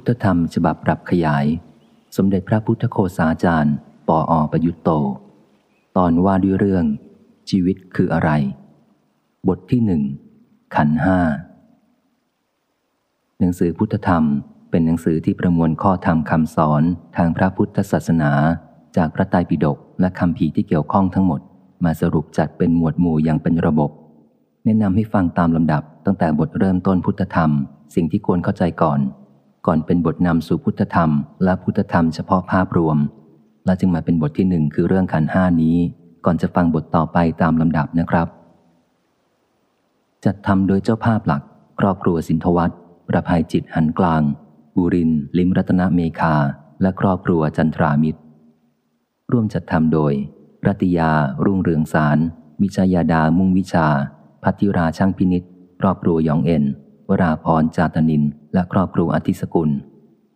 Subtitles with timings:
[0.00, 1.46] พุทธธรรมฉบับปรับขยาย
[2.16, 3.74] สมเด็จพระพุทธโคสาจารย์
[4.08, 4.90] ปออประยุตโต
[5.96, 6.84] ตอนว่าด้วยเรื่อง
[7.50, 8.30] ชีวิตคืออะไร
[9.48, 10.02] บทที่หนึ่ง
[10.74, 11.18] ขันห้า
[13.38, 14.24] หนังสือพุทธธรรม
[14.70, 16.82] เป็นหนังสือที่ประมวลข้อธรรมคำสอน
[17.16, 18.32] ทางพระพุทธศาสนา
[18.96, 21.40] จากพระไตรปิฎกและคำภีที่เกี่ยวข้องทั้งหมด
[21.84, 23.90] มาสรุปจัดเป็นหมวดหมู่อย่างเป็นระบบ
[24.64, 27.50] แนะนำให้ฟังตามลำดับตั้งแต่บทเริ่มต้นพุทธธรรม
[27.94, 29.00] สิ่งที่ควรเข้าใจก่อน
[29.70, 31.10] ก่อนเป็นบทนำสู่พุทธธรรม
[31.44, 32.98] และพุทธธรรมเฉพาะภาพรวม
[33.66, 35.76] และจึงมาเป็นบทที่หนึ่งคือเรื่องขันห้านี้
[36.24, 38.28] ก่อนจะฟังบทต่อไปตามลำดับนะครับ
[40.24, 41.42] จัดทำโดยเจ้าภาพหลัก
[41.80, 42.70] ครอบครัวสินทวัต
[43.08, 44.22] ประภัยจิตหันกลาง
[44.76, 46.34] บุริน ลิมรัตนเมคา
[46.82, 48.20] และครอบครัวจันทรามิตร
[49.32, 50.12] ร่วมจัดทำโดย
[50.66, 51.10] รัตยา
[51.44, 52.18] รุ่งเรืองสาร
[52.62, 53.86] วิชยาดามุ่งวิชา
[54.42, 55.42] พัทิราช่างพินิษ
[55.80, 56.64] ครอบครัวยองเอ็น
[57.08, 58.22] วราพรจาตนิน
[58.54, 59.70] และครอบครัวอธิสกุล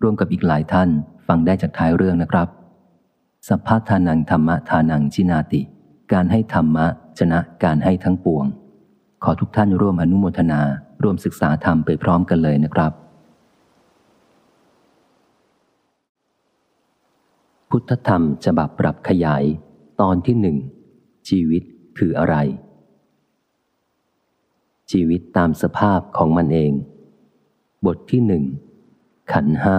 [0.02, 0.88] ร่วมกับอีกหลายท่าน
[1.26, 2.48] ฟังได้จากท้ายเรื่องนะครับ
[3.48, 5.60] สัพพะทานังธรรมะทานังชินาติ
[6.12, 6.86] การให้ธรรมะ
[7.18, 8.44] ชนะการให้ทั้งปวง
[9.24, 10.60] ขอทุกท่านร่วมอนุโมทนา
[11.02, 12.92] ร่วมศึกษาธรรมไปพร้อมกันเลยนะครับ
[17.70, 19.44] พุทธธรรมฉบับปรับขยาย
[20.00, 20.56] ตอนที่หนึ่ง
[21.28, 21.62] ชีวิต
[21.98, 22.36] คืออะไร
[24.92, 26.72] ชีวิตตามสภาพของมันเอง
[27.86, 28.44] บทที่หนึ่ง
[29.32, 29.78] ขันห้า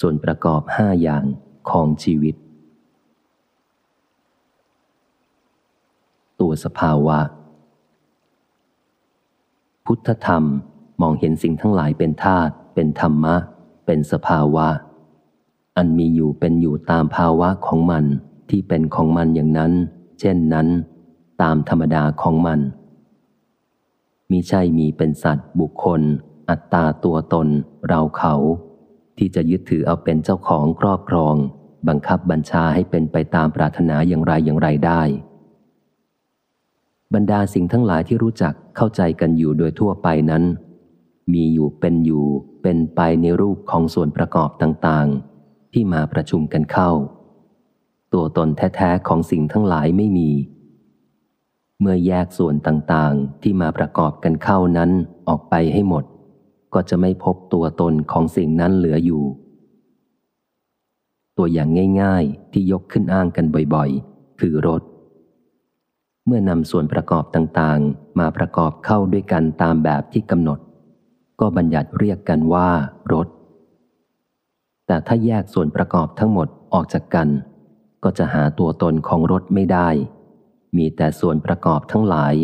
[0.00, 1.24] ส่วนประกอบห้าอย่าง
[1.70, 2.34] ของชีวิต
[6.40, 7.18] ตัวสภาวะ
[9.86, 10.44] พุทธธรรม
[11.00, 13.36] มองเห็นสิ่งทั้งหลายเป็นธาตุเป็นธรรมะ
[13.86, 14.68] เป็นสภาวะ
[15.76, 18.04] อันมีอยู่เป็นอยู่ตามภาวะของมัน
[18.50, 19.72] ที่เป็นของมันอย่างนั้น
[20.20, 20.68] เช่นนั้น
[21.42, 22.60] ตามธรรมดาของมัน
[24.30, 26.02] มิใช่มีเป็นสัตว์บุคคล
[26.50, 27.48] อัตตาตัวตน
[27.88, 28.34] เราเขา
[29.18, 31.34] ที่จะยึดถือเอาเป็นเจ้าของครอบครอง
[31.88, 35.02] บังคับบัญชาให้เป็นไปตามปรารถนาอย่างไรอย่างไรได้
[37.14, 40.44] บรรดาสิ่งทั้งหลายที่รู้จักเข้าใจกันอยู่โดยทั่วไปนั้น
[41.32, 42.26] มีอยู่เป็นอยู่
[42.62, 46.90] เป็นไปในรูปของส่วนประกอบต่างๆ ที่มาประชุมกันเข้า
[48.12, 50.30] ตัวตนแท้ๆของสิ่งทั้งหลายไม่มี
[51.80, 54.90] เมื่อแยกส่วนต่างๆ ที่มาประกอบกันเข้านั้น
[55.28, 56.04] ออกไปให้หมด
[56.74, 59.24] ก็จะไม่พบตัวตนของสิ่งนั้นเหลืออยู่
[61.36, 61.68] ตัวอย่าง
[62.02, 64.82] ง่าย ๆ ที่ยกขึ้นอ้างกันบ่อยๆ คือรถ
[66.26, 70.58] เมื่อนำส่วนประกอบต่างๆ มาประกอบเข้าด้วยกันตามแบบที่กำหนด
[71.40, 72.70] ก็บัญญัติเรียกกันว่า
[73.12, 73.28] รถ
[74.86, 77.28] แต่ถ้าแยกส่วนประกอบทั้งหมดออกจากกัน
[78.04, 79.88] ก็จะหาตัวตนของรถไม่ได้
[80.76, 82.34] มีแต่ส่วนประกอบทั้งหลาย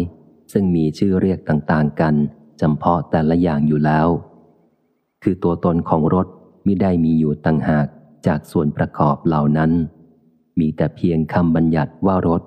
[0.52, 2.14] ซึ่งมีชื่อเรียกต่างๆกัน
[2.60, 4.08] จำเพาะแต่ละอย่างอยู่แล้ว
[5.22, 6.26] คือตัวตนของรถ
[6.66, 7.86] มิได้มีอยู่ต่างหาก
[8.26, 9.70] จากส่วนประกอบเหล่านั้น
[10.58, 12.42] มีแต่เพียงคำบัญญัติว่ารถ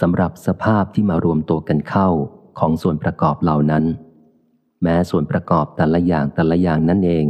[0.00, 2.08] สำหรับสภาพที่มารวมตัวกันเข้า
[2.58, 3.84] ของส่วนประกอบเหล่านั้น
[4.82, 7.26] แม้ส่วนประกอบแต่ละอย่างแต่ละอย่างนั่นเอง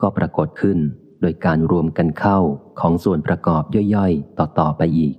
[0.00, 0.78] ก็ปรากฏขึ้น
[1.20, 2.38] โดยการรวมกันเข้า
[2.80, 3.62] ของส่วนประกอบ
[3.94, 5.14] ย่อยๆ ต่อๆไปอีก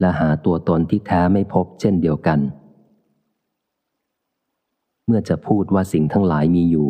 [0.00, 2.40] และหาตัวตนที่แท้ไม่พบเช่นเดียวกัน
[5.06, 6.88] เมื่อจะพูดว่าสิ่งทั้งหลายมีอยู่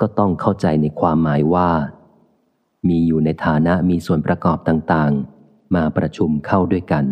[0.00, 1.70] ก็ต้องเข้าใจในความหมายว่า
[2.88, 7.04] มีอยู่ในฐานะมีส่วนประกอบต่างๆ มาประชุมเข้าด้วยกัน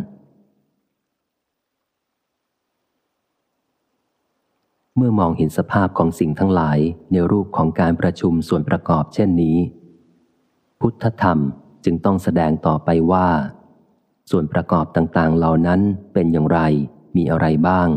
[4.96, 6.78] เมื่อมองเห็นสภาพของสิ่งทั้งหลาย
[7.12, 9.58] ในรูปของการประชุมส่วนประกอบเช่นนี้
[10.80, 11.38] พุทธธรรม
[11.84, 13.28] จึงต้องแสดงต่อไปว่า
[14.30, 15.80] ส่วนประกอบต่างๆ เหล่านั้น
[16.12, 16.60] เป็นอย่างไร
[17.16, 17.88] มีอะไรบ้าง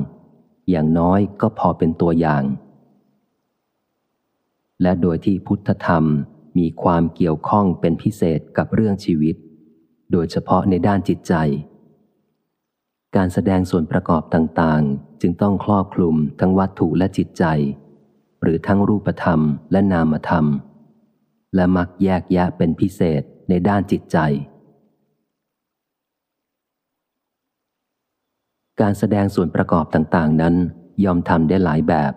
[0.69, 2.43] อย่างน้อยก็พอเป็นตัวอย่าง
[4.81, 6.03] และโดยที่พุทธธรรม
[6.57, 9.35] มีความเกี่ยวข้องเป็นพิเศษกับเรื่องชีวิต
[10.11, 11.33] โดยเฉพาะในด้านจิตใจ
[13.15, 17.43] การแสดงส่วนประกอบต่างๆ จึงต้องครอบคลุมทั้งวัตถุและจิตใจ
[18.41, 19.39] หรือทั้งรูปธรรม
[19.71, 20.45] และนามธรรม
[21.55, 24.17] และมักแยกแยะเป็นพิเศษในด้านจิตใจ
[28.81, 30.55] การแสดงส่วนประกอบต่างๆ นั้น
[31.03, 32.13] ยอมทำได้หลายแบบ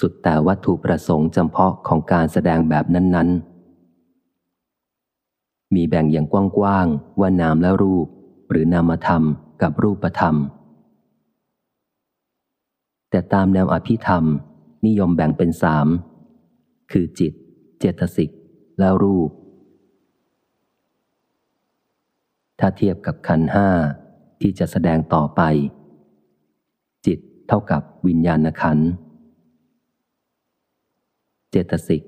[0.00, 3.28] สุดแต่วัตถุประสงค์จำเพาะของการแสดงแบบนั้น
[4.92, 8.06] ๆ มีแบ่งอย่างกว้างๆว่านามและรูป
[8.50, 9.22] หรือนามธรรม
[9.62, 10.36] กับรูปธรรม
[13.10, 14.24] แต่ตามแนวอภิธรรม
[14.86, 15.86] นิยมแบ่งเป็นสาม
[16.92, 17.32] คือจิต
[17.78, 18.30] เจตสิก
[18.78, 19.30] และรูป
[22.58, 23.68] ถ้าเทียบกับขันห้า
[24.40, 25.40] ที่จะแสดงต่อไป
[27.52, 28.78] เท่ากับวิญญาณขัน
[31.50, 32.02] เจตสิก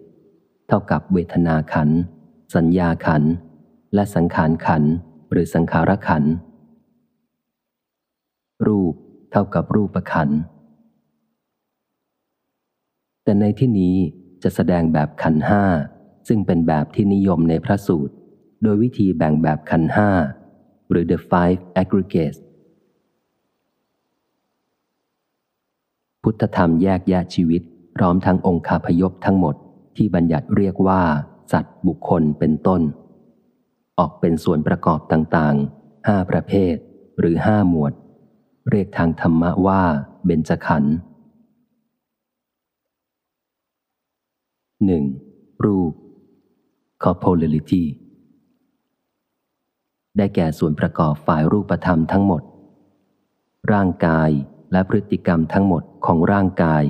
[0.68, 1.88] เท่ากับเวทนาขัน
[2.54, 3.22] สัญญาขัน
[3.94, 4.82] และสังขารขัน
[5.30, 6.24] หรือสังขารขัน
[8.66, 8.94] รูป
[9.32, 10.28] เท่ากับรูปขัน
[13.24, 13.96] แต่ในที่นี้
[14.42, 15.64] จะแสดงแบบขันห้า
[16.28, 18.14] ซึ่งเป็นแบบที่นิยมในพระสูตร
[18.62, 20.10] โดยวิธีแบ่งแบบขันห้า
[20.90, 22.40] หรือ the five aggregates
[26.22, 27.62] พุทธธรรมแยกแยะชีวิต
[27.96, 29.54] พร้อมทั้งองค์คาพยพทั้งหมด
[29.96, 31.02] ที่บัญญัติเรียกว่า
[31.52, 32.82] สัตว์บุคคลเป็นต้น
[33.98, 36.74] ออกเป็นส่วนประกอบต่างๆห้าประเภท
[37.18, 37.92] หรือห้าหมวด
[38.70, 39.82] เรียกทางธรรมะว่า
[40.24, 40.94] เบญจขันธ์
[44.84, 45.04] หนึ่ง
[45.64, 45.92] รูป
[47.02, 47.82] corporeality
[50.16, 52.42] ได้แก่ส่วนประกอบฝ่ายรูปธรรมทั้งหมด
[53.72, 54.30] ร่างกาย
[54.72, 56.84] และพฤติกรรมทั้งหมดของร่างกาย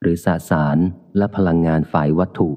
[0.00, 0.78] หรือสสาร
[1.16, 2.50] และพลังงานฝ่ายวัตถุ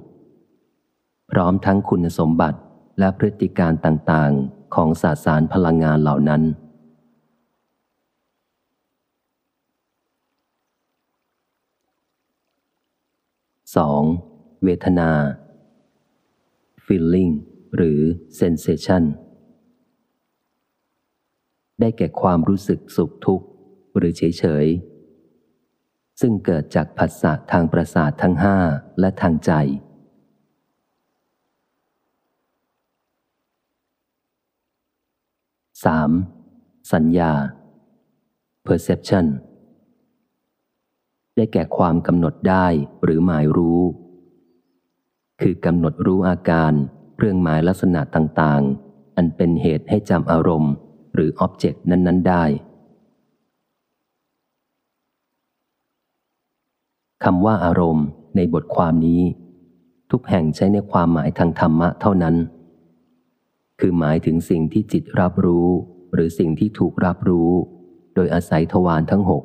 [1.31, 2.59] พร้อมทั้งคุณสมบัติ
[2.99, 6.43] และพฤติการต่างๆ ของสสารพลังงานเหล่านั้น
[13.73, 14.63] 2.
[14.63, 15.11] เวทนา
[16.85, 17.33] feeling
[17.75, 17.99] หรือ
[18.39, 19.03] sensation
[21.83, 23.47] ได้แก่ความรู้สึกสุขทุกข์
[23.97, 24.67] หรือเฉยเฉย
[26.21, 28.57] ซึ่งเกิดจากผัสสะทางประสาททั้งห้า
[28.99, 29.51] และทางใจ
[36.03, 36.93] 3.
[36.93, 37.33] สัญญา
[38.65, 39.25] perception
[41.35, 42.67] ได้แก่ความกำหนดได้
[43.03, 43.81] หรือหมายรู้
[45.41, 46.73] คือกำหนดรู้อาการ
[47.15, 50.73] เครื่องหมายลักษณะต่างๆ อันเป็นเหตุให้จำอารมณ์
[51.13, 52.43] หรืออ็อบเจกต์นั้น ๆ ได้
[57.23, 59.21] คำว่าอารมณ์ในบทความนี้
[60.11, 62.35] ทุกแห่งใช้ในความหมายทางธรรมะเท่านั้น
[63.79, 65.67] คือหมายถึงสิ่งที่จิตรับรู้
[66.13, 67.51] หรือสิ่งที่ถูกรับรู้
[68.15, 69.43] โดยอาศัยทวารทั้งหก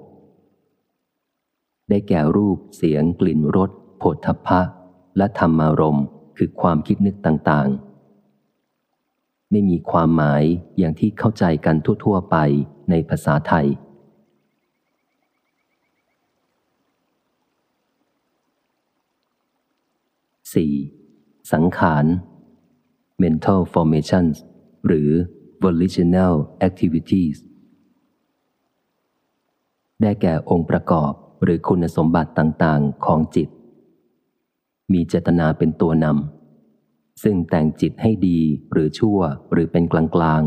[1.88, 3.70] ได้แก่รูปเสียงกลิ่นรส
[4.02, 4.60] ผฏฐัพพะ
[5.16, 6.06] และธรรมารมณ์
[6.36, 7.87] คือความคิดนึกต่างๆ
[9.50, 10.44] ไม่มีความหมาย
[10.78, 12.36] อย่างที่เข้าใจกันทั่ว ๆ ไป
[12.90, 13.66] ในภาษาไทย
[20.52, 21.52] 4.
[21.52, 22.04] สังขาร
[23.22, 24.36] mental formations
[24.86, 25.10] หรือ
[25.64, 26.34] volitional
[26.66, 27.36] activities
[30.02, 31.12] ได้แก่องค์ประกอบ
[31.42, 33.48] หรือคุณสมบัติต่าง ๆ ของจิต
[34.92, 36.37] มีเจตนาเป็นตัวนำ
[37.22, 38.40] ซึ่งแต่งจิตให้ดี
[38.72, 39.20] หรือชั่ว
[39.52, 40.42] หรือเป็นกลาง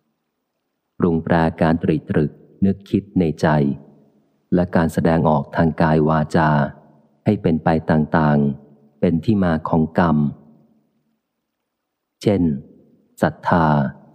[0.00, 2.30] ๆปรุงแปรการตรีตรึก
[2.64, 3.46] นึกคิดในใจ
[4.54, 6.50] และการแสดงออกทางกายวาจา
[7.24, 10.16] ให้เป็นไปต่างๆ เป็นที่มาของกรรม
[12.22, 12.42] เช่น
[13.22, 13.66] ศรัทธา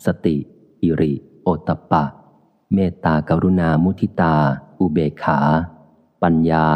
[0.05, 0.37] สติ
[0.81, 2.03] อิริ โอตปปะ
[2.73, 4.35] เมตตากรุณามุทิตา
[4.79, 5.39] อุเบกขา
[6.23, 6.67] ปัญญา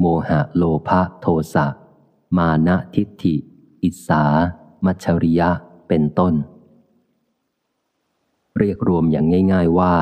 [0.00, 1.66] โมหะโลภะโทสะ
[2.36, 3.36] มานะทิฏฐิ
[3.86, 4.24] อิสา
[4.84, 5.50] มัชริยะ
[5.88, 6.34] เป็นต้น
[8.58, 9.94] เรียกรวมอย่างง่าย ๆว่า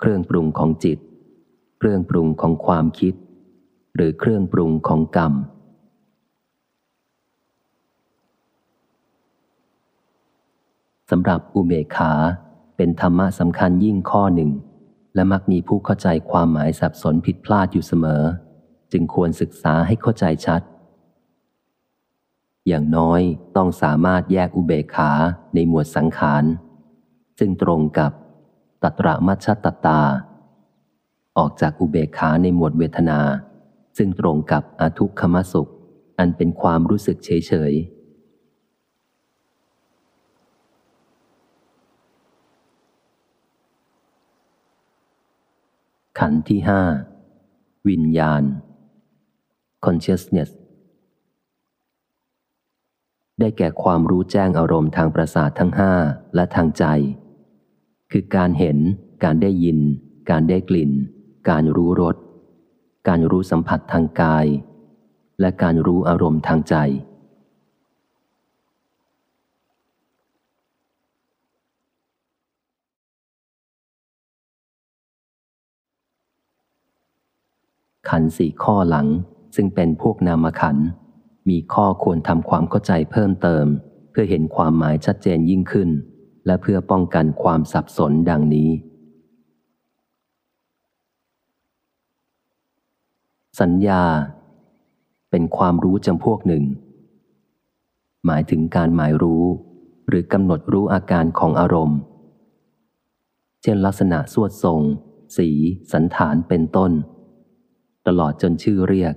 [0.00, 0.98] เครื่องปรุงของจิต
[1.78, 3.14] เครื่องปรุงของความคิด
[3.94, 5.32] หรือเครื่องปรุงของกรรม
[11.10, 12.12] สำหรับอุเบกขา
[12.76, 14.50] เป็นธรรมะสำคัญยิ่งข้อหนึ่ง
[15.14, 18.22] และมักมีผู้เข้าใจความหมายสับสนผิดพลาดอยู่เสมอ
[18.92, 20.62] จึงควรศึกษาให้เข้าใจชัด
[22.66, 23.20] อย่างน้อย
[23.56, 25.10] ต้องสามารถแยกอุเบกขา
[25.54, 26.44] ในหมวดสังขาร
[27.38, 28.12] ซึ่งตรงกับ
[28.82, 30.00] ตัตระมัชตตา
[31.38, 33.20] ออกจากอุเบกขาในหมวดเวทนา
[33.96, 35.70] ซึ่งตรงกับอทุกขมสุข
[36.18, 37.72] อันเป็นความรู้สึกเฉยเฉย
[46.18, 46.82] ขันธ์ที่ห้า
[47.88, 48.42] วิญญาณ
[49.84, 50.50] consciousness
[53.40, 55.92] ได้แก่ความรู้แจ้งอารมณ์ทางประสาททั้งห้า
[56.34, 56.84] และทางใจ
[58.12, 58.78] คือการเห็น
[59.24, 59.78] การได้ยิน
[60.30, 60.92] การได้กลิ่น
[61.50, 62.16] การรู้รส
[63.08, 64.46] การรู้สัมผัสทางกาย
[65.40, 66.74] และการรู้อารมณ์ทางใจ
[78.08, 79.06] ขันสี่ข้อหลัง
[79.56, 80.76] ซึ่งเป็นพวกนามขัน
[81.48, 83.66] มีข้อควรทำความเข้าใจเพิ่มเติม
[84.10, 85.90] เพื่อเห็นความหมายชัดเจนยิ่งขึ้น
[86.46, 88.70] และเพื่อป้องกันความสับสนดังนี้
[93.60, 94.04] สัญญา
[95.30, 96.64] เป็นความรู้จำพวกหนึ่ง
[98.26, 99.44] หมายถึงการหมายรู้
[100.08, 101.98] หรือกำหนดรู้อาการของอารมณ์
[103.62, 104.80] เช่นลักษณะสวดทรง
[105.36, 105.48] สี
[105.92, 106.92] สันฐานเป็นต้น
[108.06, 109.14] ตลอดจนชื่อเรียก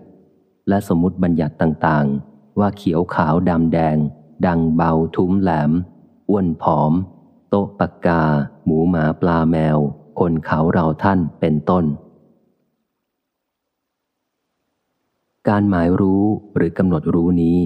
[0.69, 3.97] และสมมติบัญญัติต่างๆ ว่าเขียวขาวดำแดง
[4.45, 5.71] ดังเบาทุ้มแหลม
[6.29, 6.93] อ้วนผอม
[7.49, 8.23] โต๊ะปากกา
[8.65, 9.77] หมูหมาปลาแมว
[10.19, 11.85] คนเขาเราท่านเป็นต้น
[15.49, 16.23] การหมายรู้
[16.55, 17.59] หรือกำหนดรู้นี้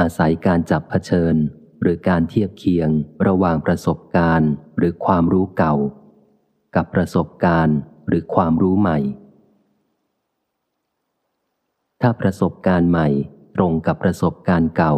[0.00, 1.34] อาศัยการจับเผชิญ
[1.82, 2.90] หรือการเทียบเคียง
[3.26, 5.74] ระหว่างประสบการณ์ หรือความรู้เก่า
[6.76, 7.76] กับประสบการณ์
[8.08, 8.98] หรือความรู้ใหม่
[12.00, 13.08] ถ้าประสบการณ์ใหม่
[13.56, 14.94] ตรงกับประสบการณ์เก่า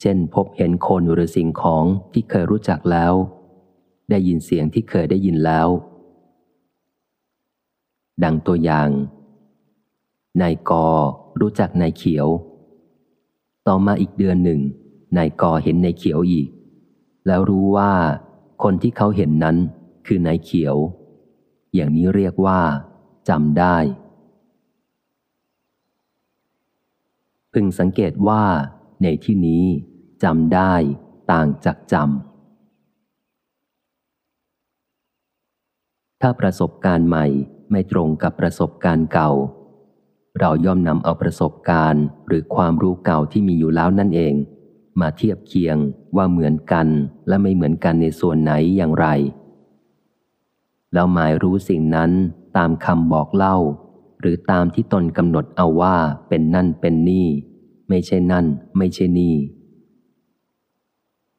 [0.00, 3.12] เช่นพบเห็นคนหรือสิ่งของที่เคยรู้จักแล้ว
[4.10, 5.68] ได้ยินเสียงที่เคยได้ยินแล้ว
[8.24, 8.88] ดังตัวอย่าง
[10.42, 10.86] นายกอ
[11.40, 12.28] รู้จักนายเขียว
[13.66, 14.60] ต่อมาอีกเดือนหนึ่ง
[15.16, 16.48] นายกอเห็นนายเขียวอีก
[17.26, 17.92] แล้วรู้ว่า
[18.62, 19.56] คนที่เขาเห็นนั้น
[20.06, 20.76] คือนายเขียว
[21.74, 22.60] อย่างนี้เรียกว่า
[23.28, 23.76] จำได้
[27.52, 28.44] พึงสังเกตว่า
[29.02, 29.64] ในที่นี้
[30.22, 30.74] จำได้
[31.32, 32.04] ต่างจากจำ
[36.20, 37.26] ถ้าประสบการณ์ใหม่
[37.70, 39.30] ไม่ตรงกับประสบการณ์เก่า
[40.38, 44.34] เราย่อมนำเอาประสบการณ์หรือความรู้เก่าที่มีอยู่แล้วนั่นเอง
[45.00, 45.76] มาเทียบเคียง
[46.16, 46.86] ว่าเหมือนกัน
[47.28, 49.06] และไม่เหมือนกันในส่วนไหนอย่างไร
[50.94, 52.10] แล้วหมายรู้สิ่งนั้น
[52.56, 53.56] ตามคำบอกเล่า
[54.20, 55.96] หรือตามที่ตนกำหนดเอาว่า
[56.28, 57.26] เป็นนั่นเป็นนี่
[57.88, 58.46] ไม่ใช่นั่น
[58.78, 59.34] ไม่ใช่นี่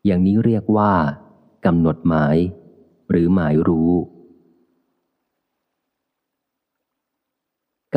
[0.06, 0.94] อย่างนี้เรียกว่า
[1.66, 2.38] กำหนดหมาย
[3.10, 3.92] หรือหมายรู้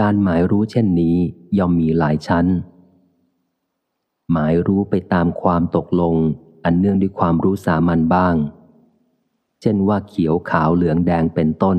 [0.00, 1.16] การหมายรู้เช่นนี้
[1.58, 2.46] ย่อมมีหลายชั้น
[4.32, 6.14] หมายรู้ไปตามความตกลง
[6.64, 8.34] อันเนื่องด้วยความรู้สามัญบ้าง
[9.60, 11.78] เช่นว่าเขียวขาวเหลืองแดงเป็นต้น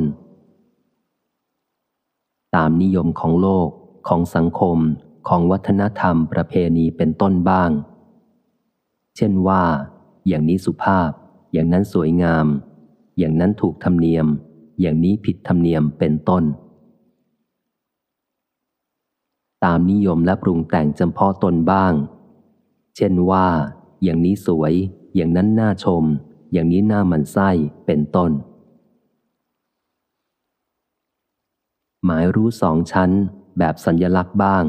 [2.56, 3.70] ตามนิยมของโลก
[4.08, 4.78] ของสังคม
[5.28, 7.72] ของวัฒนธรรมประเพณีเป็นต้นบ้าง
[9.16, 9.64] เช่นว่า
[10.28, 11.10] อย่างนี้สุภาพ
[11.54, 12.48] อย่างนั้นสวยงาม
[13.18, 14.28] อย่างนั้นถูกธรรมเนียม
[14.82, 16.44] อย่างนี้ผิดธรรมเนียมเป็นต้น
[19.66, 21.94] ตามนิยมและปรุงแต่งจำเพาะตนบ้าง
[22.96, 23.48] เช่นว่า
[24.04, 24.74] อย่างนี้สวย
[25.16, 26.04] อย่างนั้นน่าชม
[26.54, 27.50] อย่างนี้น่ามันไส้
[27.86, 28.32] เป็นต้น
[32.06, 33.12] หมายรู้สองชั้น
[33.58, 34.66] แบบสัญญลักษณ์บ้าง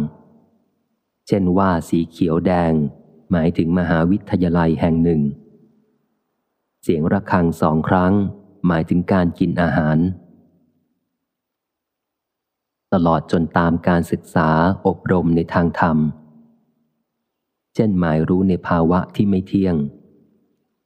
[1.26, 2.72] เช่นว่าสีเขียวแดง
[3.30, 5.22] หมายถึงมหาวิทยาลัยแห่งหนึ่ง
[6.82, 8.12] เสียงระฆังสองครั้ง
[8.66, 9.98] หมายถึงการกินอาหาร
[12.92, 14.48] ตลอดจนตามการศึกษา
[14.86, 15.98] อบรมในทางธรรม
[17.74, 19.76] เช่นหมายรู้ในภาวะที่ไม่เที่ยง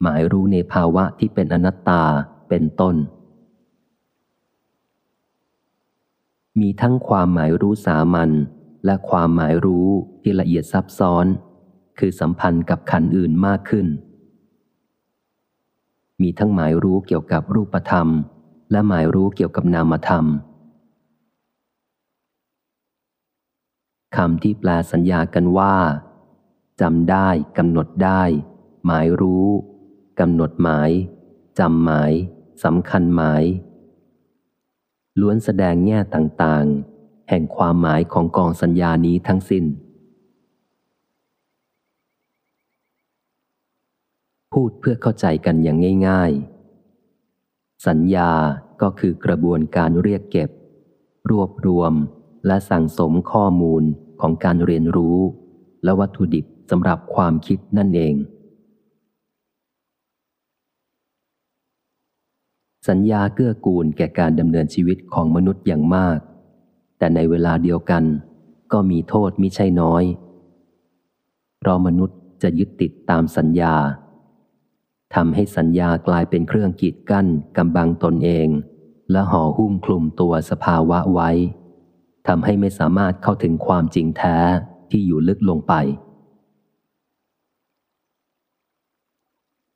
[0.02, 2.04] หมายรู้ในภาวะที่เป็นอนัตตา
[2.49, 2.97] เป็นต้น
[6.59, 8.30] มีทั้งความหมายรู้สามัญ
[8.85, 9.88] และความหมายรู้
[10.23, 11.26] ที่ละเอียดซับซ้อน
[11.99, 13.87] คือสัมพันธ์กับขันอื่นมากขึ้น
[16.23, 18.09] มีทั้งหมายรู้เกี่ยวกับรูปธรรม
[18.71, 20.25] และหมายรู้เกี่ยวกับนามธรรม
[24.16, 25.76] คำที่แปลสัญญากันว่า
[26.80, 27.28] จำได้
[27.59, 28.23] กำหนดได้
[28.87, 29.49] หมายรู้
[30.21, 30.90] กำหนดหมาย
[31.59, 32.12] จำหมาย
[32.64, 33.45] สำคัญหมาย
[35.19, 39.64] ล้วนแสดงแง่ต่างๆ แห่งความหมายของกองสัญญานี้ทั้งสิน้น
[44.52, 46.33] พูดเพื่อเข้าใจกันอย่างง่าย
[47.09, 48.33] ๆ สัญญา
[48.83, 50.50] ก็คือกระบวนการเรียกเก็บ
[51.31, 51.93] รวบรวม
[52.47, 53.83] และสั่งสมข้อมูล
[54.21, 55.19] ของการเรียนรู้
[55.85, 58.14] และวัตถุดิบสำหรับความคิดนั่นเอง
[62.89, 66.19] สัญญาเกื้อกูลแก่การดำเนินชีวิตของมนุษย์อย่างมาก
[66.99, 68.05] แต่ในเวลาเดียวกัน
[68.73, 70.05] ก็มีโทษมิใช่น้อย
[71.59, 73.75] เพราะมนุษย์จะยึดติดตามสัญญา
[75.15, 78.49] ทำให้สัญญากลายเป็นเครื่องกีดกั้นกำบังตนเอง
[79.11, 81.31] และห่อหุ้มคลุมตัวสภาวะไว้
[82.27, 84.37] ทำให้ไม่สามารถเข้าถึงความจริงแท้
[84.91, 85.75] ที่อยู่ลึกลงไป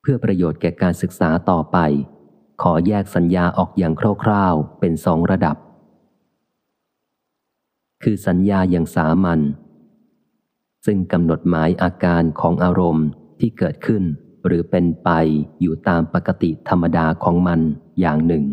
[0.01, 1.79] เพื่อประโยชน์แก่การศึกษาต่อไป
[2.67, 5.57] ขอแยกสัญญาออกอย่างคร่าวๆ เป็นสองระดับ
[8.03, 9.41] คือสัญญาอย่างสามัญ
[10.87, 13.07] ซึ่งกำหนดหมายอาการของอารมณ์
[13.41, 14.03] ที่เกิดขึ้น
[14.47, 15.11] หรือเป็นไป
[15.61, 17.61] อยู่ตามปกติธรรมดาของมัน
[18.01, 18.45] อย่างหนึ่ง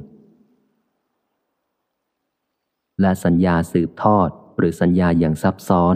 [3.01, 5.95] และสัญญาสืบทอดหรือสัญญาอย่างซับซ้อน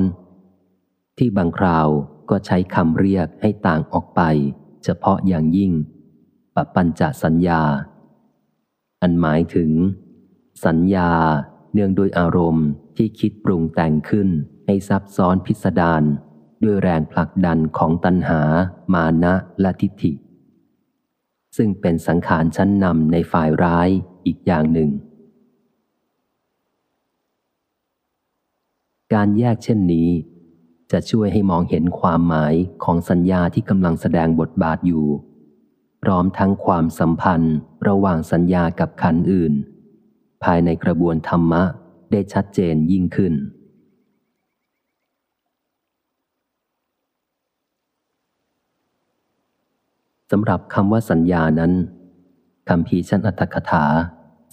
[1.17, 1.87] ที่บางคราว
[2.29, 4.21] ก็ใช้คำเรียกให้ต่างออกไป
[4.83, 5.71] เฉพาะอย่างยิ่ง
[6.55, 7.63] ปปัญจสัญญา
[9.07, 9.71] อันหมายถึง
[10.65, 11.11] สัญญา
[11.73, 14.29] เนื่องด้วยอารมณ์ที่คิดปรุงแต่งขึ้น
[14.65, 16.03] ให้ซับซ้อนพิสดาร
[16.63, 18.41] ด้วยแรงผลักดันของตัณหา
[18.93, 20.11] มานะและทิฏฐิ
[21.57, 23.89] ซึ่งเป็นสังขารชั้นนำในฝ่ายร้าย
[24.25, 24.89] อีกอย่างหนึ่ง
[29.13, 30.09] การแยกเช่นนี้
[30.91, 35.05] จะช่วยให้มองเห็นความหมายของสัญญาที่กำลังแสดงบทบาทอยู่
[36.07, 37.55] พร้อมทั้งความสัมพันธ์
[37.87, 39.53] ระหว่างสัญญากับขันอื่น
[40.43, 41.63] ภายในกระบวนธรรมะ
[42.11, 43.33] ได้ชัดเจนยิ่งขึ้น
[50.31, 51.71] สำหรับคำว่าสัญญานั้น
[52.69, 53.85] คำพีชั้นอัตถกถา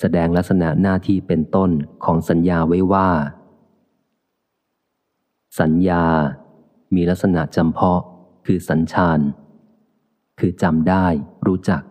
[0.00, 1.70] แสดงลักษณะหน้าที่เป็นต้น
[2.04, 3.08] ของสัญญาไว้ว่า
[5.60, 6.04] สัญญา
[6.94, 8.00] มีลักษณะจำเพาะ
[8.46, 9.20] คือสัญชาน
[10.38, 11.06] คือจำได้
[11.46, 11.82] รู้จัก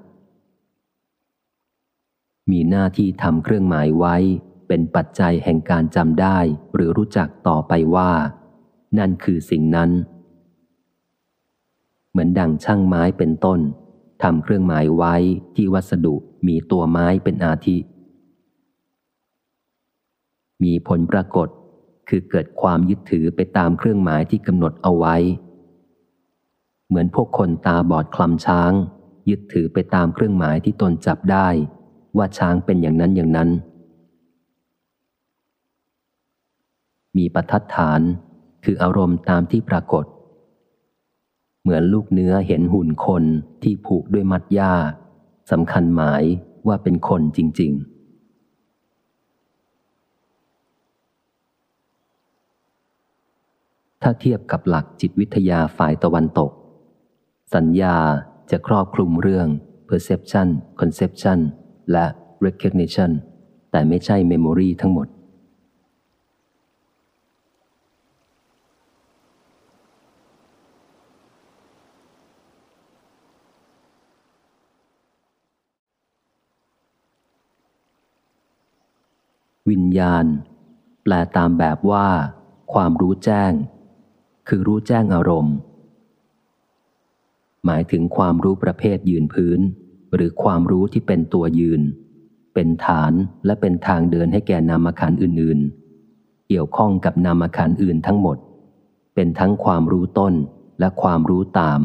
[2.52, 4.16] มีหน้าที่ทำเครื่องหมายไว้
[4.68, 6.40] เป็นปัจจัยแห่งการจำได้
[6.74, 8.12] หรือรู้จักต่อไปว่า
[8.98, 9.92] นั่นคือสิ่งนั้น
[12.12, 13.60] เหมือนดังช่างไม้เป็นต้น
[14.24, 15.16] ทำเครื่องหมายไว้
[15.56, 16.16] ที่วัสดุ
[16.48, 17.78] มีตัวไม้เป็นอาทิ
[20.64, 21.48] มีผลปรากฏ
[22.10, 25.16] คือเกิดความยึดถือไปตามเครื่องหมายที่กำหนดเอาไว้
[26.92, 28.72] เหมือนพวกคนตาบอดคลำช้าง
[29.30, 31.48] ยึดถือไปตามเครื่องหมายที่ตนจับได้
[32.18, 33.50] ว่าช้างเป็นอย่างนั้นอย่างนั้น
[37.18, 38.02] มีปัทัดฐาน
[38.64, 40.06] คืออารมณ์ตามที่ปรากฏ
[41.62, 43.24] เหมือนลูกเนื้อเห็นหุ่นคน
[43.64, 44.74] ที่ผูกด้วยมัดหญ้า
[45.52, 46.24] สำคัญหมาย
[46.68, 47.82] ว่าเป็นคนจริง ๆ
[54.02, 56.52] ถ้าเทียบกับหลักจิตวิทยาฝ่ายตะวันตก
[57.54, 57.98] สัญญา
[58.52, 59.48] จะครอบคลุมเรื่อง
[59.90, 60.48] perception
[60.80, 61.40] conception
[61.92, 62.06] และ
[62.46, 63.12] recognition
[63.72, 65.08] แต่ไม่ใช่ memory ทั้งหมด
[79.70, 80.26] วิญญาณ
[81.04, 82.08] แปลตามแบบว่า
[82.74, 83.52] ความรู้แจ้ง
[84.48, 85.56] คือรู้แจ้งอารมณ์
[87.66, 89.60] หมายถึงความรู้ประเภทยืนพื้น
[90.16, 91.82] หรือความรู้ที่เป็นตัวยืน
[92.54, 93.14] เป็นฐาน
[93.46, 98.38] และเป็นทางเดินให้แก่นามขันอื่นๆ เกี่ยวข้องกับนามขันอื่นทั้งหมด
[99.16, 100.34] เป็นทั้งความรู้ต้น
[100.80, 101.80] และความรู้ตาม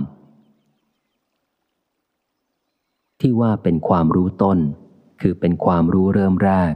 [3.20, 4.58] ที่ว่าเป็นความรู้ต้น
[5.20, 6.74] คือเป็นความรู้เริ่มแรก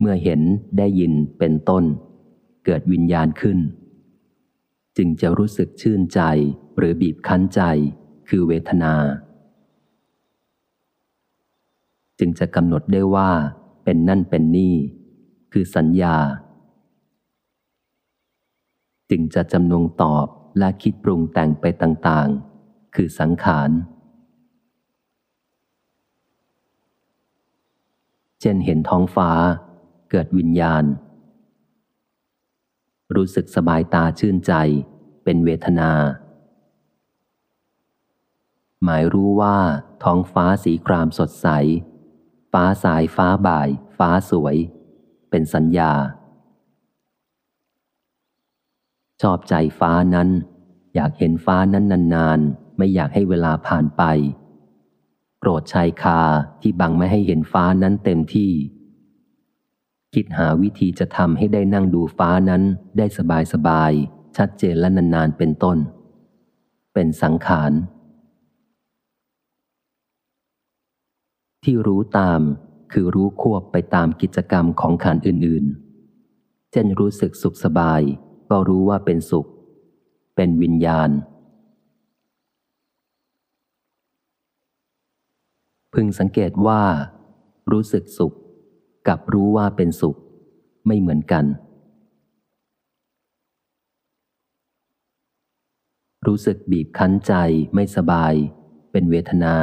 [0.00, 0.40] เมื่อเห็น
[0.78, 1.84] ได้ยินเป็นต้น
[2.64, 3.58] เกิดวิญญาณขึ้น
[4.96, 6.20] จึงจะรู้สึกชื่นใจ
[6.76, 7.60] หรือบีบคั้นใจ
[8.28, 8.94] คือเวทนา
[12.18, 13.30] จึงจะกำหนดได้ว่า
[13.84, 14.74] เป็นนั่นเป็นนี่
[15.52, 16.16] คือสัญญา
[19.10, 20.26] จึงจะจำนงตอบ
[20.58, 23.70] และคิดปรุงแต่งไปต่างๆ คือสังขาร
[28.40, 29.30] เช่นเห็นท้องฟ้า
[30.10, 30.84] เกิดวิญญาณ
[33.16, 34.52] รู้สึกสบายตาชื่นใจ
[35.24, 35.92] เป็นเวทนา
[38.82, 39.58] หมายรู้ว่า
[40.02, 41.48] ท้องฟ้าสีครามสดใส
[42.52, 44.56] ฟ้าสายฟ้าบ่าย ฟ้าสวย
[45.30, 45.92] เป็นสัญญา
[49.22, 50.28] ชอบใจฟ้านั้น
[50.94, 54.02] อยากเห็นฟ้านั้นนานๆ ไม่อยากให้เวลาผ่านไป
[55.38, 56.20] โกรธชายคา
[56.60, 58.52] ที่บังไม่ให้เห็นฟ้านั้นเต็มที่
[60.14, 62.62] คิดหาวิธีจะทำให้ได้นั่งดูฟ้านั้น
[62.98, 63.92] ได้สบายสบาย
[64.36, 65.78] ชัดเจนและนานๆเป็นต้น
[66.94, 67.72] เป็นสังขาร
[71.64, 72.40] ที่รู้ตาม
[72.92, 78.02] คือรู้ควบไปตามกิจกรรมของขันอื่นๆ เช่นรู้สึกสุขสบาย
[78.50, 79.48] ก็รู้ว่าเป็นสุข
[80.36, 81.10] เป็นวิญญาณ
[85.94, 86.82] พึงสังเกตว่า
[87.72, 88.34] รู้สึกสุข
[89.08, 90.18] กับรู้ว่าเป็นสุข
[90.86, 91.44] ไม่เหมือนกัน
[96.26, 97.32] รู้สึกบีบคั้นใจ
[97.74, 98.34] ไม่สบาย
[98.92, 99.56] เป็นเวทนา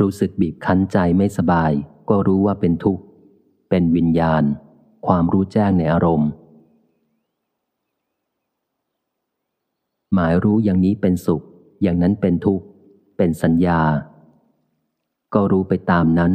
[0.00, 1.72] รู้สึกบีบคั้นใจไม่สบาย
[2.08, 3.04] ก็รู้ว่าเป็นทุกข์
[3.70, 4.42] เป็นวิญญาณ
[5.06, 6.30] ความรู้แจ้งในอารมณ์
[10.14, 11.42] หมายรู้อย่างนี้เป็นสุข
[11.82, 12.64] อย่างนั้นเป็นทุกข์
[13.16, 13.80] เป็นสัญญา
[15.34, 16.32] ก็รู้ไปตามนั้น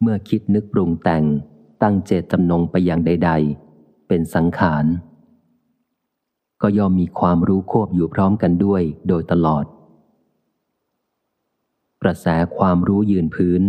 [0.00, 1.24] เมื่อคิดนึกปรุงแต่ง
[1.82, 3.30] ตั้งเจตจำนงไปอย่างใด
[3.70, 4.84] ๆ เป็นสังขาร
[6.62, 9.64] ก็ย่อมมีความรู้ควบอยู่พร้อมกันด้วยโดยตลอด
[12.02, 13.62] กระแสความรู้ยืนพื้น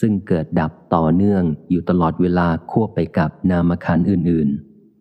[0.00, 4.48] ซึ่งเกิดดับต่อเนื่องอยู่ตลอดเวลาควบไปกับนามขันอื่น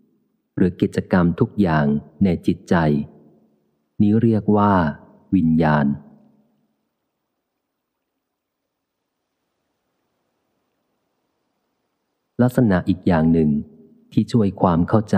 [0.04, 1.86] ๆ หรือกิจกรรมทุกอย่าง
[2.24, 2.76] ในจิตใจ
[4.02, 4.74] นี้เรียกว่า
[5.36, 5.86] วิญญาณ
[12.44, 13.50] ลักษณะอีกอย่างหนึ่ง
[14.12, 15.18] ที่ช่วยความเข้าใจ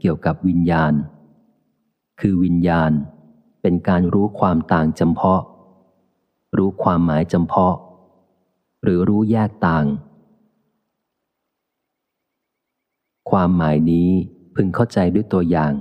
[0.00, 0.92] เกี่ยวกับวิญญาณ
[2.20, 2.92] คือวิญญาณ
[3.62, 5.42] เป็นการรู้ความต่างจำเพาะ
[6.56, 7.74] รู้ความหมายจำเพาะ
[8.82, 9.86] หรือรู้แยกต่าง
[13.30, 14.10] ความหมายนี้
[14.54, 15.72] พึงเข้าใจด้วยตัวอย่าง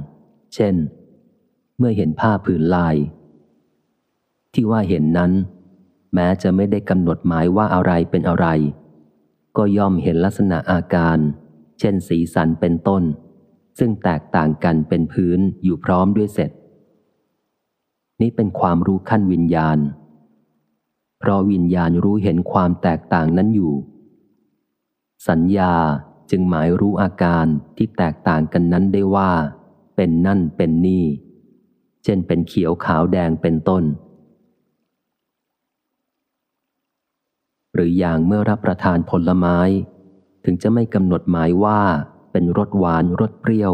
[0.53, 0.75] เช่น
[1.77, 2.95] เมื่อเห็นผ้าผืนลาย
[4.53, 5.31] ที่ว่าเห็นนั้น
[6.13, 8.47] แม้จะไม่ได้กำหนดหมายว่าอะไรเป็นอะไร
[9.57, 11.17] ก็ย่อมเห็นลักษณะอาการ
[11.79, 13.03] เช่นสีสันเป็นต้น
[13.79, 16.51] ซึ่งแตกต่างกันเป็นพื้นอยู่พร้อมด้วยเสร็จ
[18.21, 19.77] นี้เป็นความรู้ขั้นวิญญาณ
[21.19, 23.73] เพราะวิญญาณรู้เห็นความแตกต่างนั้นอยู่
[25.29, 25.73] สัญญา
[26.31, 27.45] จึงหมายรู้อาการ
[27.77, 29.31] ที่แตกต่างกันนั้นได้ว่า
[29.95, 31.05] เป็นนั่นเป็นนี่
[32.03, 33.83] เช่นเป็นเขียวขาวแดงเป็นต้น
[37.73, 39.57] หรืออย่างเมื่อรับประทานผลไม้
[40.45, 41.81] ถึงจะไม่กำหนดหมายว่า
[42.31, 43.73] เป็นรสหวานรสเปรี้ยว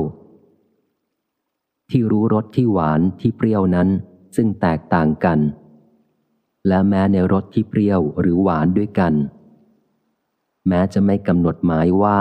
[1.90, 3.90] ที่รู้รสที่หวานที่เปรี้ยวนั้น
[4.36, 5.40] ซึ่งแตกต่างกัน
[6.68, 9.14] และแม้ในรสที่เปรี้ยวหรือหวานด้วยกัน
[10.68, 12.20] แม้จะไม่กำหนดหมายว่า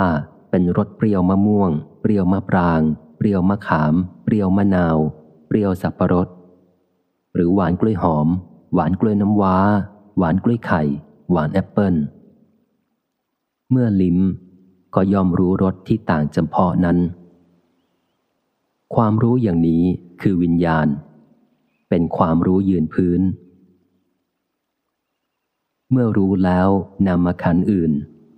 [0.49, 2.81] เป็นรสเปรี้ยวมะม่วง เปรี้ยวมะปราง
[3.17, 4.97] เปรี้ยวมะขาม เปรี้ยวมะนาว
[5.47, 6.27] เปรี้ยวสับปะรด
[7.35, 8.27] หรือหวานกล้วยหอม
[8.73, 9.57] หวานกล้วยน้ำว้า
[10.17, 10.83] หวานกล้วยไข่
[11.31, 11.95] หวานแอปเปิล
[13.71, 14.19] เมื่อลิ้ม
[14.95, 16.97] ก็ย่อมรู้รสที่ต่างจำเพาะนั้น
[18.95, 19.83] ความรู้อย่างนี้
[20.21, 20.87] คือวิญญาณ
[21.89, 23.21] เป็นความรู้ยืนพื้น
[25.91, 26.69] เมื่อรู้แล้ว
[27.07, 27.91] นำมาขันอื่น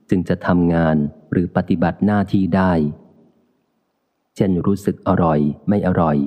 [0.10, 0.96] จึงจะทำงาน
[1.32, 2.72] หรือปฏิบัติหน้าที่ได้
[4.36, 6.18] เช่นรู้สึกอร่อยไม่อร่อย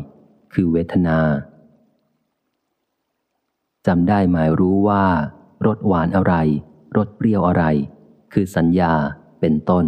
[0.53, 1.19] คือเวทนา
[3.87, 5.05] จำได้หมายรู้ว่า
[5.67, 6.35] รสหวานอะไร
[6.97, 7.65] รสเปรี้ยวอะไร
[8.33, 8.93] คือสัญญา
[9.41, 9.85] เป็นต้น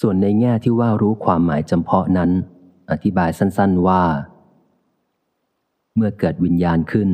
[0.00, 2.30] ส่วนในแง่ที่ว่ารู้ความหมายจำเพาะนั้น
[2.90, 4.04] อธิบายสั้นๆว่า
[5.96, 7.10] เมื่อเกิดวิญญาณขึ้น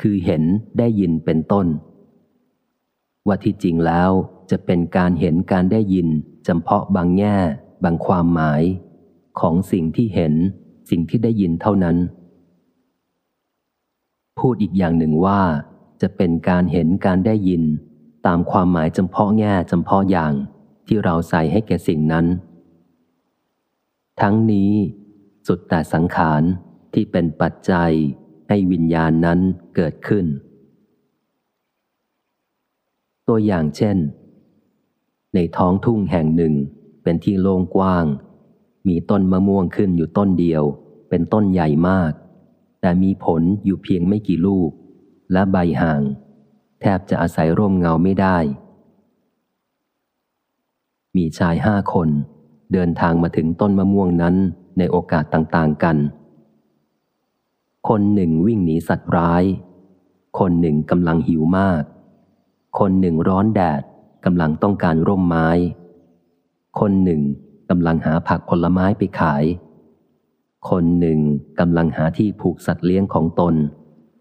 [0.00, 0.42] คือเห็น
[0.78, 1.66] ได้ยินเป็นต้น
[3.26, 4.10] ว่าที่จริงแล้ว
[4.50, 6.08] จะเป็นการเห็นการได้ยิน
[6.46, 7.38] จำเพาะบางแง่
[7.84, 8.62] บางความหมาย
[9.40, 10.34] ของสิ่งที่เห็น
[10.90, 11.96] สิ่งที่ได้ยินเท่านั้น
[14.38, 15.40] พูดอีกอย่างหนึ่งว่า
[16.02, 17.62] จะเป็นการเห็นการได้ยิน
[18.26, 20.32] ตามความหมายจำเพาะแง่จำเพาะอย่าง
[20.86, 22.26] ที่เราใส่ให้แก่สิ่งนั้น
[24.20, 24.72] ทั้งนี้
[25.46, 26.42] สุดแต่สังขาร
[26.94, 27.92] ที่เป็นปัจจัย
[28.48, 29.38] ให้วิญญาณนั้น
[29.76, 30.26] เกิดขึ้น
[33.28, 33.96] ตัวอย่างเช่น
[35.34, 36.54] ในท้องทุ่งแห่งหนึ่ง
[37.02, 38.04] เป็นที่โล่งกว้าง
[38.88, 40.62] มีต้นมะม่วงขึ้นอยู่ต้นเดียว
[41.08, 42.12] เป็นต้นใหญ่มาก
[42.80, 44.70] แต่มีผลอยู่เพียงไม่กี่ลูก
[45.32, 46.02] และใบห่าง
[46.80, 48.38] แทบจะอาศัยร่มเงาไม่ได้
[51.16, 52.08] มีชายห้าคน
[52.72, 54.36] เดินทางมาถึงต้นมะม่วงนั้น
[54.78, 55.96] ในโอกาสต่างๆกัน
[57.88, 59.44] คนหนึ่งวิ่งหนีสัตว์ร้าย
[60.38, 61.82] คนหนึ่งกำลังหิวมาก
[62.78, 63.82] คนหนึ่งร้อนแดด
[64.24, 65.48] กำลังต้องการร่มไม้
[66.80, 67.22] คนหนึ่ง
[67.70, 69.44] กำลังหาผักผลไม้ไปขาย
[70.70, 71.18] คนหนึ่ง
[71.60, 73.54] กำลังหาที่ผูกสัตว์เลี้ยงของตน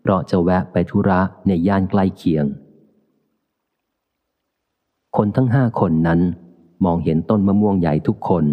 [0.01, 2.45] เพราะจะแวะไปธุระในย่านใกล้เคียง
[5.17, 6.19] คนทั้งห้าคนนั้น
[6.85, 8.45] มองเห็นต้นมะม่วงใหญ่ทุกคน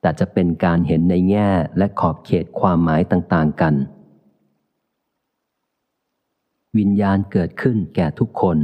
[0.00, 3.74] แต่จะเป็นการเห็นในแง่และขอบเขตความหมายต่างๆกัน
[6.78, 8.58] วิญญาณเกิดขึ้นแก่ทุกคน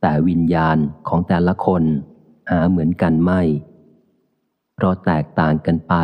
[0.00, 0.76] แต่วิญญาณ
[1.08, 1.82] ของแต่ละคน
[2.50, 3.42] หาเหมือนกันไม่
[4.74, 5.94] เพราะแตกต่างกันไป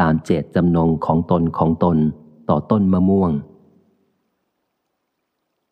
[0.00, 1.98] ตามเจตจำนงของตนของตน
[2.48, 3.32] ต่อต้นมะม่วง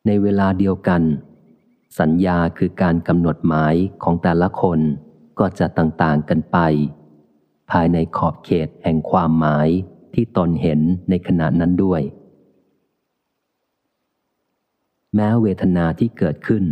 [0.07, 1.03] ในเวลาเดียวกัน
[2.01, 4.81] สัญญาคือการกำหนดหมายของแต่ละคน
[5.39, 6.59] ก็จะต่าง ๆ กันไป
[7.71, 9.69] ภายในขอบเขตแห่งความหมาย
[10.15, 12.03] ที่ตนเห็นในขณะนั้นด้วย
[15.15, 16.65] แม้เวทนาที่เกิดขึ้น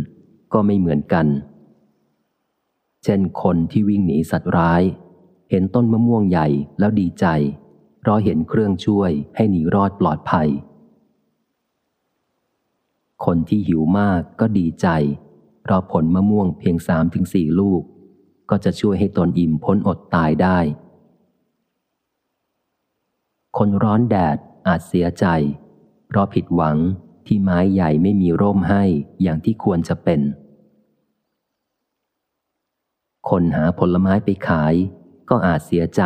[0.53, 1.25] ก็ไม่เหมือนกัน
[3.03, 4.83] เช่นคนที่วิ่งหนีสัตว์ร้าย
[5.49, 6.47] เห็นต้นมะม่วงใหญ่
[6.79, 7.25] แล้วดีใจ
[7.99, 10.49] เพราะเห็นเครื่องช่วยให้หนีรอดปลอดภัย
[13.25, 14.87] คนที่หิวมากก็ดีใจ
[15.63, 17.81] เพราะผลมะม่วงเพียงสามถึงสี่ลูก
[18.49, 20.59] ก็จะช่วยให้ตนอิ่มพ้นอดตายได้
[23.57, 25.25] คนร้อนแดดอาจเสียใจ
[26.07, 26.77] เพราะผิดหวัง
[27.27, 28.83] ที่ไม้ใหญ่ไม่มีร่มให้
[29.21, 30.21] อย่างที่ควรจะเป็น
[33.29, 34.73] คนหาผลไม้ไปขาย
[35.29, 36.01] ก็อาจเสียใจ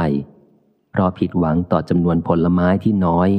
[0.92, 3.30] เพราะผิดหวังต่อจำนวนผลไม้ที่น้อย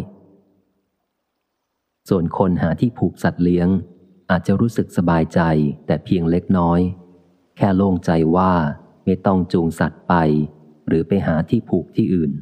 [2.09, 3.69] ส่วนคนหาที่ผูกสัตว์เลี้ยง
[4.31, 5.41] อาจจะรู้สึกสบายใจ
[5.87, 6.81] แต่เพียงเล็กน้อย
[7.57, 8.53] แค่โล่งใจว่า
[9.05, 10.15] ไม่ต้องจูงสัตว์ไป
[10.87, 12.33] หรือไปหาที่ผูกที่อื่น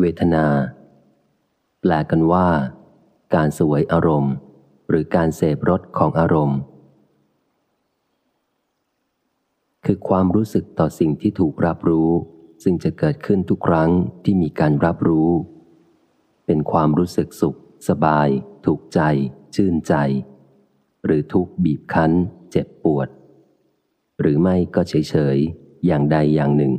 [0.00, 0.46] เวทนา
[1.80, 2.48] แปลกันว่า
[3.34, 4.34] การสวยอารมณ์
[4.88, 6.58] หรือการเสพรสของอารมณ์
[9.84, 12.10] คือความรู้สึกต่อสิ่งที่ถูกรับรู้
[12.62, 13.90] ซึ่งจะเกิดขึ้นทุกครั้ง
[14.24, 15.30] ที่มีการรับรู้
[16.46, 18.28] เป็นความรู้สึกสุข สบาย
[18.66, 19.00] ถูกใจ
[19.54, 19.94] ชื่นใจ
[21.04, 22.12] หรือทุกข์บีบคั้น
[22.50, 23.08] เจ็บปวด
[24.20, 25.36] หรือไม่ก็เฉยเฉย
[25.86, 26.72] อย่างใดอย่างหนึ่ง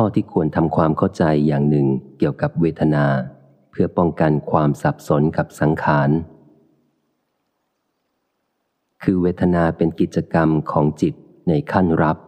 [0.00, 1.86] ข้อที่ควรทำความเข้าใจอย่างหนึ่ง
[2.18, 3.06] เกี่ยวกับเวทนา
[3.70, 6.10] เพื่อป้องกันความสับสนกับสังขาร
[9.02, 11.14] คือเวทนาเป็นกิจกรรมของจิต
[11.48, 12.18] ในขั้นรับ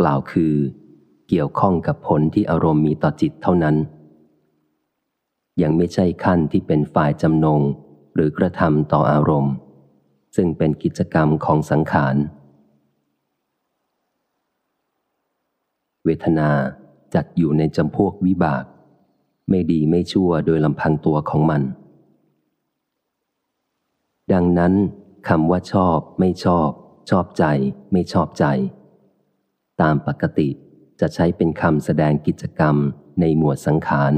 [0.00, 0.54] กล่าวคือ
[1.28, 3.76] เกี่ยวข้องกับผลที่อารมณ์มีต่อจิตเท่านั้น
[5.62, 7.60] ยังไม่ใช่ขั้นที่เป็นฝ่ายจำนง
[8.14, 9.54] หรือกระทำต่ออารมณ์
[10.36, 12.16] ซึ่งเป็นกิจกรรมของสังขาร
[16.04, 16.50] เวทนา
[17.14, 18.64] จัดอยู่ในจำพวกวิบาก
[19.50, 21.62] ไม่ดีไม่ชั่วโดยลำพังตัวของมัน
[24.32, 24.74] ดังนั้น
[25.28, 26.70] คำว่าชอบ ไม่ชอบ
[27.10, 27.44] ชอบใจ
[27.92, 28.44] ไม่ชอบใจ
[29.80, 30.48] ตามปกติ
[31.00, 32.76] จะใช้เป็นคำแสดงกิจกรรม
[33.20, 34.14] ในหมวดสังขาร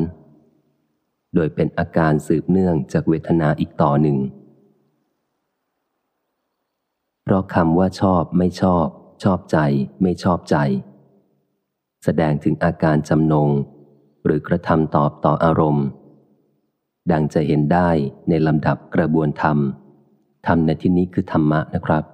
[1.35, 4.19] โดยเป็นอาการสืบเนื่องจากเวทนาอีกต่อหนึ่ง
[7.25, 8.87] เพราะคำว่าชอบไม่ชอบ
[9.25, 9.59] ชอบใจ
[10.03, 10.57] ไม่ชอบใจ
[12.05, 13.51] แสดงถึงอาการจำนง
[14.25, 15.87] หรือกระทำตอบต่ออารมณ์
[17.13, 17.91] ดังจะเห็นได้
[18.29, 19.59] ในลำดับกระบวนธรรม
[20.47, 22.05] ธรรมในที่นี้คือธรรมะนะครับ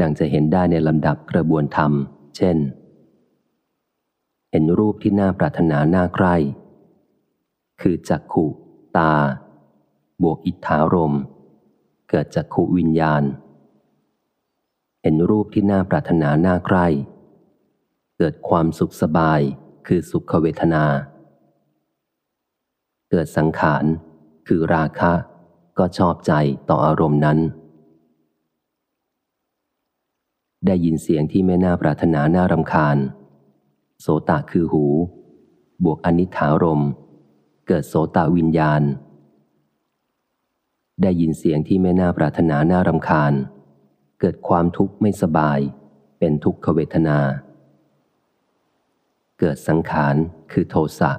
[0.00, 1.92] ดังจะเห็นได้ในลำดับกระบวนธรรม
[2.36, 2.56] เช่น
[4.50, 6.34] เห็นรูปที่น่าปรารถนาน่าใคร่
[7.80, 8.44] คือจักขุ
[8.96, 9.12] ตา
[10.22, 11.14] บวกอิทธารม
[12.08, 13.22] เกิดจักขุวิญญาณ
[15.02, 16.86] เห็นรูปที่น่าปรารถนาน่าใคร่
[18.18, 19.40] เกิดความสุขสบาย
[19.86, 20.84] คือสุขเวทนา
[23.10, 23.84] เกิดสังขาร
[24.46, 25.12] คือราคะ
[25.78, 26.32] ก็ชอบใจ
[26.68, 27.38] ต่ออารมณ์นั้น
[30.66, 32.96] ได้ยินเสียงที่ไม่น่าปรารถนาน่ารำคาญ
[34.00, 34.84] โสตะคือหู
[35.84, 36.82] บวกอนิถารม
[37.66, 38.82] เกิดโสตะวิญญาณ
[41.02, 43.32] ได้ยินเสียงที่ไม่น่าปรารถนาน่ารำคาญ
[44.20, 45.58] เกิดความทุกข์ไม่สบาย
[46.18, 47.18] เป็นทุกขเวทนา
[49.38, 50.14] เกิดสังขาร
[50.52, 51.12] คือโทสะ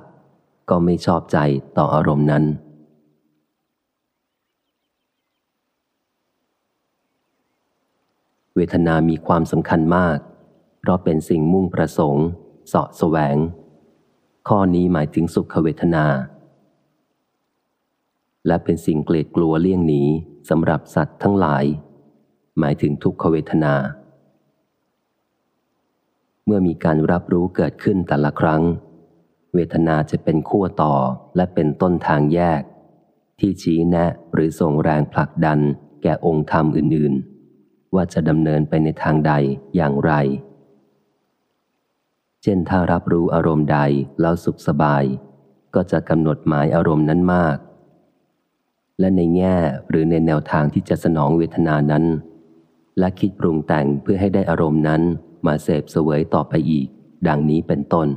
[0.70, 1.38] ก็ไม่ชอบใจ
[1.78, 2.46] ต่ออารมณ์นั้น
[8.56, 10.18] เวทนามีความสำคัญมาก
[10.80, 12.26] เพราะเป็นสิ่งมุ่งประสงค์
[12.68, 13.38] เสาะแสวง
[14.48, 16.06] ข้อนี้หมายถึงสุขเวทนา
[18.48, 20.04] และเป็นสิ่งเกลียดกลัวเลี่ยงหนี
[20.50, 21.66] สำหรับสัตว์ทั้งหลาย
[22.60, 23.76] หมายถึงทุกขเวทนา
[26.50, 28.62] มื่อมีการรับรู้เกิดขึ้นแต่ละครั้ง
[29.54, 30.96] เวทนาจะเป็นขั้วต่อ
[31.36, 32.62] และเป็นต้นทางแยก
[33.40, 35.60] ที่ชี้แนะหรือส่งแรงผลักดัน
[36.04, 39.34] แก่องค์ธรรมอื่นๆ ว่าจะดำเนินไปในทางใด
[39.76, 40.12] อย่างไร
[42.44, 43.80] เช่นถ้ารับรู้อารมณ์ใด
[44.22, 45.04] แล้วสุขสบาย
[45.76, 47.58] ก็จะกำหนดหมายอารมณ์นั้นมาก
[49.00, 49.56] และในแง่
[49.90, 52.06] หรือในแนวทางที่จะสนองเวทนานั้น
[53.00, 55.02] และคิดปรุงแต่งเพื่อให้ได้อารมณ์นั้น
[55.46, 56.88] มาเสพเสวยต่อไปอีก
[57.28, 58.08] ดังนี้เป็นต้น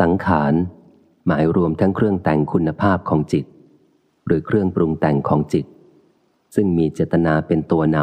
[0.00, 0.54] สังขาร
[1.26, 3.44] หมายรวมทั้งเครื่องแต่งคุณภาพของจิต
[4.26, 5.66] หรือเครื่องปรุงแต่งของจิต
[6.54, 7.98] ซึ่งมีเจตนาเป็นตัวน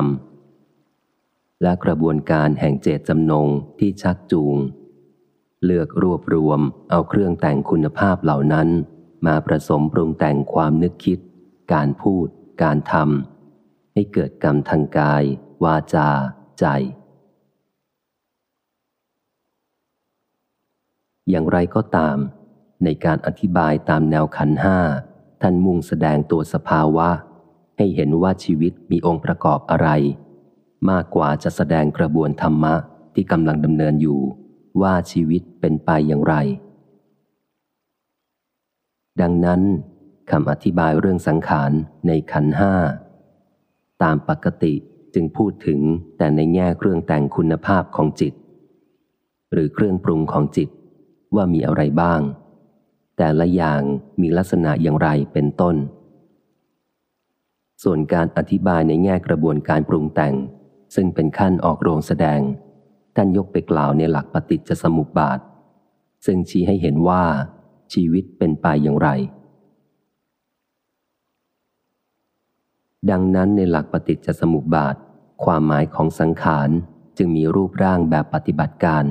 [0.80, 3.48] ำและกระบวนการแห่งเจตจำนง
[3.80, 4.56] ที่ชักจูง
[5.65, 8.69] เลือกรวบรวมเอาเครื่องแต่งคุณภาพเหล่านั้น
[9.26, 11.19] มาผสมปรุงแต่งความนึกคิด
[11.73, 12.28] การพูด
[12.63, 15.23] การทำให้เกิดกรรมทางกาย
[15.63, 16.10] วาจา
[16.60, 16.65] ใจ
[21.30, 22.17] อย่างไรก็ตาม
[22.84, 24.78] ในการอธิบายตามแนวขันห้า
[25.41, 27.10] ท่านมุ่งแสดงตัวสภาวะ
[27.78, 29.89] ให้เห็นว่าชีวิตมีองค์ประกอบอะไร
[30.89, 32.76] มากกว่าจะแสดงกระบวนธรรมะ
[33.13, 34.21] ที่กำลังดำเนินอยู่
[34.81, 36.36] ว่าชีวิตเป็นไปอย่างไร
[39.21, 39.62] ดังนั้น
[40.31, 41.71] คำอธิบายเรื่องสังขาร
[42.07, 42.73] ในขันห้า
[44.03, 44.73] ตามปกติ
[45.13, 45.79] จึงพูดถึง
[46.17, 48.33] แต่ในแง่เครื่องแต่งคุณภาพของจิต
[49.51, 50.69] หรือเครื่องปรุงของจิต
[51.36, 52.21] ว่ามีอะไรบ้าง
[53.17, 53.81] แต่ละอย่าง
[54.21, 55.75] มีลักษณะอย่างไรเป็นต้น
[57.83, 60.33] ส่วนการอธิบายในแง่กระบวนการปรุงแต่ง
[60.95, 62.41] ซึ่งเป็นขั้นออกโรงแสดง
[63.15, 65.39] ท่านยกไปกล่าวในหลักปฏิจจสมุปบาท
[66.26, 67.23] ซึ่งชี้ให้เห็นว่า
[67.93, 69.10] ชีวิตเป็นไปอย่างไร
[73.10, 74.95] ดังนั้นในหลักปฏิจจสมุปบาท
[75.43, 76.69] ความหมายของสังขาร
[77.17, 79.06] จึงมีรูปร่างแบบปฏิบัติการ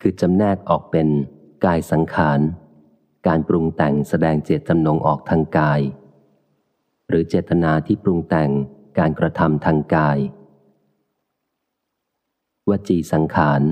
[0.00, 1.08] คือจำแนกออกเป็น
[1.64, 2.40] กายสังขาร
[3.26, 5.80] การปรุงแต่งแสดงเจตจำนงออกทางกาย
[7.08, 8.50] หรือเจตนาที่ปรุงแต่ง
[8.98, 10.18] การกระทำทางกาย
[12.70, 13.62] วจีสังขาร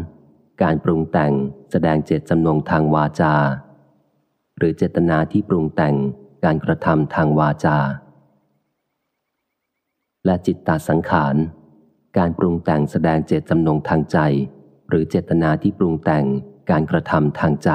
[0.63, 1.33] การปรุงแต่ง
[1.71, 3.35] แสดงเจตจำนงทางวาจา
[4.59, 5.97] หรือเจตนาที่ปรุงแต่ง
[6.45, 7.79] การกระทำทางวาจา
[10.27, 11.37] และจิตตาสังขาร
[12.19, 14.19] การปรุงแต่งแสดงเจตจำนงทางใจ
[14.89, 16.25] หรือเจตนาที่ปรุงแต่ง
[16.71, 17.71] การกระทำทางใจ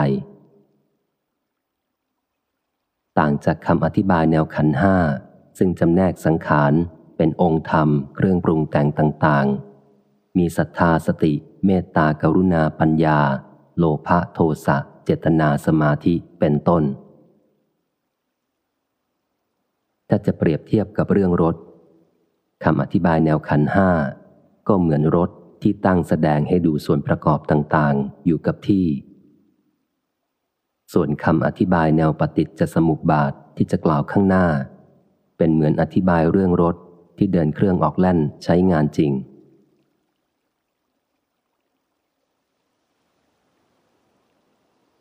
[3.17, 4.97] ต่างจากคำอธิบายแนวขันห้า
[5.57, 6.73] ซึ่งจำแนกสังขาร
[7.17, 9.64] เป็นองค์ธรรมเครื่องปรุงแต่งต่างๆ
[10.37, 11.33] มีศรัทธาสติ
[11.65, 13.19] เมตตากรุณาปัญญา
[13.77, 16.83] โลภะโทสะเจตนาสมาธิเป็นต้น
[20.09, 21.55] ถ้าจะเปรียบเทียบกับเรื่องรถ
[22.63, 23.89] คำอธิบายแนวขันห้า
[24.67, 25.29] ก็เหมือนรถ
[25.61, 28.85] ที่ตั้งแสดงให้ดูส่วนประกอบต่างๆ อยู่กับที่
[30.93, 34.47] ส่วนคำอธิบายแนวปฏิจจสมุปบาทที่จะกล่าวข้างหน้า
[35.37, 36.75] เป็นเหมือนอธิบายเรื่องรถ
[37.17, 39.11] ที่เดินเครื่องออกแล่นใช้งานจริง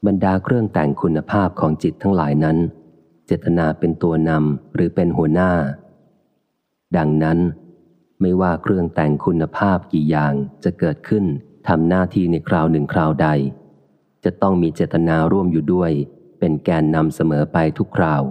[0.06, 2.58] บรรดาเครื่องแต่งคุณภาพของจิตทั้งหลายนั้น
[3.26, 5.52] เจตนาเป็นตัวนำหรือเป็นหัวหน้า
[6.96, 7.38] ดังนั้น
[8.20, 11.24] ไม่ว่าเครื่องแต่งคุณภาพกี่อย่างจะเกิดขึ้น
[11.68, 13.28] ทำหน้าที่ในคราวหนึ่งคราวใด
[14.24, 15.92] จะต้องมีเจตนาร่วมอยู่ด้วย
[16.38, 18.22] เป็นแกนนำเสมอไปทุกคราว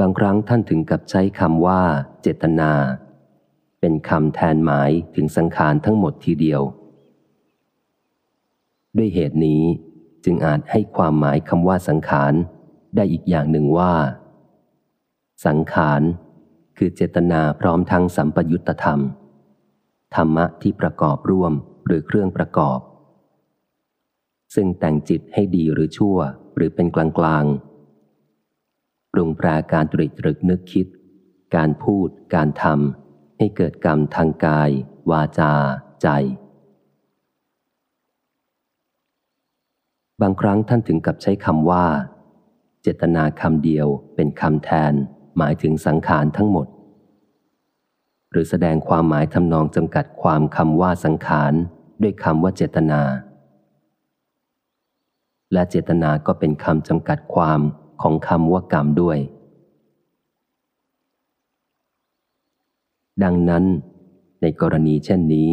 [0.00, 1.82] บางครั้งท่านถึงกับใช้คำว่า
[2.22, 2.72] เจตนา
[3.80, 6.62] เป็นคำแทนหมายถึงสังขารทั้งหมดทีเดียว
[8.96, 9.62] ด้วยเหตุนี้
[10.24, 12.32] จึงอาจให้ความหมายคำว่าสังขาร
[12.96, 13.94] ได้อีกอย่างหนึ่งว่า
[15.46, 16.02] สังขาร
[16.76, 19.00] คือเจตนาพร้อมทั้งสัมปยุตธรรม
[20.14, 21.52] ธรรมะที่ประกอบร่วม
[21.86, 22.80] หรือเครื่องประกอบ
[24.54, 26.18] ซึ่งแต่งจิตให้ดีหรือชั่ว
[26.56, 27.44] หรือเป็นกลางกลาง
[29.12, 30.86] ปรุงแปรการตริตรึกนึกคิด
[31.56, 34.70] การพูด การทำให้เกิดกรรมทางกาย
[35.10, 35.52] วาจา
[36.02, 36.08] ใจ
[40.22, 41.84] บางครั้งท่านถึงกับใช้คำว่า
[42.82, 44.92] เจตนาคำเดียวเป็นคำแทน
[45.36, 46.66] หมายถึงสังขารทั้งหมด
[48.30, 51.52] หรือแสดงความหมายทำนองจำกัดความคำว่าสังขาร
[52.02, 53.02] ด้วยคำว่าเจตนา
[55.52, 57.60] และเจตนาก็เป็นคำจำกัดความ
[58.02, 59.18] ของคำว่ากรรมด้วย
[63.22, 63.64] ดังนั้น
[64.42, 65.50] ในกรณีเช่นนี้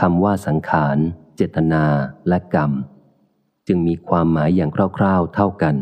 [0.00, 0.96] คำว่าสังขาร
[1.36, 1.84] เจตนา
[2.28, 2.72] และกรรม
[3.66, 5.74] จึงมีความหมายอย่างคร่าวๆเท่ากัน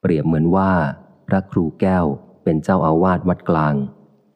[0.00, 0.72] เปรียบเหมือนว่า
[1.28, 2.04] พระครูแก้ว
[2.44, 3.74] เป็นเจ้าอาวาสวัดกลาง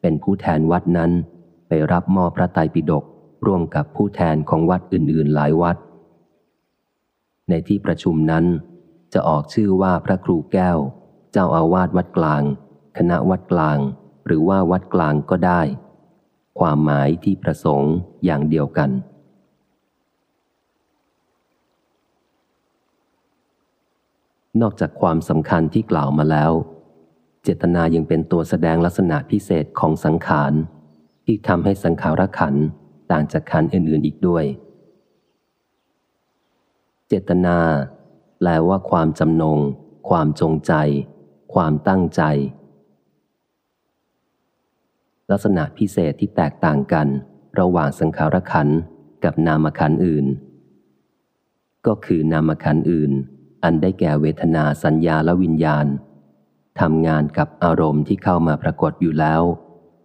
[0.01, 1.11] เป็นผู้แทนวัดนั้น
[1.69, 3.05] ไปรับมอบพระไตรปิฎก
[3.47, 5.77] ร่วมกับผู้แทนของวัดอื่นๆหลายวัด
[7.49, 8.45] ในที่ประชุมนั้น
[9.13, 10.79] จะออกชื่อว่าพระครูแก้ว
[11.33, 12.43] เจ้าอาวาสวัดกลาง
[12.97, 13.79] คณะวัดกลาง
[14.27, 15.61] หรือว่าวัดกลางก็ได้
[16.59, 17.95] ความหมายที่ประสงค์
[18.25, 18.91] อย่างเดียวกัน
[24.61, 26.53] นอกจากความสำคัญที่กล่าวมาแล้ว
[27.43, 30.53] เจตนายังเป็นตัวแสดงลักษณะพิเศษของสังขาร
[31.25, 32.55] ที่ทำให้สังขารขัน
[33.11, 34.45] ต่างจากขันอื่นๆอีกด้วย
[37.09, 37.59] เจตนา
[38.39, 39.59] แปลว่าความจำนง
[40.09, 40.73] ความจงใจ
[41.55, 42.23] ความตั้งใจ
[45.31, 47.09] ลักษณะพิเศษที่แตกต่างกัน
[47.61, 48.69] ระหว่างสังขารขัน
[49.25, 50.27] กับนามขันอื่น
[51.87, 53.13] ก็คือนามขันอื่น
[53.63, 55.87] อันได้แก่เวทนาสัญญาและวิญญาณ
[56.81, 59.43] ทำงานกับอารมณ์ที่เข้ามาปรากฏอยู่แล้ว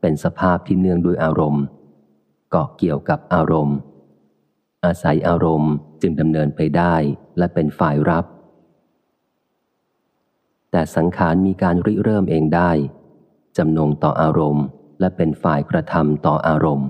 [0.02, 1.64] เป็นสภาพที่เนื่องด้วยอารมณ์
[2.50, 3.78] เกาะเกี่ยวกับอารมณ์
[4.86, 6.96] อาศัยอารมณ์จึงดำเนินไปได้
[7.38, 8.26] และเป็นฝ่ายรับ
[10.72, 12.72] แต่สังขารมีการริเริ่มเองได้
[13.58, 14.66] จำนงต่ออารมณ์
[15.00, 16.90] และเป็นฝ่ายกระทำต่ออารมณ์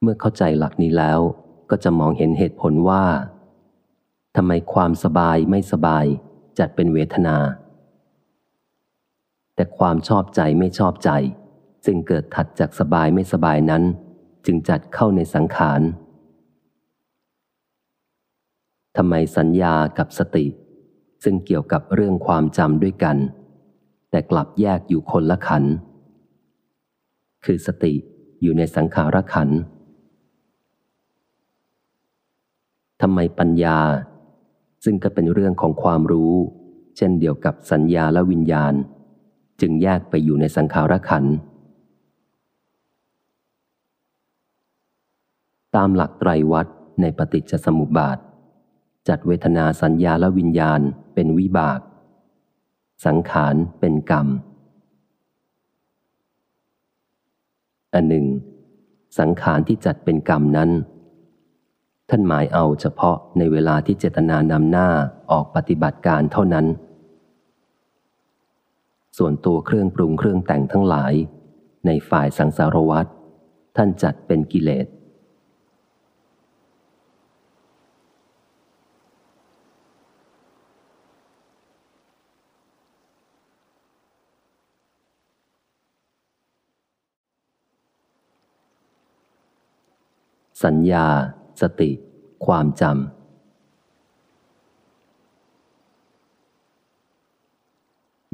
[0.00, 1.20] เมื่อเข้าใจหลักนี้แล้ว
[1.70, 3.04] ก็จะมองเห็นเหตุผลว่า
[4.36, 6.06] ทำไมความสบายไม่สบาย
[6.58, 7.36] จัดเป็นเวทนา
[9.54, 11.10] แต่ความชอบใจไม่ชอบใจ
[11.84, 13.82] ซึ่งเกิดถัดจากสบายไม่สบายนั้น
[14.46, 15.80] จึงจัดเข้าในสังขาร
[18.96, 20.46] ทำไมสัญญากับสติ
[21.24, 23.16] ซึ่งเกี่ยวกับเรื่องความจำด้วยกัน
[24.10, 25.64] แต่กลับแยกอยู่คนละขัน
[27.44, 27.94] คือสติ
[28.42, 29.48] อยู่ในสังขารขัน
[33.02, 33.78] ทำไมปัญญา
[34.84, 36.34] ซึ่งก็เป็นเรื่องของความรู้
[36.96, 38.74] เช่นเดียวกับสัญญาและวิญญาณ
[39.60, 41.24] จึงแยกไปอยู่ในสังขารขัน
[45.76, 46.66] ตามหลักไตรวัต
[47.00, 48.18] ในปฏิจจสมุปบาท
[49.08, 50.80] จัดเวทนาสัญญาและวิญญาณ
[51.14, 51.80] เป็นวิบาก
[53.06, 54.26] สังขารเป็นกรรม
[57.94, 58.26] อันหนึ่ง
[59.18, 60.70] สังขารที่จัดเป็นกรรมนั้น
[62.10, 64.88] ท่านหมายเอาเฉพาะในเวลาที่เจตนานำหน้า
[65.30, 66.66] ออกปฏิบัติการเท่านั้น
[69.18, 71.12] ส่วนตัวเครื่องปรุงเครื่องแต่งทั้งหลาย
[71.86, 73.10] ในฝ่ายสังสารวัตร
[73.76, 74.86] ท่านจัดเป็นกิเลส
[90.64, 91.08] สัญญา
[91.60, 91.90] สติ
[92.46, 92.94] ความจำ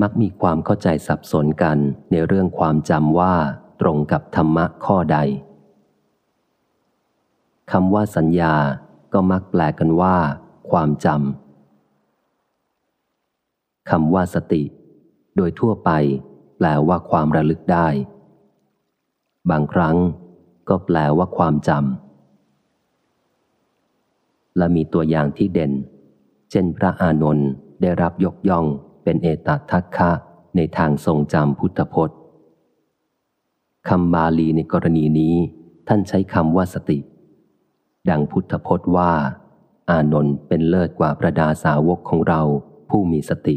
[0.03, 1.77] มักมีความเข้าใจสับสนกัน
[2.11, 3.35] ในเรื่องความจำว่า
[3.81, 5.19] ตรงกับธรรมะข้อใด
[7.73, 8.55] คำว่าสัญญา
[9.13, 10.17] ก็มักแปลกันว่า
[10.71, 14.63] ความจำคำว่าสติ
[15.37, 15.91] โดยทั่วไป
[16.57, 17.89] แปลว่าความระลึกได้
[19.51, 19.97] บางครั้ง
[20.69, 22.12] ก็แปลว่าความจำ
[24.57, 25.73] และมีตัวอย่างที่เด่น
[26.51, 27.49] เช่นพระอานนท์
[27.81, 28.67] ได้รับยกย่อง
[29.05, 30.11] เป็นเอตัทัคคะ
[30.57, 32.19] ในทางทรงจำพุทธพจน์
[33.89, 35.35] คำบาลีในกรณีนี้
[35.89, 36.99] ท่านใช้คำว่าสติ
[38.11, 39.13] ดังพุทธพจน์ว่า
[39.91, 42.41] อานนท์เป็นเลิศกว่าประดาสาวกของเรา
[42.91, 43.57] ผู้มีสติ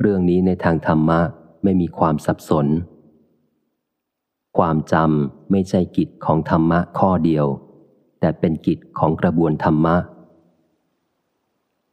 [0.00, 1.20] เรื่องนี้ในทางธรรมะ
[1.62, 2.66] ไม่มีความสับสน
[4.58, 7.46] ความจำไม่ใช่กิจของธรรมะข้อเดียว
[8.24, 9.96] แต่เป็นกิจของกระบวนธรรมะ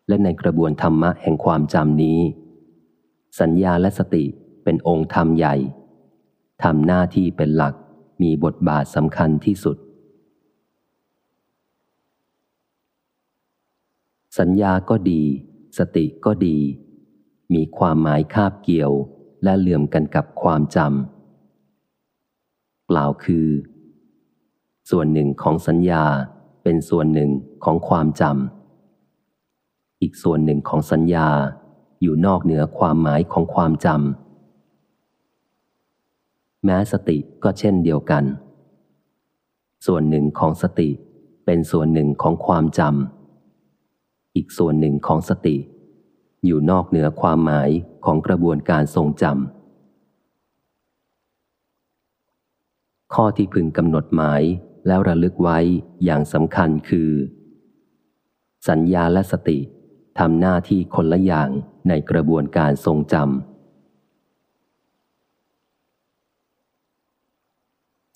[0.08, 2.20] และในกระบวนธรรมะแห่งความจำนี้
[3.40, 4.24] สัญญาและสติ
[4.64, 5.56] เป็นองค์ธรรมใหญ่
[6.64, 7.74] ทำหน้าที่เป็นหลัก
[8.22, 9.78] มีบทบาทสำคัญที่สุด
[14.40, 15.22] สัญญาก็ดี
[15.78, 16.58] สติก็ดี
[17.54, 18.92] มีความหมายคาบเกี่ยว
[19.44, 23.48] และเหลื่อมกันกับความจำกล่าวคือ
[24.90, 26.04] ส่วนหนึ่งของสัญญา
[26.64, 27.32] เป็นส่วนหนึ่ง
[27.64, 31.28] ของความจำ อีกส่วนหนึ่งของสัญญา
[32.02, 33.96] อยู่นอกเหนือความหมายของความจำ
[36.66, 38.24] แม้สติก็เช่นเดียวกัน
[39.86, 40.90] ส่วนหนึ่งของสติ
[41.46, 45.58] เป็นส่วนหนึ่งของความจำ อีกส่วนหนึ่งของสติ
[46.46, 47.70] อยู่นอกเหนือความหมาย
[48.06, 49.34] ของกระบวนการทรงจำ
[53.14, 54.42] ข้อที่พึงกำหนดหมาย
[54.88, 55.60] แล้วระลึกไว้
[56.04, 57.12] อย่างสำคัญคือ
[58.70, 59.60] สัญญาและสติ
[60.20, 61.50] ทำหน้าที่คนละอย่าง
[61.88, 63.26] ในกระบวนการทรงจำ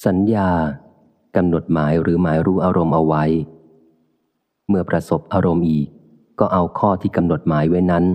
[0.05, 0.49] สัญญา
[1.35, 3.23] กำหนดหมายหรือหมายรู้อารมณ์เอาไว้
[4.67, 5.87] เมื่อประสบอารมณ์อีก
[6.39, 8.05] ก็เอาข้อที่กำหนดหมายไว้นั้น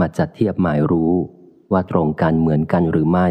[0.00, 1.12] มาจัดเทียบหมายรู้
[1.72, 3.28] ว่าตรงกันเหมือนกันหรือไม่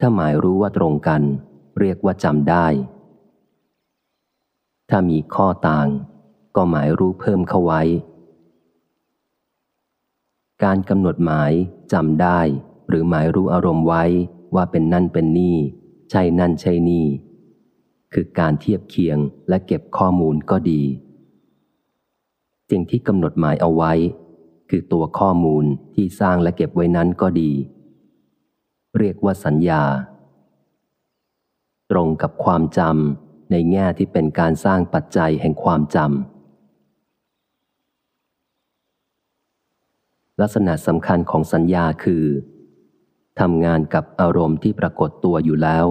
[0.00, 1.22] ถ้าหมายรู้ว่าตรงกัน
[1.80, 2.66] เรียกว่าจำได้
[4.90, 5.88] ถ้ามีข้อต่าง
[6.56, 7.82] ก็หมายรู้เพิ่มเข้าไว้
[10.64, 11.52] การกำหนดหมาย
[11.92, 12.40] จำได้
[12.88, 14.04] หรือหมายรู้อารมณ์ไว้
[14.54, 15.56] ว่าเป็นนั่นเป็นนี่
[16.10, 17.06] ใช่นั่นใช่นี่
[18.12, 19.18] คือการเทียบเคียง
[19.48, 20.82] และเก็บข้อมูลก็ดี
[22.70, 23.92] สิ่งที่กำหนดหมายเอาไว้
[24.70, 25.64] คือตัวข้อมูล
[25.94, 27.52] ที่สร้างและเก็บไว้นั้นก็ดี
[28.98, 29.82] เรียกว่าสัญญา
[31.90, 36.08] ตรงกับความจำในแง่ที่เป็นการสร้างปัจจัยแห่งความจำ
[40.40, 42.24] ลักษณะสำคัญของสัญญาคือ
[43.40, 45.86] ทำงานกับอารมณ์ที่ปรากฏตัวอยู่แล้ว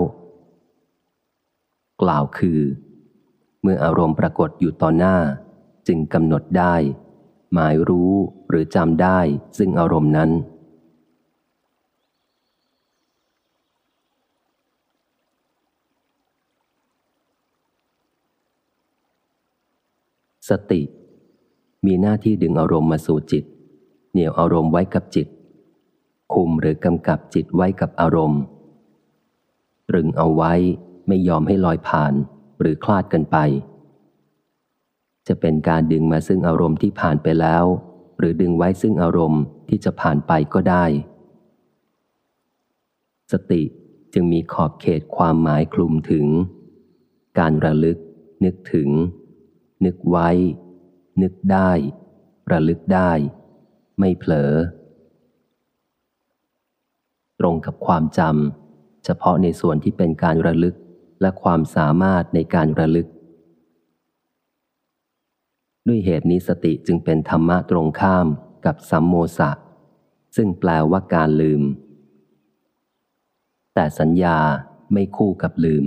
[2.01, 2.59] กล่าวคือ
[3.61, 5.17] เมื่ออารมณ์ปรากฏอยู่ต่อหน้า
[5.87, 6.75] จึงกำหนดได้
[7.53, 8.13] หมายรู้
[8.49, 9.19] หรือจำได้
[9.57, 10.29] ซึ่งอารมณ์นั้น
[20.49, 20.81] สติ
[21.85, 23.43] มีหน้าที่ดึงอารมณ์มาสู่จิต
[24.11, 25.27] เหนี่ยวอารมณ์ไว้กับจิต
[26.33, 28.41] คุมหรือกำกับจิตไว้กับอารมณ์
[29.89, 30.53] ตรึงเอาไว้
[31.07, 32.13] ไม่ยอมให้ลอยผ่าน
[32.59, 33.37] หรือคลาดกันไป
[35.27, 37.65] จะเป็นการดึงมาซึ่งอารมณ์ที่ผ่านไปแล้ว
[38.17, 40.85] หรือดึงไว้ซึ่งอารมณ์ที่จะผ่านไปก็ได้
[43.31, 43.61] สติ
[44.13, 46.25] จึงมีขอบเขตความหมายคลุมถึง
[47.39, 47.97] การระลึก
[48.43, 48.89] นึกถึง
[49.85, 50.29] นึกไว้
[51.21, 51.71] นึกได้
[52.51, 53.11] ระลึกได้
[53.99, 54.53] ไม่เผลอ
[57.39, 60.75] ตรงกับความจำเฉพาะในส่วนที่เป็นการระลึก
[61.21, 63.07] และความสามารถในการระลึก
[65.87, 68.27] ด้วยเหตุนี้สติจึงเป็นธรรมะตรงข้าม
[68.65, 69.51] กับสัมโมสะ
[70.35, 71.61] ซึ่งแปลว่าการลืม
[73.73, 74.37] แต่สัญญา
[74.93, 75.85] ไม่คู่กับลืม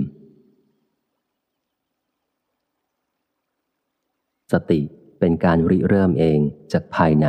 [4.53, 4.81] สติ
[5.19, 6.39] เป็นการริเริ่มเอง
[6.71, 7.27] จากภายใน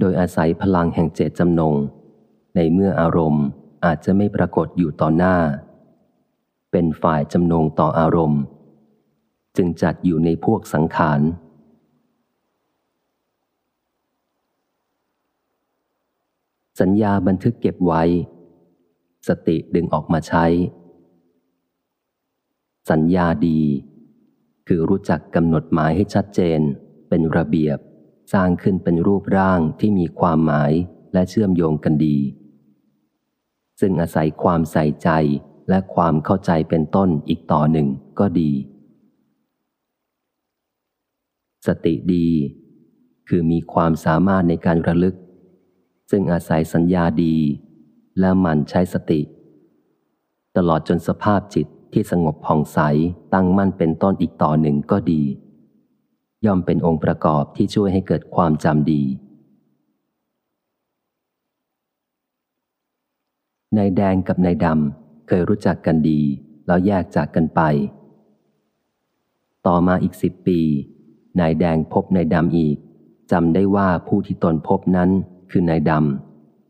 [0.00, 1.74] โดยอาศัยพลังแห่งเจตจำนง
[2.54, 3.44] ในเมื่ออารมณ์
[3.84, 5.36] อาจจะไม่ปรากฏอยู่ต่อหน้า
[6.72, 8.42] เป็นฝ่ายจำนงต่ออารมณ์
[9.56, 11.20] จึงจัดอยู่ในพวกสังขาร
[16.80, 18.02] สัญญาบันทึกเก็บไว้
[19.28, 20.44] สติดึงออกมาใช้
[22.90, 23.60] สัญญาดี
[24.68, 26.60] คือรู้จักกำหนดหมายให้ชัดเจน
[27.08, 27.78] เป็นระเบียบ
[28.32, 30.72] สร้างขึ้นเป็นรูปร่างที่มีความหมาย
[31.12, 32.18] และเชื่อมโยงกันดี
[33.80, 35.08] ซึ่งอาศัยความใส่ใจ
[35.68, 37.88] และความเข้าใจเป็นต้นอีกต่อหนึ่ง
[38.18, 38.52] ก็ดี
[41.66, 42.28] สติดี
[43.28, 45.16] คือมีความสามารถในการระลึก
[46.10, 47.36] ซึ่งอาศัยสัญญาดี
[48.20, 49.20] และหมั่นใช้สติ
[50.56, 52.78] ตลอดจนสภาพจิต ที่สงบผ่องใส
[53.34, 55.22] ตั้งมั่นเป็นต้นอีกต่อหนึ่งก็ดี
[56.46, 59.02] ย่อมเป็นองค์ประกอบที่ช่วยให้เกิดความจำดี
[63.76, 66.20] นายแดงกับนายดำเคยรู้จักกันดี
[66.66, 67.60] แล้วแยกจากกันไป
[69.66, 70.60] ต่อมาอีกสิบปี
[71.40, 72.76] นายแดงพบนายดำอีก
[73.32, 75.10] จำได้ว่าผู้ที่ตนพบนั้น
[75.50, 75.92] คือนายด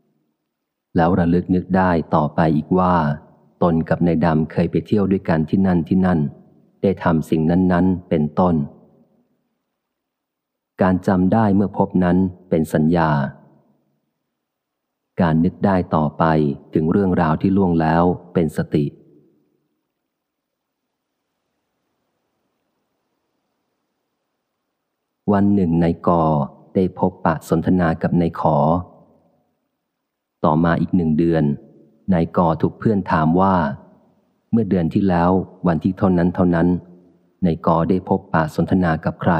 [0.09, 2.95] ำแล้วระลึกนึกได้ต่อไปอีกว่า
[3.63, 6.19] ตนกับนายดำเคยไปเที่ยวด้วยกันที่นั่นที่นั่น
[6.81, 8.55] ได้ทำสิ่งนั้นๆ เป็นต้น
[10.81, 12.17] การจำได้เมื่อพบนั้น
[12.49, 13.11] เป็นสัญญา
[15.21, 16.23] การนึกได้ต่อไป
[16.73, 18.03] ถึงเรื่องราวที่ล่วงแล้ว
[18.33, 18.85] เป็นสติ
[25.31, 26.23] วันหนึ่งนายกอ
[26.75, 28.57] ได้พบปะสนทนากับนายขอ
[30.45, 31.43] ต่อมาอีกหนึ่งเดือน
[32.13, 33.55] นายกอถูกเพื่อนถามว่า
[34.51, 35.31] เมื่อเดือนที่แล้ว
[35.67, 36.67] วันที่เท่านั้นเท่านั้น
[37.45, 39.33] นายกอได้พบปะสนทนากับใคร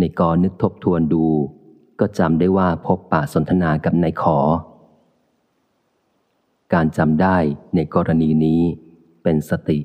[0.00, 1.26] นายกอนึกทบทวนดู
[2.00, 4.38] ก็จำได้ว่าพบปะสนทนากับนายขอ
[6.74, 7.36] การจำได้
[7.74, 8.62] ในกรณีนี้
[9.22, 9.78] เป็นสติ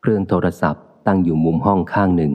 [0.00, 2.32] เครื่องโทรศัพท์ตั้งอยู่มุมห้องข้างหนึ่ง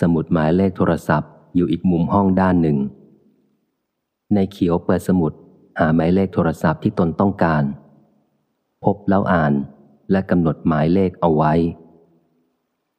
[0.00, 2.78] สมุดหมายเลขโทรศัพท์อยู่อีกมุมห้องด้านหนึ่ง
[4.34, 5.32] ในเขียวเปิดสมุด
[5.78, 7.62] หาหมายเลขโทรศัพท์ที่ตนต้องการ
[8.84, 9.52] พบแล้วอ่าน
[10.10, 11.52] และกำหนดหมายเลขเอาไว้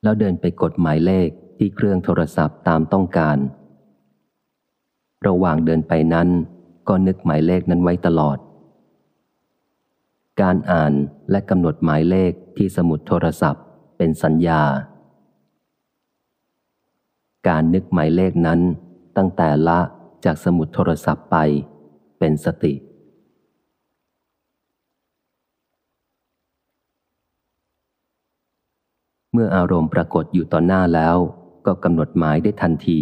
[0.03, 1.27] แล้วเดินไปกดหมายเลข
[1.57, 3.37] ที่เครื่องโทรศัพท์ตามต้องการ
[5.27, 6.29] ระหว่างเดินไปนั้น
[6.87, 8.37] ก็นึกหมายเลขนั้นไว้ตลอด
[10.41, 10.93] การอ่าน
[11.31, 13.63] และกำหนดหมายเลขที่สมุดโทรศัพท์
[13.97, 14.63] เป็นสัญญา
[17.47, 18.59] การนึกหมายเลขนั้น
[19.17, 19.79] ตั้งแต่ละ
[20.25, 21.35] จากสมุดโทรศัพท์ไป
[22.19, 22.73] เป็นสติ
[29.33, 31.17] เมื่ออารมณ์ปรากฏอยู่ต่อหน้าแล้ว
[31.65, 33.01] ก็กำหนดหมายได้ทันที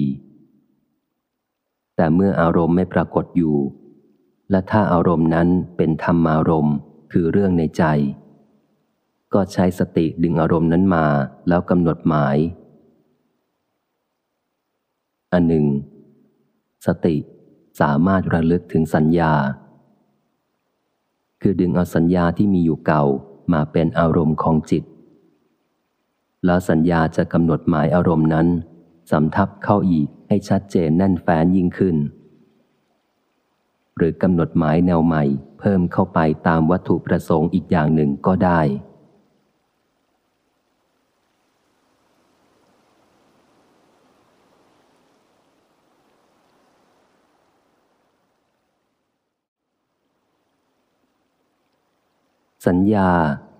[1.95, 3.57] แต่เมื่ออารมณ์ไม่ปรากฏอยู่
[4.51, 6.75] และถ้าอารมณ์นั้นเป็นธรรมารมณ์
[7.11, 7.83] คือเรื่องในใจ
[9.33, 11.05] ก็ใช้สติดึงอารมณ์นั้นมา
[11.47, 12.37] แล้วกำหนดหมาย
[15.35, 15.65] อันหนึ่ง
[16.85, 17.15] สติ
[17.81, 19.33] สามารถระลึกถึงสัญญา
[21.41, 23.03] คือดึงเอาสัญญาที่มีอยู่เก่า
[23.53, 24.83] มาเป็นอารมณ์ของจิต
[26.45, 28.47] แล้วสัญญาจะกำหนดหมายอารมณ์นั้น
[29.11, 31.97] สำทับเข้าอีกให้ชัดเจนแน่นแฟ้นยิ่งขึ้น
[33.97, 35.23] หรือกำหนดหมายแนวใหม่
[35.59, 38.61] เพิ่มเข้าไปตามวัตถุประสงค์อีกอย่างหนึ่งก็ได้
[52.67, 53.09] สัญญา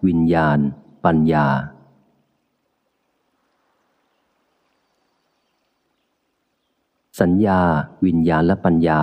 [0.07, 0.59] วิญญาณ
[1.05, 1.45] ปัญญา
[7.21, 7.59] สัญญา
[8.05, 9.01] วิญญาณและปัญญา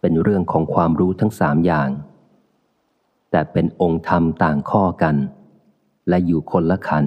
[0.00, 1.90] เป็นเรื่องของความรู้ทั้งสามอย่าง
[3.30, 5.16] แต่เป็นองค์ธรรมต่างข้อกัน
[6.08, 7.06] และอยู่คนละขัน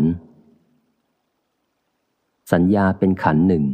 [2.54, 3.66] สัญญาเป็นขันหนึ่ง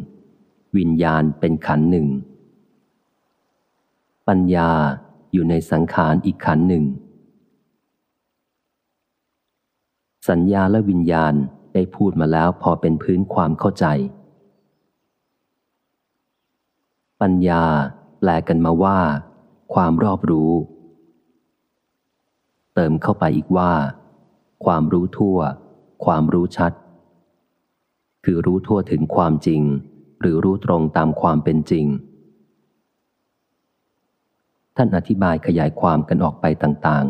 [0.77, 2.07] วิญญาณเป็นขันหนึ่ง
[4.27, 4.69] ปัญญา
[5.33, 6.85] อยู่ในสังขารอีกขันหนึ่ง
[10.29, 11.33] สัญญาและวิญญาณ
[11.73, 13.85] ได้พูดมาแล้วพอเป็นพื้นความเข้าใจ
[17.21, 17.63] ปัญญา
[18.19, 18.99] แปลกันมาว่า
[19.73, 20.51] ความรอบรู้
[22.75, 23.71] เติมเข้าไปอีกว่า
[24.65, 25.37] ความรู้ทั่ว
[26.05, 26.71] ความรู้ชัด
[28.25, 29.61] คือรู้ทั่วถึงความจริง
[30.21, 31.85] หรือรู้ตรงตามความเป็นจริง
[34.75, 37.05] ท่านอธิบายขยายความกันออกไปต่าง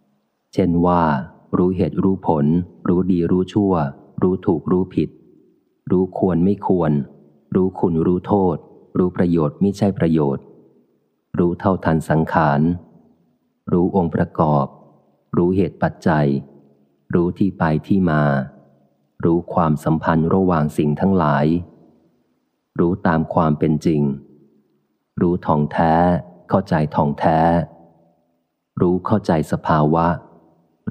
[0.00, 1.02] ๆ เช่นว่า
[1.56, 2.46] รู้เหตุรู้ผล
[2.88, 3.74] รู้ดีรู้ชั่ว
[4.22, 5.10] รู้ถูกรู้ผิด
[5.90, 6.92] รู้ควรไม่ควร
[7.54, 8.56] รู้คุณรู้โทษ
[8.98, 10.44] รู้ประโยชน์ไม่ใช่ประโยชน์
[11.38, 12.60] รู้เท่าทันสังขาร
[13.72, 14.66] รู้องค์ประกอบ
[15.36, 16.26] รู้เหตุปัจจัย
[17.14, 18.22] รู้ที่ไปที่มา
[19.24, 21.46] รู้ความสัมพันธ์ระหว่างสิ่งทั้งหลาย
[22.78, 24.02] รู้ตามความเป็นจริง
[25.20, 25.94] รู้ท่องแท้
[26.48, 27.38] เข้าใจท่องแท้
[28.80, 30.06] รู้เข้าใจสภาวะ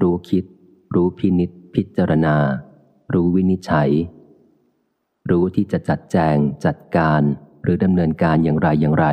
[0.02, 0.44] รู้คิด
[0.94, 2.36] รู้พินิษพิจารณา
[3.14, 3.90] รู้วินิจฉัย
[5.30, 7.22] รู้ที่จะจัดแจงจัดการ
[7.62, 9.06] หรือดำเนินการอย่างไรอย่างไร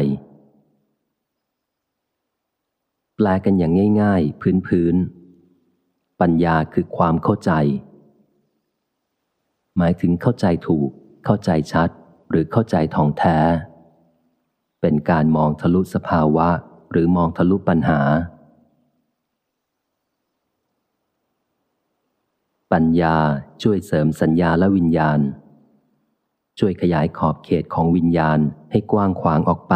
[3.15, 7.51] แปลกันอย่างง่าย ๆ พื้นๆปัญญาคือความเข้าใจ
[9.78, 10.89] หมายถึงเข้าใจถูก
[11.26, 11.89] เข้าใจชัด
[12.30, 13.38] หรือเข้าใจท่องแท้
[14.82, 16.49] เป็นการมองทะลุสภาวะ
[16.91, 18.01] หรือมองทะลุปัญหา
[22.74, 23.17] ปัญญา
[23.61, 25.19] ช่วยเสริมสัญญาและวิญญาณ
[26.59, 28.39] ช่วยขยายขอบเขตของวิญญาณ
[28.72, 29.76] ให้กว้างขวางออกไป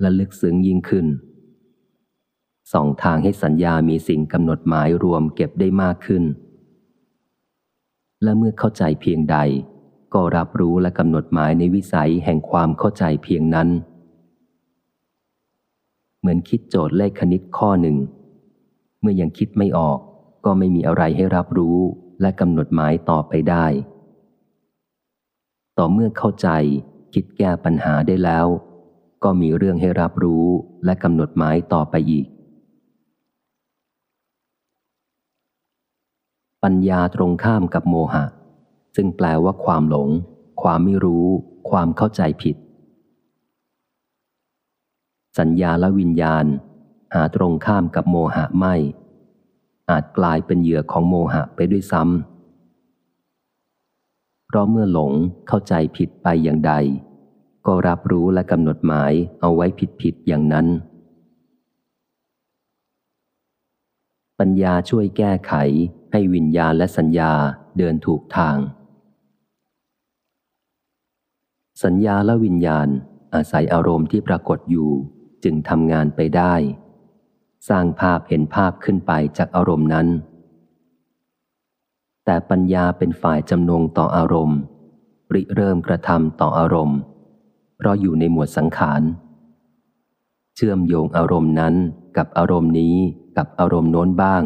[0.00, 1.06] และลึกซึ้งยิ่งขึ้น
[2.72, 6.24] สองทางให้สัญญามีสิ่งกำหนดหมายรวมเก็บได้มากขึ้น
[8.22, 9.36] และเมื่อเข้าใจเพียงใด
[10.14, 13.68] ก็รับรู้และกำหนดหมายในวิสัยแห่งความเข้าใจเพียงนั้น
[16.18, 17.96] เหมือนคิดโจทย์เลขคณิตข้อหนึ่ง
[19.00, 19.98] เมื่อยังคิดไม่ออก
[20.44, 21.78] ก็ไม่มีอะไรให้รับรู้
[22.20, 23.66] และกำหนดหมายต่อไปได้
[25.78, 26.48] ต่อเมื่อเข้าใจ
[27.14, 28.46] คิดแก้ปัญหาได้แล้ว
[29.24, 30.46] ก็มีเรื่องให้รับรู้
[30.84, 32.26] และกำหนดหมายต่อไปอีก
[36.64, 38.24] ปัญญาตรงข้ามกับโมหะ
[38.96, 40.08] ซึ่งแปลว่าความหลง
[40.62, 41.26] ความไม่รู้
[41.70, 42.56] ความเข้าใจผิด
[45.38, 46.46] สัญญาและวิญญาณ
[47.14, 48.74] หาตรงข้ามกับโมหะไม่
[49.90, 55.12] อาจกลายเป็นเหยื่อของโมหะไปด้วยซ้ำ เพราะเมื่อหลง
[55.48, 56.72] เข้าใจผิดไปอย่างใด
[57.66, 60.66] ก็รับรู้และกำหนดหมายเอาไว้ผิดผิดอย่างนั้น
[64.38, 65.54] ปัญญาช่วยแก้ไข
[66.12, 67.32] ให้วิญญาณและสัญญา
[67.78, 68.56] เดินถูกทาง
[71.84, 72.88] สัญญาและวิญญาณ
[73.34, 74.90] อาศัยอารมณ์ที่ปรากฏอยู่
[75.44, 76.54] จึงทำงานไปได้
[77.68, 80.08] สร้างภาพเห็นภาพขึ้นไปจากอารมณ์นั้น
[82.24, 84.58] แต่ปัญญาเป็นฝ่ายจำนงต่ออารมณ์
[85.34, 86.98] ริเริ่มกระทำต่ออารมณ์
[87.76, 89.02] เพราะอยู่ในหมวดสังขาร
[90.54, 91.74] เชื่อมโยงอารมณ์นั้น
[92.16, 92.96] กับอารมณ์นี้
[93.36, 94.42] กับอารมณ์โน้นบ้าง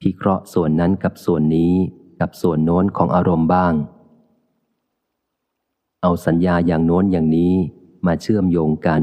[0.00, 1.74] พิเคราะห์ส่วนนั้นกับส่วนนี้
[2.20, 3.74] กับส่วนโน้นของอารมณ์บ้าง
[6.02, 7.54] เอาสัญญาอย่างโน้นอย่างนี้
[8.06, 9.02] มาเชื่อมโยงกัน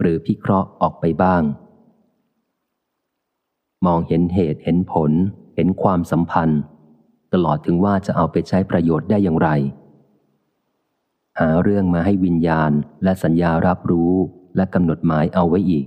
[0.00, 1.42] หรือพิเคราะห์ออกไปบ้าง
[3.86, 5.12] มองเห็นเหตุเห็นผล
[5.54, 6.60] เห็นความสัมพันธ์
[7.32, 9.48] ตลอดถึงว่าจะเอาไปใช้ประโยชน์ได้อย่างไร
[11.40, 12.72] หาเรื่องมาให้วิญญาณ
[13.04, 14.12] และสัญญารับรู้
[14.56, 15.86] และกำหนดหมายเอาไว้อีก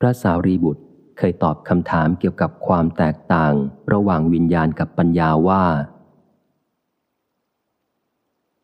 [0.00, 0.82] พระสารีบุตร
[1.18, 3.54] เคยตอบคำถามเกี่ยวกับความแตกต่าง
[3.92, 5.64] ระหว่างวิญญาณกับปัญญาว่า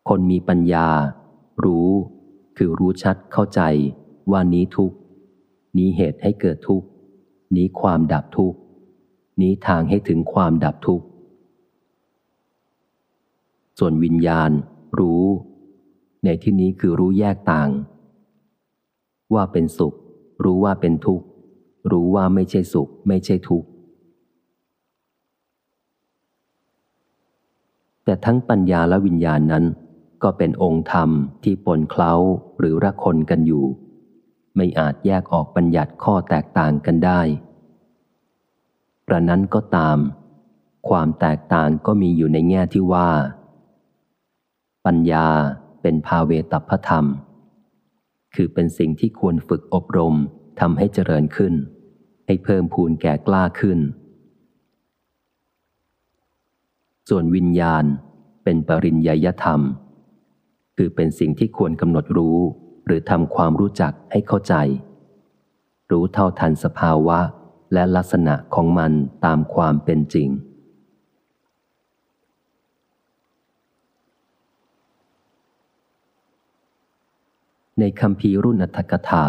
[0.08, 0.88] คนมีปัญญา
[1.64, 1.90] รู้
[2.56, 3.60] คือรู้ชัดเข้าใจ
[4.30, 4.92] ว่านี้ทุก
[5.76, 6.82] นี้เหตุให้เกิดทุก
[7.56, 8.54] นี้ความดับทุก
[9.40, 11.02] นี้ทางให้ถึงความดับทุก
[13.78, 14.50] ส่วนวิญญาณ
[15.00, 15.24] รู้
[16.24, 17.70] ในที่นี้คือรู้แยกต่าง
[19.34, 19.94] ว่าเป็นสุข
[20.44, 21.26] รู้ว่าเป็นทุกข์
[21.90, 23.68] รู้ว่าไม่ใช่สุข ไม่ใช่ทุกข์
[28.04, 29.64] แต่ทั้งปัญญาและวิญญาณนั้น
[30.22, 31.10] ก็เป็นองค์ธรรม
[31.44, 32.14] ที่ปนเคล้า
[32.58, 33.64] หรือระคนกันอยู่
[34.56, 37.20] ไม่อาจแยกออกบัญญัติข้อแตกต่างกันได้
[39.06, 39.98] ประนั้นก็ตาม
[40.88, 43.10] ความแตกต่างก็มีอยู่ในแง่ที่ว่า
[44.86, 45.26] ปัญญา
[45.82, 47.06] เป็นภาเวตพธรรม
[48.34, 50.14] คือเป็นสิ่งที่ควรฝึกอบรม
[50.60, 51.54] ทำให้เจริญขึ้น
[52.26, 53.78] ให้เพิ่มพูนแก่กล้าขึ้น
[57.08, 57.84] ส่วนวิญญาณ
[58.44, 59.60] เป็นปริญญยธรรม
[60.76, 62.38] คือเป็นสิ่งที่ควรกำหนดรู้
[62.86, 64.54] หรือทำความรู้จักให้เข้าใจ
[65.90, 67.18] รู้เท่าทันสภาวะ
[67.72, 68.92] และลักษณะของมัน
[69.24, 70.28] ตามความเป็นจริง
[77.78, 79.24] ในคำพีรุ่นอัตถกถา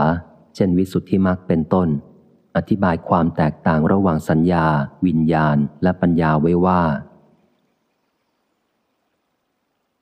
[0.56, 1.90] เช่นวิสุทธิมักเป็นต้น
[2.56, 4.66] อธิบายความแตกต่างระหว่างสัญญา
[5.06, 6.82] วิญญาณ และปัญญาไว้ว่า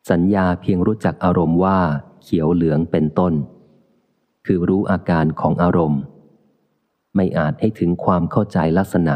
[0.09, 1.79] สัญญาเพียงรู้จักอารมณ์ว่า
[2.23, 3.33] เขียวเหลืองเป็นต้น
[4.45, 6.01] คือรู้อาการของอารมณ์
[7.15, 9.15] ไม่อาจให้ถึงความเข้าใจลักษณะ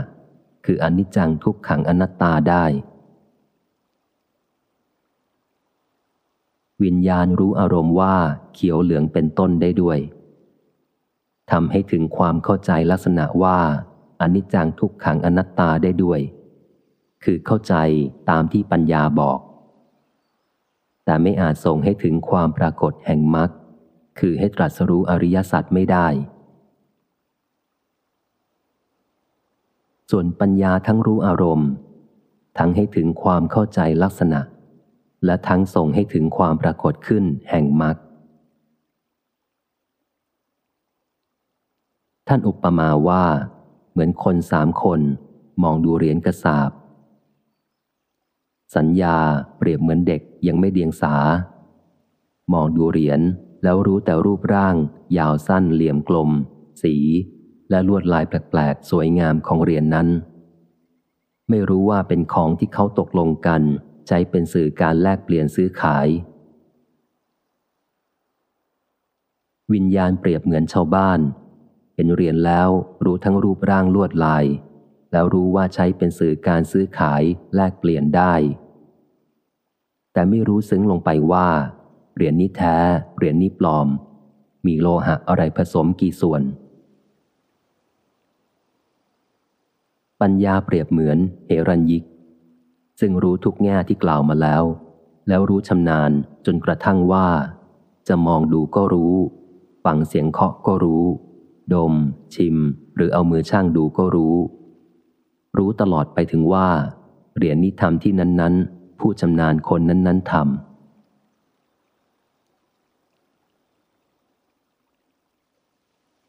[0.65, 2.65] คืออนิจจังทุกขังอนัตตาได้
[6.83, 8.15] วิญญาณรู้อารมณ์ว่า
[8.53, 9.99] เขียวเหลืองเป็นต้นได้ด้วย
[11.51, 13.59] ทำให้ถึงความเข้าใจลักษณะว่า
[14.21, 16.19] อนิจจังทุกขังอนัตตาได้ด้วย
[17.23, 17.75] คือเข้าใจ
[18.29, 19.39] ตามที่ปัญญาบอก
[21.05, 23.49] แต่ไม่อาจส่งให้ถึงความปรากฏแห่งมรรค
[24.19, 26.07] คือให้ตรัสรู้อริยสัจไม่ได้
[30.11, 31.69] ส่วนปัญญาทั้งรู้อารมณ์
[32.57, 34.41] ทั้งให้ถึงความเข้าใจลักษณะ
[35.25, 37.95] และทั้งส่งให้ถึงความปรากฏขึ้นแห่งมรรค
[42.27, 43.25] ท่านอุปมาว่า
[43.91, 45.01] เหมือนคนสามคน
[45.63, 46.71] มองดูเหรียญกระสาบ
[48.75, 49.17] สัญญา
[49.57, 51.15] เปรียบเหมือนเด็กยังไม่เดียงสา
[52.53, 53.21] มองดูเหรียญ
[53.63, 54.75] แล้วรู้แต่รูปร่าง
[55.17, 56.29] ยาวสั้นเหลี่ยมกลม
[56.81, 56.95] สี
[57.69, 60.07] และลวดลายแปลกๆ สวยงามของเหรียญนนั้น
[61.49, 63.61] ไม่รู้ว่าเป็นของที่เขาตกลงกัน
[64.07, 66.07] ใช้เป็นสื่อการแลกเปลี่ยนซื้อขาย
[69.73, 71.19] วิญญาณเปรียบเหมือนชาวบ้าน
[71.95, 72.69] เห็นเหรียญแล้ว
[73.03, 74.45] รู้ทั้งรูปร่างลวดลาย
[75.11, 77.23] แล้วรู้ว่าใช้เป็นสื่อการซื้อขาย
[77.55, 78.33] แลกเปลี่ยนได้
[80.13, 81.47] แต่ไม่รู้ซึ้งลงไปว่า
[82.15, 82.75] เหรียญนี้แท้
[83.17, 83.87] เหรียญนี้ปลอม
[84.65, 86.41] มีโลหะอะไรผสมกี่ส่วน
[90.21, 92.03] ปัญญาเปรียบเหมือนเฮรัญยิก
[92.99, 94.63] ซึ่งรู้ทุกแง่ที่กล่าวมาแล้ว
[95.27, 96.11] แล้วรู้ชำนาญ
[96.45, 97.27] จนกระทั่งว่า
[98.07, 99.15] จะมองดูก็รู้
[99.85, 101.03] ฟังเสียงเคาะก็รู้
[101.73, 101.93] ดม
[102.35, 102.57] ชิม
[102.95, 104.35] หรือเอามือช่างดูก็รู้
[105.57, 106.67] รู้ตลอดไปถึงว่า
[107.35, 110.45] เหรียญนิธรรมที่นั้น ๆ ผู้ชำนาญคนนั้น ๆทำ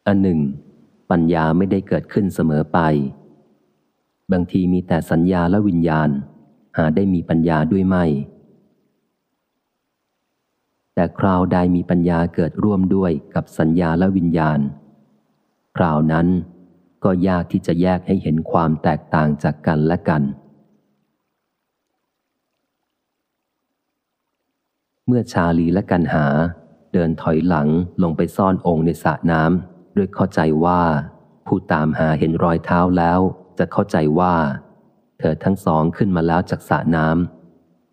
[0.07, 0.41] อันหนึ่ง
[1.11, 2.79] ปัญญาไม่ได้เกิดขึ้นเสมอไป
[4.33, 6.09] บางทีมีแต่สัญญาและวิญญาณ
[6.77, 8.05] หาได้มีปัญญาด้วยไม่
[10.95, 14.59] แต่คราวใดมีปัญญาเกิดร่วมด้วยกับสัญญาและวิญญาณ
[15.77, 16.27] คราวนั้น
[17.07, 20.23] ก็ยากที่จะแยกให้เห็นความแตกต่างจากกันและกัน
[25.07, 26.27] เมื่อชาลีและกันหา
[26.93, 27.69] เดินถอยหลัง
[28.03, 30.83] ลงไปซ่อนองค์ในสระน้ำด้วยเข้าใจว่า
[31.47, 33.21] ผู้ตามหาเห็นรอยเท้าแล้ว
[33.59, 34.35] จะเข้าใจว่า
[35.19, 37.09] เธอทั้งสองขึ้นมาแล้วจากสระน้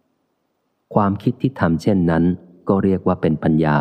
[0.04, 2.24] ำความคิดที่ทำเช่นนั้น
[2.68, 3.80] ก็เรียกว่าเป็นปัญญา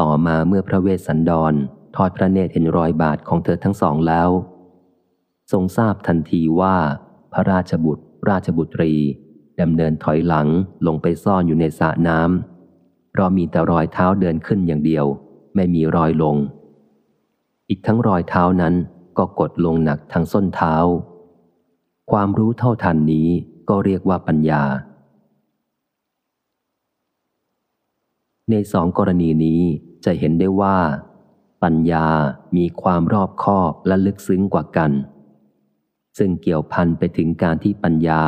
[0.00, 1.54] ต่อมาเมื่อพระเวสสันดร
[1.96, 4.30] ทอดพระเนตรเห็นรอยบาทของเธอทั้งสองแล้ว
[5.52, 6.76] ทรงทราบทันทีว่า
[7.32, 8.94] พระราชบุตร ราชบุตรี
[9.60, 10.48] ดำเนินถอยหลัง
[10.86, 15.06] ลงไปซ่อนอยู่ในสระน้ำเพราะมีแต่รอยเท้าเดินขึ้นอย่างเดียว
[15.54, 16.36] ไม่มีรอยลง
[17.68, 18.74] อีกทั้งรอยเท้านั้น
[19.18, 20.74] ก็กดลงหนักทางส้นเท้า
[22.10, 23.28] ความรู้เท่าทันนี้
[23.68, 24.62] ก็เรียกว่าปัญญา
[28.50, 29.60] ในสองกรณีนี้
[30.04, 30.76] จะเห็นได้ว่า
[31.62, 32.08] ปัญญา
[32.56, 34.92] มีความรอบคอบและลึกซึ้งกว่ากัน
[36.18, 38.22] ซึ่งเกี่ยวพันไปถึงการที่ปัญญา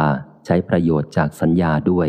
[0.45, 2.09] ใช้ประโยชน์จากสัญญาด้วย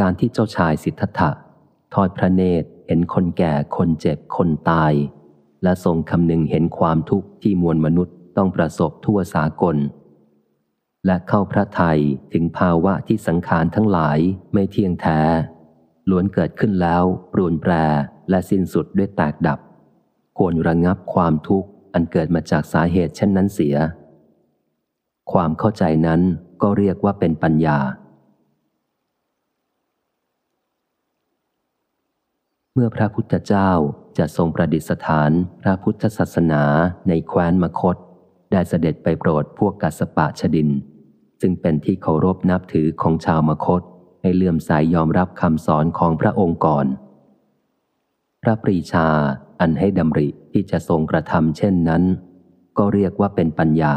[0.00, 1.30] การที่เจ้าชายสิทธัตถะ
[1.94, 4.92] ทอดพระเนตรเห็นคนแก่คนเจ็บคนตาย
[5.62, 9.76] และทรงคำนึงเห็นความทุกข์ที่มวลมนุษย์ต้องประสบทั่วสากล
[11.06, 12.00] และเข้าพระไทย
[12.32, 14.18] ถึงภาวะที่สังขารทั้งหลาย
[14.52, 15.20] ไม่เที่ยงแท้
[16.10, 17.02] ล้วนเกิดขึ้นแล้ว
[17.32, 17.72] ปรูนแปร
[18.30, 19.58] และสิ้นสุดด้วยแตกดับ
[20.38, 23.76] ควรระงับความทุกข์อันเกิดมาจากสาเหตุเช่นนั้นเสีย
[25.32, 26.20] ความเข้าใจนั้น
[26.62, 27.78] ก็เรียกว่าเป็นปัญญา
[32.74, 33.70] เมื่อพระพุทธเจ้า
[34.18, 35.30] จะทรงประดิษฐาน
[35.62, 36.62] พระพุทธศาสนา
[37.08, 37.96] ในแคว้นมคต
[38.52, 40.68] ได้เสด็จไปโปรดพวกกัสปะชดิน
[41.40, 43.82] ซึ่งเป็นที่เคารพนับถือของชาวมคต
[44.26, 46.86] ให้เลื่อมใสยยอมรับคำสอนของพระองค์ก่อน
[48.42, 49.08] พระปรีชา
[49.60, 52.02] อันให้ดำริที่จะทรงกระทำเช่นนั้น
[52.78, 53.94] ก็เรียกว่าเป็นปัญญา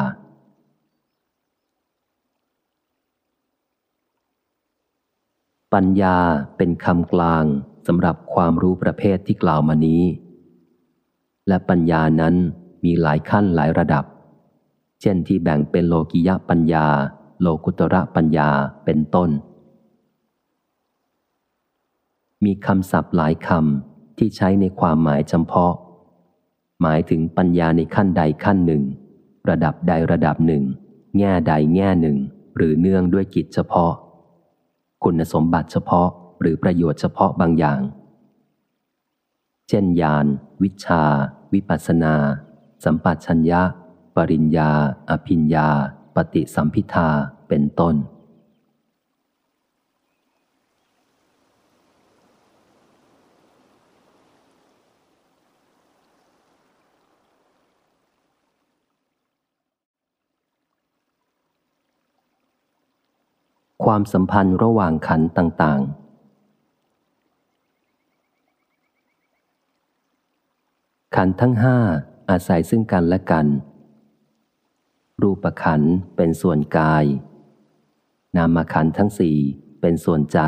[5.74, 6.18] ปัญญา
[6.58, 7.46] เป็นคำกลาง
[7.88, 10.04] สำหรับความรู้ประเภทที่กล่าวมานี้
[11.48, 12.36] และปัญญานั้น
[12.86, 14.06] มีหลายขั้นหลายระดับ
[15.02, 16.88] เช่นที่แบ่งเป็นโลกิยะปัญญา
[17.42, 18.50] โลกุตระปัญญา
[18.88, 19.32] เป็นต้น
[22.46, 25.74] มีคำศัพท์หลายคำที่ใช้ในความหมายจำเพาะ
[26.82, 28.84] หมายถึงปัญญาในขั้นใดขั้นหนึ่ง
[29.50, 30.64] ระดับใดระดับหนึ่ง
[31.18, 32.18] แง่ใดแง่หนึ่ง
[32.56, 33.94] หรือเนื่องด้วยกิจเฉพาะ
[35.04, 36.08] คุณสมบัติเฉพาะ
[36.42, 37.80] หรือประโยชน์เฉพาะบางอย่าง
[39.70, 40.26] เช่นญาณ
[40.64, 41.04] วิชา
[41.54, 42.16] วิปัสนา
[42.84, 43.62] สัมปัชัญญะ
[44.16, 44.72] ปริญญา
[45.10, 45.70] อภิญญา
[46.16, 47.10] ปฏิสัมพิทา
[47.48, 47.96] เป็นต้น
[63.94, 71.78] ความสัมพันธ์ระหว่างขันต่างๆ ขันทั้งห้า
[72.30, 73.48] อาศัยซึ่งกันและกัน
[75.22, 75.82] รูปขัน
[76.16, 77.06] เป็นส่วนกาย
[78.38, 79.38] นามขันทั้งสี่
[79.82, 80.40] เป็นส่วนใจ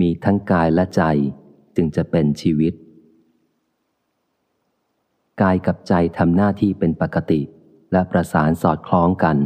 [0.00, 1.02] มีทั้งกายและใจ
[1.76, 2.74] จึงจะเป็นชีวิต
[5.42, 7.40] กายกับใจทำหน้าที่เป็นปกติ
[7.92, 9.38] และประสานสอดคล้องกัน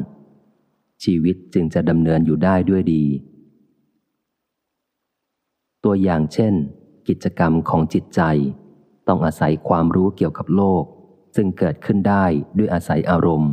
[1.04, 3.04] ชีวิตจึงจะดำเนินอยู่ได้ด้วยดี
[5.84, 6.54] ตัวอย่างเช่น
[7.08, 8.20] กิจกรรมของจิตใจ
[9.08, 10.84] ต้องอาศัยความรู้เกี่ยวกับโลก
[11.36, 12.24] ซึ่งเกิดขึ้นได้
[12.58, 13.52] ด้วยอาศัยอารมณ์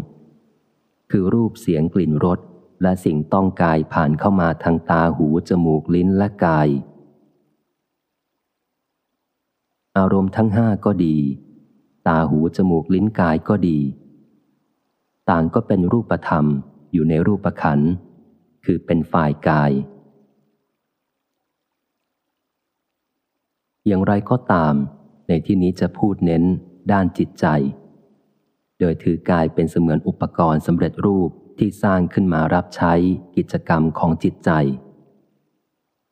[1.11, 2.39] คือรูปเสียงกลิ่นรส
[2.81, 6.69] และสิ่งต้องกายผ่านเข้ามาทางตาหูจมูกลิ้นและกาย
[9.97, 11.17] อารมณ์ทั้งห้าก็ดี
[12.07, 13.79] ตาหูจมูกลิ้นกายก็ดี
[15.29, 16.45] ต่างก็เป็นรูปธรรม
[16.93, 17.79] อยู่ในรูปขัน
[18.65, 19.71] คือเป็นฝ่ายกาย
[23.87, 24.73] อย่างไรก็ตาม
[25.27, 26.43] ในที่นี้จะพูดเน้น
[26.91, 27.45] ด้านจิตใจ
[28.79, 32.93] โดยถือกายเป็นเสมือนอุปกรณ์สำเร็จรูปที่สร้างขึ้นมารับใช้
[33.37, 34.51] กิจกรรมของจิตใจ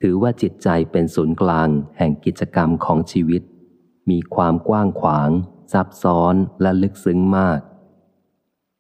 [0.02, 3.42] ถือว่าจิตใจเป็นศูนย์กลางแห่งกิจกรรมของชีวิต
[4.10, 5.30] มีความกว้างขวาง
[5.74, 7.60] ซับซ้อนและลึกซึ้งมาก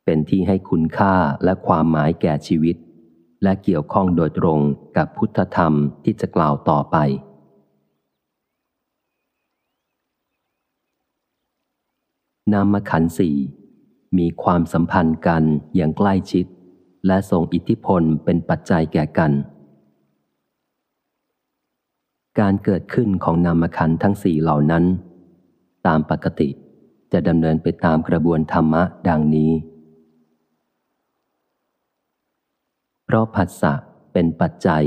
[0.05, 2.75] เป็นที่ให้คุณค่าและความหมายแก่ชีวิต
[3.43, 4.59] และเกี่ยวข้องโดยตรง
[4.97, 5.73] กับพุทธธรรม
[6.03, 6.97] ที่จะกล่าวต่อไป
[12.53, 13.35] นามขันสี่
[14.17, 15.43] มีความสัมพันธ์กัน
[15.75, 16.45] อย่างใกล้ชิด
[17.07, 19.31] และส่งอิทธิพลเป็นปัจจัยแก่กัน
[22.39, 24.83] การเกิดขึ้นของนามขันทั้งสี่เหล่านั้น
[25.87, 26.49] ตามปกติ
[27.11, 29.51] จะดำเนินไปตามกระบวนธรรมะดังนี้
[33.00, 33.73] เพ ราะผัสสะ
[34.13, 34.85] เป็นปัจจัย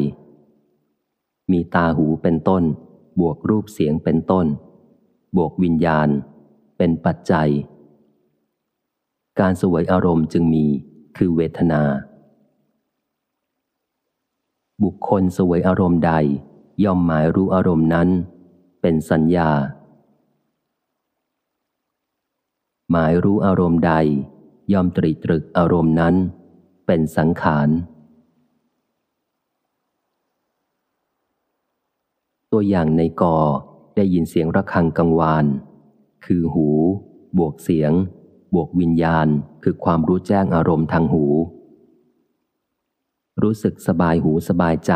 [1.51, 2.65] มีตาหูเป็นต้น
[3.21, 4.47] บวกรูปเสียงเป็นต้น
[5.37, 6.09] บวกวิญญาณ
[6.79, 7.51] เป็นปัจจัย
[9.41, 10.67] การสวยอารมณ์จึงมี
[11.17, 11.83] คือเวทนา
[14.83, 16.13] บุคคลสวยอารมณ์ใด
[16.85, 18.09] ย่อมหมายรู้อารมณ์นั้น
[18.81, 19.51] เป็นสัญญา
[22.91, 23.93] หมายรู้อารมณ์ใด
[24.73, 26.15] ย่อมตรีตรึกอารมณ์นั้น
[26.87, 27.69] เป็นสังขาร
[32.57, 33.39] ตัวอย่างในกอ
[33.97, 35.47] ได้ยินเสียงระฆังกังวาน
[36.25, 36.69] คือหู
[37.39, 37.93] บวกเสียง
[38.55, 39.29] บวกวิญญาณ
[39.63, 41.25] คือความรู้แจ้งอารมณ์ทางหู
[43.43, 44.93] รู้สึกสบายหูสบายใจ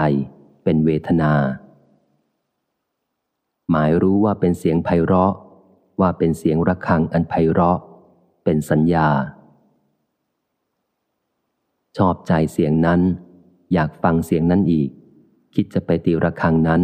[0.64, 1.32] เป็นเวทนา
[3.70, 5.32] หมายรู้ว่าเป็นเสียงไพเราะ
[6.00, 7.78] ว่าเป็นเสียงระฆังอันไพเราะ
[8.44, 9.08] เป็นสัญญา
[11.96, 13.00] ชอบใจเสียงนั้น
[13.72, 14.90] อยากฟังเสียงนั้นอีก
[15.54, 16.82] คิดจะไปตีระฆังนั้น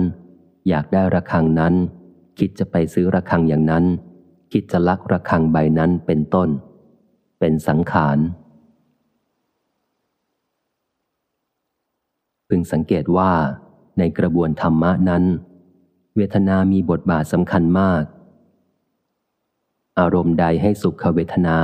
[0.69, 1.75] อยากได้ระฆังนั้น
[2.39, 3.85] คิดจะไปซื้อระฆังอย่างนั้น
[4.53, 6.49] คิดจะลักระฆังใบนั้นเป็นต้น
[7.41, 8.19] เป็นสังขาร
[12.49, 13.33] พึงสังเกตว่า
[13.99, 15.25] ในกระบวนธรรมะนั้น
[16.17, 18.03] เวทนามีบทบาทสำคัญมาก
[19.99, 21.59] อารมณ์ใดให้สุขเวทนา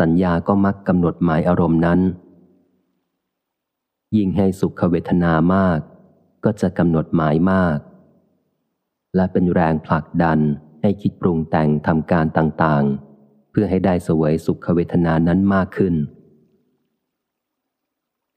[0.00, 2.00] สัญญาก็มักกำหนดหมายอารมณ์นั้น
[4.16, 5.78] ยิ่งให้สุขเวทนามาก
[6.44, 7.78] ก็จะกำหนดหมายมาก
[9.16, 10.38] และเป็นแรงผลักดัน
[10.82, 15.94] ให้คิดปรุงแต่งทำการต่างๆ เพื่อให้ได้สวยสุขเวทนานั้นมากขึ้น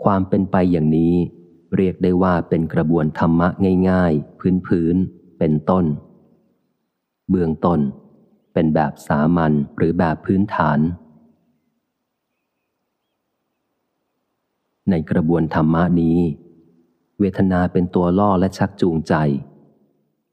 [0.03, 1.15] ความเป็นไปอย่างนี้
[1.75, 3.47] เรียกได้ว่าเป็นกระบวนธรรมะ
[3.89, 5.85] ง่ายๆ พื้นๆ เป็นต้น
[7.29, 7.79] เบื้องต้น
[8.53, 10.79] เป็นแบบสามัญหรือแบบพื้นฐาน
[14.89, 16.19] ในกระบวนธรรมะนี้
[17.19, 19.13] เวทนาเป็นตัวล่อและชักจูงใจ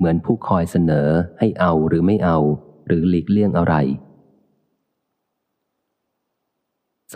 [0.01, 2.39] เหมือนผู้คอยเสนอให้เอาหรือไม่เอา
[2.87, 3.75] หรือหลีกเลี่ยงอะไร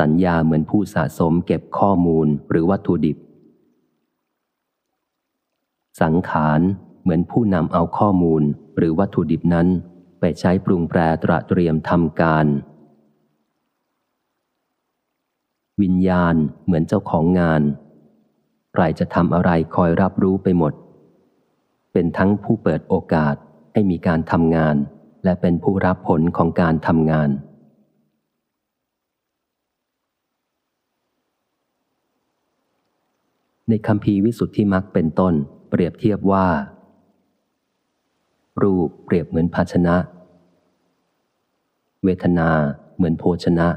[0.01, 3.17] สัญญาเหมือนผู้สะสมเก็บข้อมูลหรือวัตถุดิบ
[6.03, 6.61] สังขาร
[7.03, 8.43] เหมือนผู้นำเอาข้อมูล
[8.77, 9.69] หรือวัตถุดิบนั้น
[10.21, 12.47] ไปใช้ปรุงแปรตระเตรียมทำการ
[15.83, 17.63] วิญญาณเหมือนเจ้าของงาน
[18.73, 20.73] ใครจะทำอะไรคอยรับรู้ไปหมด
[21.95, 23.35] เป็นทั้งผู้เปิดโอกาส
[23.73, 24.77] ให้มีการทำงาน
[25.25, 27.31] และเป็นผู้รับผลของการทำงาน
[33.69, 35.35] ในคำพีวิสุทธิมักเป็นต้น
[35.71, 36.47] เปรียบเทียบว่า
[38.63, 39.97] รูปเปรียบเหมือนภาชนะ
[42.05, 42.51] เวทนา
[42.97, 43.69] เหมือนโภชนะ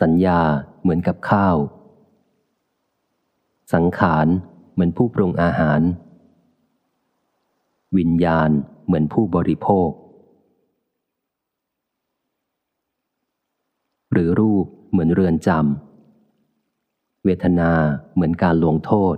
[0.00, 0.40] สัญญา
[0.80, 1.56] เหมือนกับข้าว
[3.74, 4.26] สังขาร
[4.72, 5.80] เหมือนผู้ปรุงอาหาร
[7.98, 8.50] วิญญาณ
[8.86, 9.90] เหมือนผู้บริโภค
[14.12, 17.72] หรือรูปเหมือนเรือนจำเวทนา
[18.14, 19.16] เหมือนการลงโทษ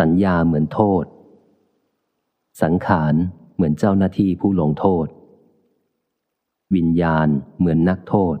[0.00, 1.04] สัญญาเหมือนโทษ
[2.62, 3.14] สังขาร
[3.54, 5.06] เหมือนเจ้าหน้าที่ผู้ลงโทษ
[6.76, 7.28] วิญญาณ
[7.58, 8.36] เหมือนนักโทษ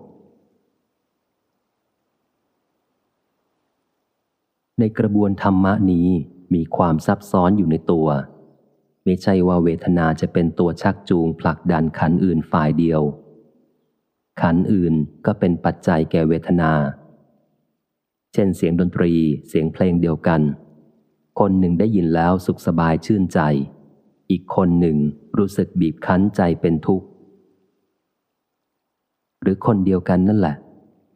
[4.80, 6.08] ในกระบวนธรรมะนี้
[6.54, 8.08] มีความซับซ้อนอยู่ในตัว
[9.04, 13.02] ไม่ใช่ว่าเวทนาจะเป็นตัวชักจูงผลักดันขันอื่นฝ่ายเดียว
[14.40, 14.94] ขันอื่น
[15.26, 16.72] ก็เป็นปัจจัยแก่เวทนา
[18.32, 19.12] เช่นเสียงดนตรี
[19.48, 20.42] เสียงเพลงเดียวกัน
[21.40, 23.40] คนหนึ่งได้ยินแล้วสุขสบายชื่นใจ
[24.30, 24.96] อีกคนหนึ่ง
[25.38, 27.06] รู้สึกบีบคั้นใจเป็นทุกข์
[29.42, 30.56] หรือคนเดียวกันนั่นแหละ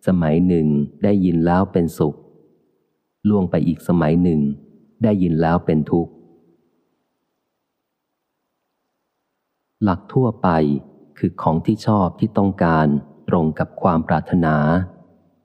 [0.06, 0.66] สมัยหนึ่ง
[1.04, 2.16] ได้ยินแล้วเป็นสุข
[3.28, 4.40] ล่วงไปอีกสมัยหนึ่ง
[5.02, 6.12] ได้ยินแล้วเป็นทุกข์
[9.82, 10.48] หลักทั่วไป
[11.18, 12.86] คือของที่ชอบที่ต้องการ
[13.28, 14.56] ตรงกับความปรารถนา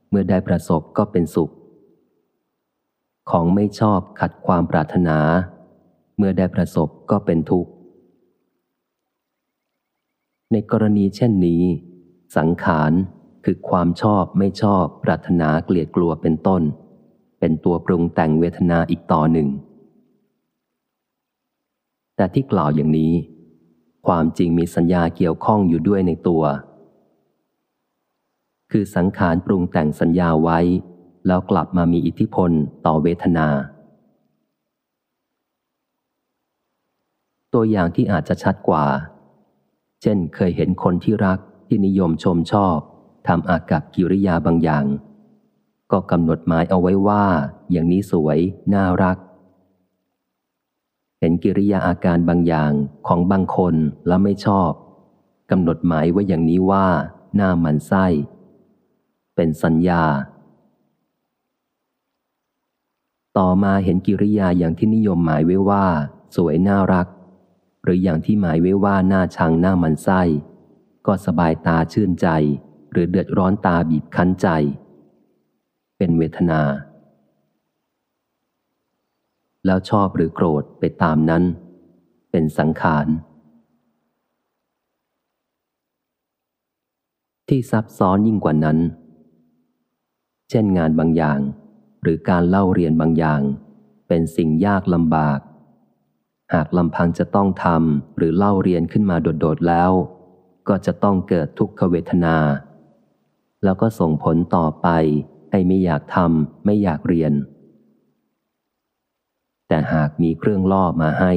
[0.10, 1.52] เมื่อได้ประสบก็เป็นสุข
[3.30, 5.20] ของไม่ชอบขัดความปรารถนา
[6.18, 7.72] เมื่อได้ประสบก็เป็นทุกข์
[10.52, 11.64] ในกรณีเช่นนี้
[12.38, 12.92] สังขาร
[13.46, 16.62] คือความชอบไม่ชอบปรารถนาเกลียดกลัวเป็นต้น
[17.40, 19.50] เป็นตัวปรุงแต่งเวทนาอีกต่อหนึ่ง
[22.16, 23.14] แต่ที่กล่าวอย่างนี้
[24.08, 26.44] ความจริงมีสัญญาเกี่ยวข้องอยู่ด้วยในตัว
[28.72, 30.60] คือสังขารปรุงแต่งสัญญาไว้
[31.28, 32.52] แล้วกลับมามีอิทธิพล
[32.86, 33.48] ต่อเวทนา
[37.54, 38.86] ตัวอย่างที่อาจจะชัดกว่า
[40.02, 42.78] เช่นเคยเห็นคนที่รักที่นิยมชมชอบ
[43.28, 44.86] ทำอากับกิริยาบางอย่าง
[45.98, 47.26] ก็กำหนดหมายเอาไว้ว่า
[47.72, 48.40] อย่างนี้สวย
[48.74, 49.18] น่ารัก
[51.20, 52.72] เห็นกิริยาอาการบางอย่าง
[53.08, 53.76] ของบางคน
[54.08, 54.72] แล้วไม่ชอบ
[55.52, 56.88] กำหนดหมายไว้อย่างนี้ว่า
[57.36, 58.06] หน้ามันไส้
[59.36, 60.04] เป็นสัญญา
[63.38, 65.86] ต่อมาเห็นกิริยาอย่างที่นิยมหมายไว้ว่า
[66.36, 67.08] สวยน่ารัก
[67.84, 70.22] หรืออย่างที่หมายไว้ว่าหน้าชังหน้ามันไส้
[71.08, 72.28] ก็สบายตาชื่นใจ
[72.92, 74.50] หรือเดือดร้อนตาบีบคั้นใจ
[75.98, 76.62] เป็นเวทนา
[79.66, 81.44] แล้วชอบหรือโกรธไปตามนั้น
[82.32, 83.08] เป็นสังขาร
[87.48, 88.78] ที่ซับซ้อนยิ่งกว่านั้น
[90.50, 91.40] เช่นงานบางอย่าง
[92.04, 93.42] หรือการเล่าเรียนบางอย่าง
[94.08, 95.40] เป็นสิ่งยากลำบาก
[96.54, 99.92] หากลำพังจะต้องทำหรือเล่าเรียนขึ้นมาโดดๆแล้ว
[100.68, 102.38] ก็จะต้องเกิดทุกขเวทนา
[103.64, 104.88] แล้วก็ส่งผลต่อไป
[105.56, 107.34] ให้ไม่อยากทำไม่อยากเรียน
[109.68, 111.34] แต่หากมีเครื่องล่อมาให้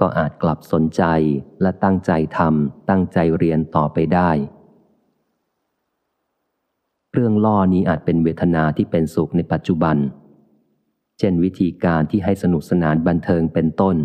[0.00, 1.02] ก็อาจกลับสนใจ
[1.62, 4.30] และตั้งใจทำตั้งใจเรียนต่อไปได้
[7.10, 9.96] เครื่องล่อนี้อาจเป็นเวทนาที่เป็นสุขในปัจจุบัน
[11.18, 13.96] เช่นวิธีการที่ให้สนุกสนานบันเทิงเป็นต้น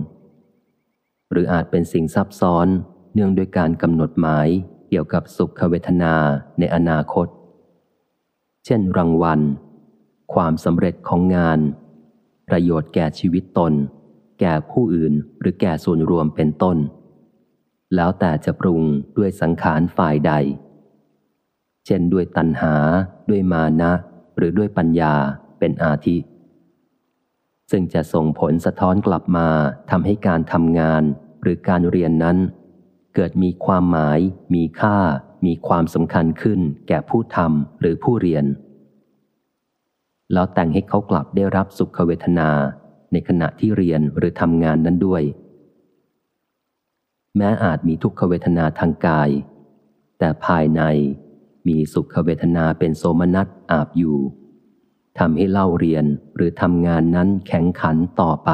[1.31, 2.67] หรืออาจเป็นสิ่งซับซ้อน
[3.13, 4.47] เนื่องด้วยการกำหนดหมาย
[4.89, 6.15] เกี่ยวกับสุขเวทนา
[6.59, 7.27] ในอนาคต
[8.69, 9.41] เช่นรางวัล
[10.33, 11.59] ความสำเร็จของงาน
[12.49, 13.73] ประโยชน์แก่ชีวิตตน
[14.39, 16.77] แก่ผู้อื่นหรือแก่ส่วนรวมเป็นต้น
[17.95, 18.81] แล้วแต่จะปรุง
[19.17, 20.33] ด้วยสังขารฝ่ายใด
[21.85, 22.75] เช่นด้วยตัณหา
[23.29, 23.91] ด้วยมานะ
[24.37, 25.13] หรือด้วยปัญญา
[25.59, 26.17] เป็นอาทิ
[27.71, 29.47] ซึ่งจะส่งผลสะท้อนกลับมา
[29.89, 31.03] ทำให้การทำงาน
[31.41, 32.37] หรือการเรียนนั้น
[33.15, 34.19] เกิดมีความหมาย
[34.53, 34.97] มีค่า
[35.45, 38.45] มีความสำคัญขึ้นแก่ผู้ทำหรือผู้เรียน
[40.33, 42.49] แล้วแต่งให้เขากลับได้รับสุขเวทนา
[43.11, 45.23] ในขณะที่เรียนหรือทำงานนั้นด้วย
[47.37, 49.29] แม้อาจมีทุกขเวทนาทางกาย
[50.19, 50.81] แต่ภายใน
[51.67, 54.17] มีสุขเวทนาเป็นโสมนัสอาบอยู่
[55.19, 58.49] ทำให้เล่าเรียนหรือทำงานนั้นแข็งขันต่อไป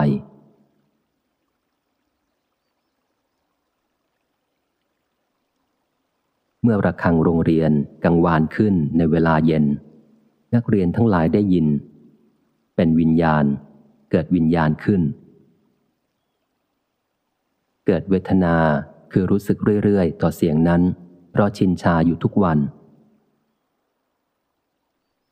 [6.64, 7.72] เมื่อระฆังโรงเรียน
[8.04, 9.66] กังวานขึ้นในเวลาเย็น
[10.56, 11.68] นักเรียนทั้งหลายได้ยิน
[12.76, 13.46] เป็นวิญญาณ
[14.12, 15.02] เกิดวิญญาณขึ้น
[17.86, 18.56] เกิดเวทนา
[19.12, 20.82] คือรู้สึกเรื่อยๆ ต่อเสียงนั้น
[21.32, 22.60] เพราะชินชาอยู่ทุกวัน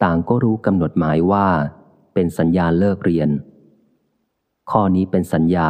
[0.04, 1.48] ต่างก็รู้กำหนดหมายว่า
[2.14, 3.30] เป็นสัญญาเลิกเรียน
[4.72, 5.70] ข้อนี้เป็นสัญญา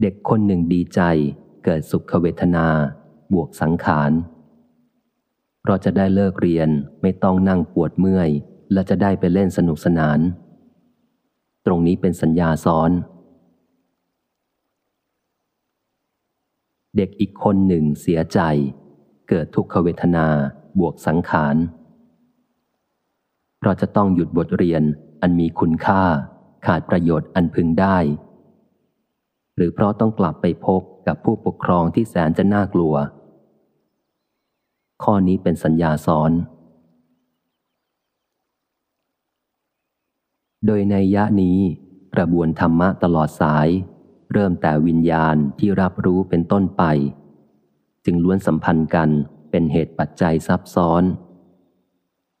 [0.00, 1.00] เด็กคนหนึ่งดีใจ
[1.68, 2.66] เกิดสุขเวทนา
[3.32, 4.12] บวกสังขาร
[5.66, 6.68] เราจะได้เลิกเรียน
[7.02, 8.30] ไม่ต้องนั่งปวดเมื่อย
[8.72, 10.18] และจะได้ไปเล่นสนุกสนาน
[11.66, 12.90] ตรงนี้เป็นสัญญาซ้อน
[16.96, 18.40] เด็กอีกคนหนึ่งเสียใจ
[19.28, 20.26] เกิดทุกขเวทนา
[20.78, 21.56] บวกสังขาร
[23.62, 24.82] เราจะต้องหยุดบทเรียน
[25.22, 26.02] อันมีคุณค่า
[26.66, 27.98] ขาดประโยชน์อันพึงได้
[29.56, 32.94] หรือเพราะต้องกลับไปพบกับผู้ปกครองที่แสนจะน่ากลัว
[35.02, 36.32] ข้อนี้เป็นสัญญาซ้อน
[40.66, 41.58] โดยในยะนี้
[42.14, 43.68] กระบวนธรรมะตลอดสาย
[44.32, 46.84] เริ่มแต่วิญญาณที่รับรู้เป็นต้นไป
[48.04, 49.10] จึงล้วนสัมพันธ์กัน
[49.50, 51.02] เป็นเหตุปัจจัยซับซ้อน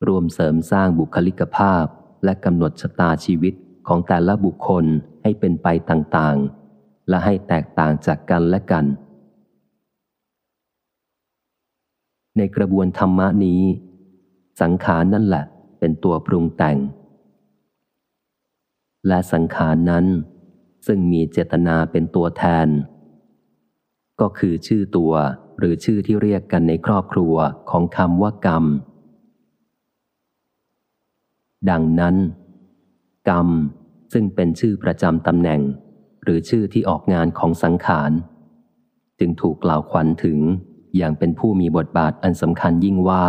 [0.06, 1.84] รวมเสริมสร้างบุคลิกภาพ
[2.24, 3.54] และกำหนดชะตาชีวิต
[3.88, 4.84] ของแต่ละบุคคล
[5.22, 6.65] ให้เป็นไปต่างๆ
[7.08, 8.84] และให้แตกต่างจากกันและกัน
[12.36, 13.62] ในกระบวนธรรมะนี้
[14.60, 15.44] สังขารนั่นแหละ
[15.78, 16.76] เป็นตัวปรุงแต่ง
[19.08, 20.06] และสังขารนั้น
[20.86, 22.68] ซึ่งมีเจตนาเป็นตัวแทน
[24.20, 25.12] ก็คือชื่อตัว
[25.58, 27.34] หรือชื่อที่เรียกกันในครอบครัว
[27.70, 28.64] ของคำว่ากรรม
[31.70, 32.16] ดังนั้น
[33.30, 33.48] กรรม
[34.12, 35.60] ซึ่งเป็นชื่อประจำตำแหน่ง
[36.26, 38.12] หรือชื่อที่ออกงานของสังขาร
[39.18, 40.38] จึงถูกกล่าวขวัญถึง
[40.96, 43.26] อย่างเป็นผู้มีบทบาทอันสำคัญยิ่งว่า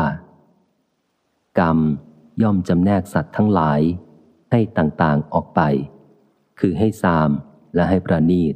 [1.60, 1.78] กรรม
[2.42, 3.82] ย่อมจำแนกสัตว์ทั้งหลาย
[4.52, 5.62] ให้ต่างๆออกไป
[6.60, 7.30] คือให้สาม
[7.76, 8.56] และให้ประนีต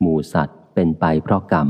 [0.00, 1.68] หมู่สัตว์เป็นไปเพราะกรรม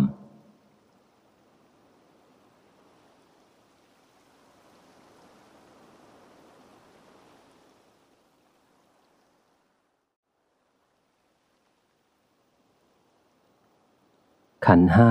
[14.66, 15.10] ขันห้า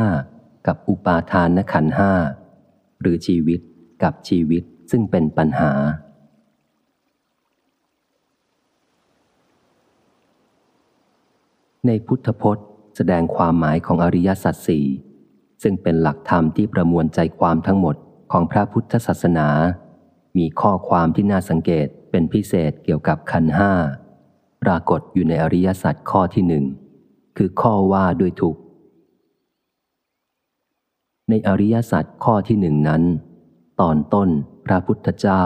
[0.68, 2.12] กับอุปาทานขันห้า
[3.02, 3.60] หรือชีวิต
[4.04, 5.72] กับชีวิตซึ่งเป็นปัญหา
[11.88, 14.86] ในพุทธพจน์แสดงความหมายของอริยสัจสี่
[15.64, 17.96] ซึ่งเป็นหลักธรรมที่ประมวลใจความทั้งหมด
[18.32, 19.50] ของพระพุทธศาสนา
[20.38, 23.72] มีข้อความที่น่าสังเกตเป็นพิเศษเกี่ยวกับขันห้า
[24.64, 26.66] ปรากฏอยู่ในอริยสัจข้อที่หนึ่ง
[27.38, 28.58] คือข้อว่าด้วยทุก
[31.30, 33.04] ในอริยสัจข้อที่หนึ่งนั้น
[33.82, 34.30] ตอนต้น
[34.66, 35.44] พระพุทธเจ้า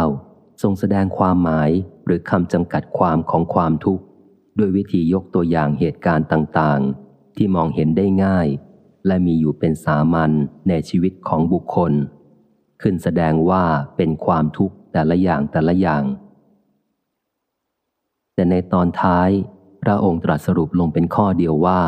[0.62, 1.70] ทรงแสดงความหมาย
[2.06, 4.04] หรือคำจำกัดความของความทุกข์
[4.58, 8.48] ด้วยวิธียกตัวอย่างเหตุการณ์ต่างๆ ที่มองเห็นได้ง่าย
[9.08, 10.32] และมีอยู่เป็นสามัญ
[10.70, 11.94] ในชีวิตของบุคคล
[12.82, 13.64] ขึ้นแสดงว่า
[13.98, 16.04] เป็นความทุกข์แต่ละอย่างแต่ละอย่าง
[18.34, 19.30] แต่ในตอนท้าย
[19.84, 21.82] พระองค์ตรัสสรุปลงเป็นข้อเดียวว่า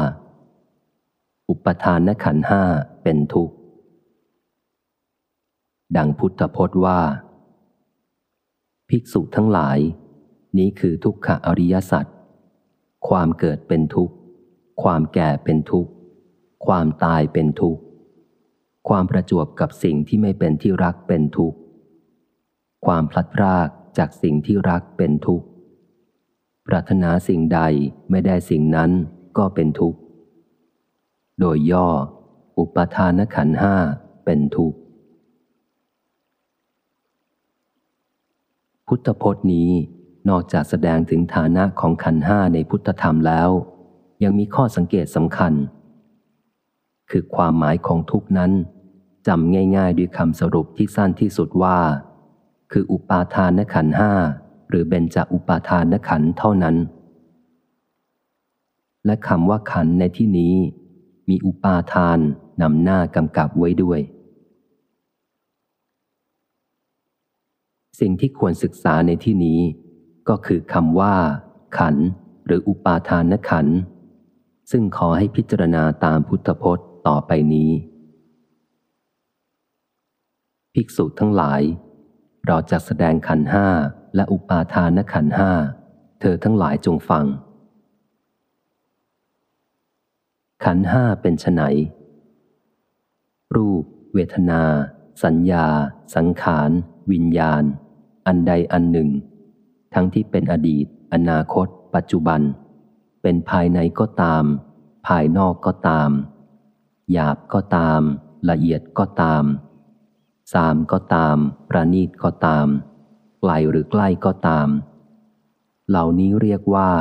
[1.49, 2.64] อุปทานขันห้า
[3.03, 3.53] เป็นทุกข์
[5.98, 6.99] ดังพุทธพจน์ว่า
[8.90, 9.80] ภิกษุทั้งหลาย
[10.57, 12.06] นี้คือทุกขอริยสัจ
[13.07, 14.16] ความเกิดเป็นทุกข์
[14.84, 15.91] ความแก่เป็นทุกข์
[16.66, 17.82] ความตายเป็นทุกข์
[18.90, 21.57] ความประจวบกับสิ่งที่ไม่เป็นที่รักเป็นทุกข์
[22.86, 25.45] ความพลัดพรากจากสิ่งที่รักเป็นทุกข์
[26.68, 27.61] ปรารถนาสิ่งใด
[28.10, 28.91] ไม่ได้สิ่งนั้น
[29.38, 29.99] ก็เป็นทุกข์
[31.40, 31.88] โดยย่อ
[32.57, 33.76] อุปทานขันห้า
[34.26, 34.78] เป็นทุกข์
[38.90, 39.72] พุทธพจน์นี้
[40.30, 43.49] นอกจากแสดงถึงฐานะของขันห้าในพุทธธรรมแล้ว
[44.24, 45.53] ยังมีข้อสังเกตสำคัญ
[47.11, 48.52] คือความหมายของทุกนั้น
[49.28, 51.80] จำง่ายๆด้วยคำสรุปที่สั้นที่สุดว่า
[52.72, 54.11] คืออุปาทานขันห้า
[54.70, 56.76] หรือเบญจอุปาทานขันเท่านั้น
[59.06, 60.56] และคำว่าขันในที่นี้
[61.30, 62.20] มีอุปาทาน
[62.61, 63.99] นำหน้ากำกับไว้ด้วย
[67.99, 69.61] สิ่งที่ควรศึกษาในที่นี้
[70.30, 71.15] ก็คือคำว่า
[71.77, 71.95] ขัน
[72.45, 73.67] หรืออุปาทานขัน
[74.71, 77.71] ซึ่งขอให้พิจารณาตามพุทธพจน์ต่อไปนี้
[80.73, 81.61] ภิกษุทั้งหลาย
[82.47, 83.67] เราจะแสดงขันห้า
[84.15, 85.51] และอุปาทานขันห้า
[86.19, 87.26] เธอทั้งหลายจงฟัง
[90.65, 91.61] ขันห้าเป็นไน
[93.55, 94.63] รูป เวทนา
[95.23, 95.67] สัญญา
[96.15, 96.69] สังขาร
[97.11, 97.63] วิญญาณ
[98.26, 99.10] อันใดอันหนึ่ง
[99.94, 102.41] ทั้งที่เป็นอดีต อนาคต ปัจจุบัน
[103.22, 104.44] เป็นภายในก็ตาม
[105.08, 106.10] ภายนอกก็ตาม
[107.12, 108.02] หยาบก็ตาม
[108.50, 109.44] ละเอียดก็ตาม
[110.54, 111.38] สามก็ตาม
[111.70, 112.68] ประณีตก็ตาม
[113.40, 114.68] ไกลหรือใกล้ก็ตาม
[115.90, 116.91] เหล่านี้เรียกว่า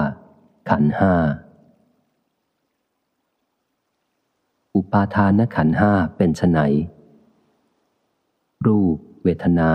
[0.70, 1.14] ขันห้า
[4.74, 6.60] อุปาทานขันห้าเป็นไน
[8.66, 9.72] รูป เวทนา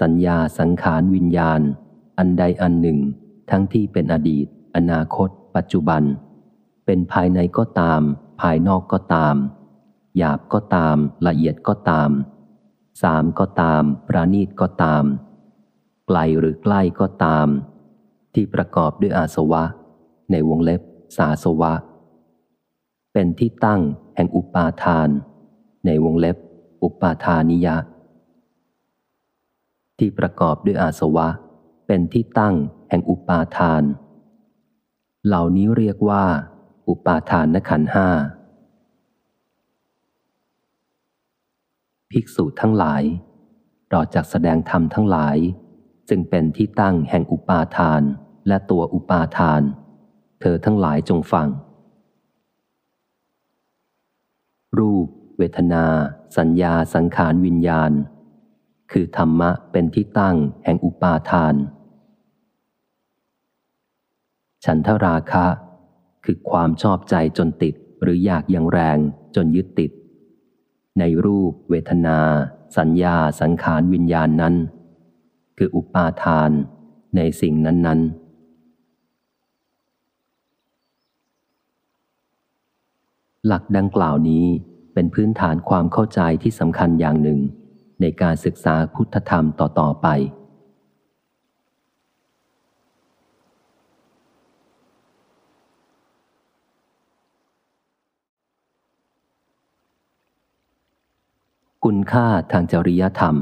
[0.00, 1.60] สัญญาสังขารวิญญาณ
[2.18, 2.98] อันใดอันหนึ่ง
[3.50, 4.46] ทั้งที่เป็นอดีต
[4.76, 6.02] อนาคต ปัจจุบัน
[6.86, 8.00] เป็นภายในก็ตาม
[8.40, 9.36] ภายนอกก็ตาม
[10.16, 10.96] หยาบก็ตาม
[11.26, 12.10] ละเอียดก็ตาม
[13.02, 15.04] สามก็ตาม ประณีตก็ตาม
[16.06, 17.46] ไกลหรือใกล้ก็ตาม
[18.34, 19.64] ที่ประกอบด้วยอาสวะ
[20.30, 20.80] ในวงเล็บ
[21.16, 21.72] สาสวะ
[23.12, 23.80] เป็นที่ตั้ง
[24.16, 25.08] แห่งอุปาทาน
[25.86, 26.36] ในวงเล็บ
[26.82, 27.76] อุปาทานิยะ
[30.00, 31.28] ที่ประกอบด้วยอาสวะ
[31.86, 32.54] เป็นที่ตั้ง
[32.90, 33.82] แห่งอุปาทาน
[35.26, 36.24] เหล่านี้เรียกว่า
[36.88, 38.08] อุปาทานนขันห้า
[42.10, 43.02] ภิกษุทั้งหลาย
[43.90, 45.36] เราจากแสดงธรรมทั้งหลาย
[46.08, 48.02] จึงเป็นที่ตั้งแห่งอุปาทาน
[48.48, 49.62] และตัวอุปาทาน
[50.40, 51.48] เธอทั้งหลายจงฟัง
[54.78, 55.06] รูป
[55.38, 55.86] เวทนา
[56.38, 57.92] สัญญาสังขารวิญญาณ
[58.92, 61.54] คือธรรมะเป็นที่ตั้งแห่งอุปาทาน
[64.64, 65.46] ฉันทราคะ
[66.24, 68.98] คือความชอบใจจนติดหรืออยากอย่างแรง
[69.36, 69.90] จนยึดติด
[70.98, 72.18] ในรูป เวทนา
[72.78, 74.54] สัญญาสังขารวิญญาณนั้น
[75.58, 76.50] คืออุปาทาน
[77.16, 78.30] ในสิ่งนั้น ๆ
[83.46, 84.46] หลักดังกล่าวนี้
[84.94, 87.40] เป็นพื้นฐานความเข้าใจที่สำคัญอย่างหนึ่ง
[88.00, 90.08] ในการศึกษาพุทธธรรมต่อ ๆ ไป
[101.84, 103.36] คุณค่าทางจริยธรรม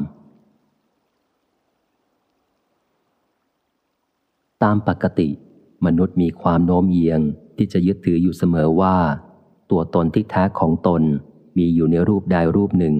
[4.62, 5.28] ตามปกติ
[5.86, 7.20] มนุษย์มีความโน้มเอียง
[7.56, 8.96] ที่จะยึดถืออยู่เสมอว่า
[9.70, 11.02] ตัวตนที่แท้ของตน
[11.58, 12.94] มีอยู่ในรูปใดรูปหนึ่ง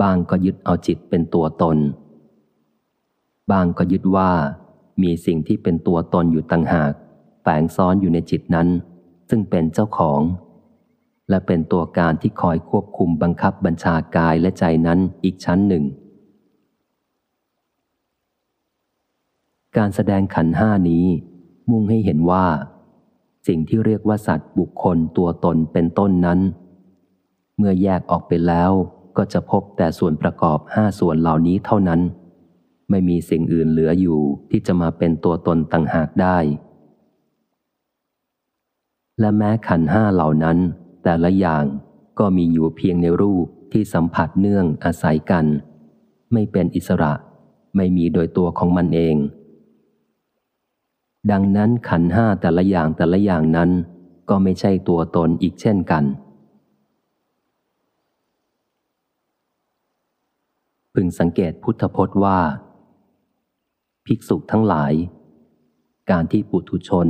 [0.00, 1.78] บางก็ยึดเอาจิตเป็นตัวตน
[3.50, 4.30] บางก็ยึดว่า
[5.02, 6.92] มีสิ่งที่เป็นตัวตนอยู่ต่างหาก
[7.42, 8.68] แฝงซ้อนอยู่ในจิตนั้น
[9.28, 10.20] ซึ่งเป็นเจ้าของ
[11.28, 15.84] และเป็นตัวการที่คอยควบคุมบังคับบัญชากายและใจนั้นอีกชั้นหนึ่ง
[19.76, 21.06] การแสดงขันห้านี้
[21.70, 22.46] มุ่งให้เห็นว่า
[23.48, 26.40] สิ่งที่เรียกว่าสัตว์บุคคลตัวตนเป็นต้นนั้น
[27.58, 28.72] เมื่อแยกออกไปแล้ว
[29.18, 32.00] ก็จะพบแต่ส่วนประกอบห้าส่วนเหล่านี้เท่านั้น
[32.90, 34.20] ไม่มีสิ่งอื่นเหลืออยู่
[34.50, 36.38] ที่จะมาเป็นตัวตนต่างหากได้
[39.20, 40.58] และแม้ขันห้าเหล่านั้น
[41.04, 41.64] แต่ละอย่าง
[42.18, 45.46] ก็มีอยู่เพียงในรูปที่สัมผัสเนื่องอาศัยกัน
[46.32, 47.12] ไม่เป็นอิสระ
[47.76, 49.16] ไม่มีโดยตัวของมันเอง
[51.30, 53.70] ดังนั้นขันห้าแต่ละอย่างแต่ละอย่างนั้น
[54.28, 56.04] ก็ไม่ใช่ตัวตนอีกเช่นกัน
[61.00, 62.40] พึงสังเกตพุทธพจน์ว่า
[64.06, 64.92] ภิกษุทั้งหลาย
[66.10, 67.08] การที่ปุถุชน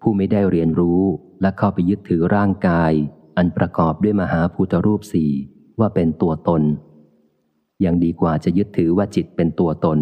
[0.00, 1.02] ผู้ไม่ได้เรียนรู้
[1.40, 2.92] และเข้าไปยึดถือร่างกาย
[3.36, 5.30] อันประกอบด้วยมหาภูตรูปสี่
[5.80, 6.62] ว่าเป็นตัวตน
[7.84, 9.98] ยังดีกว่าจะยึดถือว่าจิตเป็นตัวตน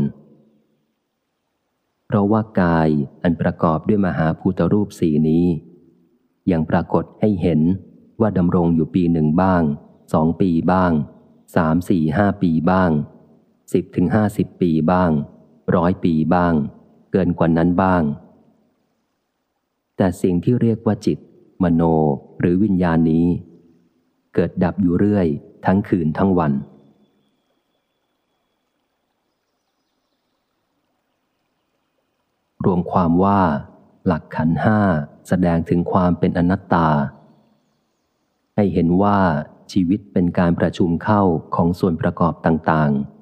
[2.07, 2.89] เพราะว่ากาย
[3.23, 5.47] อันประกอบด้วยมหาภูตรูปสี่นี้
[6.51, 7.61] ยังปรากฏให้เห็น
[8.21, 9.63] ว่าดำรงอยู่ปีหนึ่งบ้าง
[10.13, 10.93] สองปีบ้าง
[11.57, 12.93] สามสี่ห้าปีบ้าง
[13.73, 15.11] สิบถึงห้าสิบปีบ้าง
[15.77, 16.55] ร้อยปีบ้าง
[17.13, 18.03] เกินกว่านั้นบ้าง
[19.97, 21.19] แต่สิ่งที่เรียกว่าจิต
[21.63, 21.83] มโน
[22.41, 23.27] หรือวิญญาณนี้
[24.35, 25.27] เกิดดับอยู่เรื่อย
[25.67, 26.53] ทั้งคืนทั้งวัน
[32.65, 33.41] รวมความว่า
[34.07, 34.81] หลักขันห้า
[35.29, 36.89] แสดงถึงความเป็นอนัตตา
[38.57, 39.19] ให้เห็นว่า
[39.73, 41.23] ชีวิตเป็นการประชุมเข้า
[41.55, 43.16] ของส่วนประกอบต่างๆ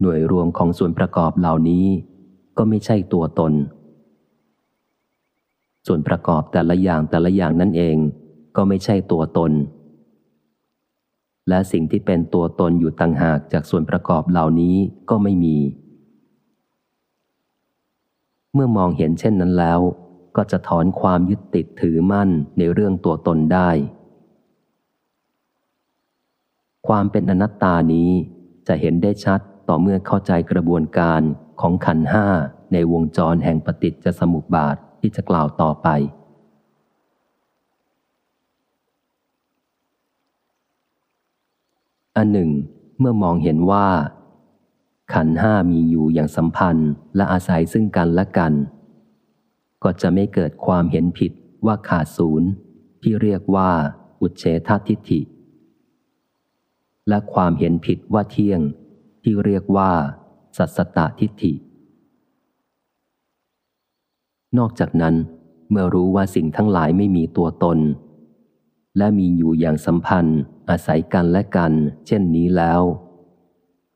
[0.00, 1.86] หน่วยรวมของส่วนประกอบเหล่านี้
[2.58, 3.52] ก็ไม่ใช่ตัวตน
[5.86, 7.96] ส่วนประกอบแต่ละอย่างแต่ละอย่างนั่นเอง
[8.56, 9.52] ก็ไม่ใช่ตัวตน
[11.48, 14.76] และสิ่งที่เป็นตัวตนอยู่ต่างหากจากส่วนประกอบเหล่านี้
[15.10, 15.58] ก็ไม่มี
[18.54, 19.80] เมื่อมองเห็นเช่นนั้นแล้ว
[20.36, 23.70] ก็จะถอนความยึดติดถือมั่นในเรื่องตัวตนได้
[26.88, 28.10] ความเป็นอนัตตานี้
[28.68, 31.22] จะเห็นได้ชัด ต่อเมื่อเข้าใจกระบวนการ
[31.60, 32.26] ของขันห้า
[32.72, 35.88] ในวงจรแห่งปฏิจจสมุปบาทที่จะกล่าวต่อไป
[42.16, 42.50] อันหนึ่ง
[42.98, 43.88] เมื่อมองเห็นว่า
[45.14, 48.52] ขันห้ามีอยู่อย่างสัมพันธ์และอาศัยซึ่งกันและกัน
[49.82, 51.32] ก็จะไม่เกิดความเห็นผิด
[51.66, 52.48] ว่าขาดศูนย์
[53.02, 53.70] ที่เรียกว่า
[54.20, 55.20] อุเฉททิฏฐิ
[57.08, 58.60] และความเห็นผิดว่าเที่ยง
[59.30, 59.92] ที่เรียกว่า
[60.58, 61.52] สัสตตทิฏฐิ
[64.58, 65.14] นอกจากนั้น
[65.70, 67.78] เมื่อรู้ว่าสิ่งทั้งหลายไม่มีตัวตน
[68.98, 70.40] และมีอยู่อย่างสัมพันธ์
[70.70, 71.72] อาศัยกันและกัน
[72.06, 72.82] เช่นนี้แล้ว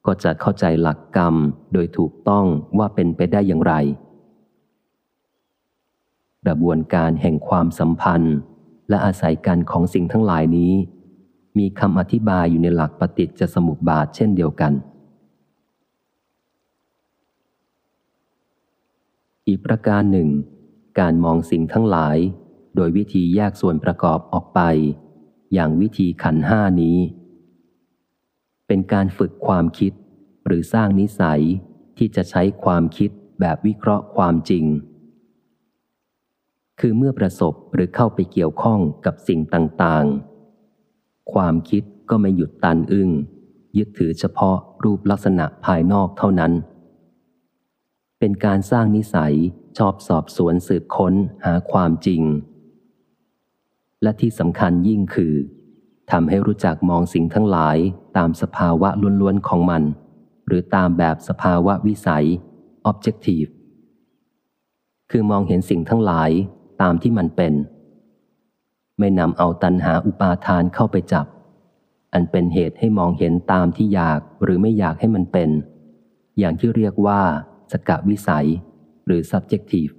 [0.06, 1.34] ก็จะเข้าใจหลักกรรม
[1.72, 2.46] โดยถูกต้อง
[2.78, 3.74] ว่าเป็นไปได้อย่างไร
[6.44, 8.36] กระบวนการแห่งความสัมพันธ์
[8.88, 10.72] และอาศัยกันของสิ่งทั้งหลายนี้
[11.58, 14.74] มีคำอธิบายอยู่ในหลักปฏิจจสมุปบาทเช่นเดียวกัน
[19.52, 20.30] อีกประการหนึ่ง
[21.00, 22.18] การมองสิ่งทั้งหลาย
[22.76, 24.60] โดยวิธีแยกส่วนประกอบออกไป
[25.52, 26.98] อย่างวิธีขันห้านี้
[28.66, 29.92] เป็นการฝึกความคิด
[30.46, 31.42] หรือสร้างนิสัย
[31.98, 33.10] ที่จะใช้ความคิด
[33.40, 34.64] แบบวิเคราะห์ความจริง
[36.80, 43.10] คือเมื่อประสบหรือเข้าไปเกี่ยวข้องกับสิ่งต่างๆ ความคิดก็ไม่หยุดตันอึง้ง
[43.78, 46.52] ยึดถือเฉพาะรูปลักษณะภายนอกเท่านั้น
[48.24, 49.34] เป็นการสร้างนิสัย
[49.78, 52.22] ชอบสอบสวนสืบค้นหาความจริง
[54.02, 55.34] และที่สำคัญยิ่งคือ
[56.10, 57.78] ทำให้รู้จักมองสิ่งทั้งหลาย
[58.16, 58.88] ตามสภาวะ
[59.20, 59.82] ล้วนๆของมัน
[60.46, 62.26] หรือตามแบบสภาวะวิสัย
[62.90, 63.50] objective
[65.10, 66.30] คือมองเห็นสิ่งทั้งหลาย
[66.82, 67.54] ตามที่มันเป็น
[68.98, 71.26] ไม่นำเอาตันหาอุปาทานเข้าไปจับ
[72.12, 75.50] อันเป็นเหตุให้มองเห็นตามที่อยากหรือไม่อยากให้มันเป็น
[76.38, 77.22] อย่างที่เรียกว่า
[77.72, 78.48] สกวิสัย
[79.06, 79.92] หรือ subjective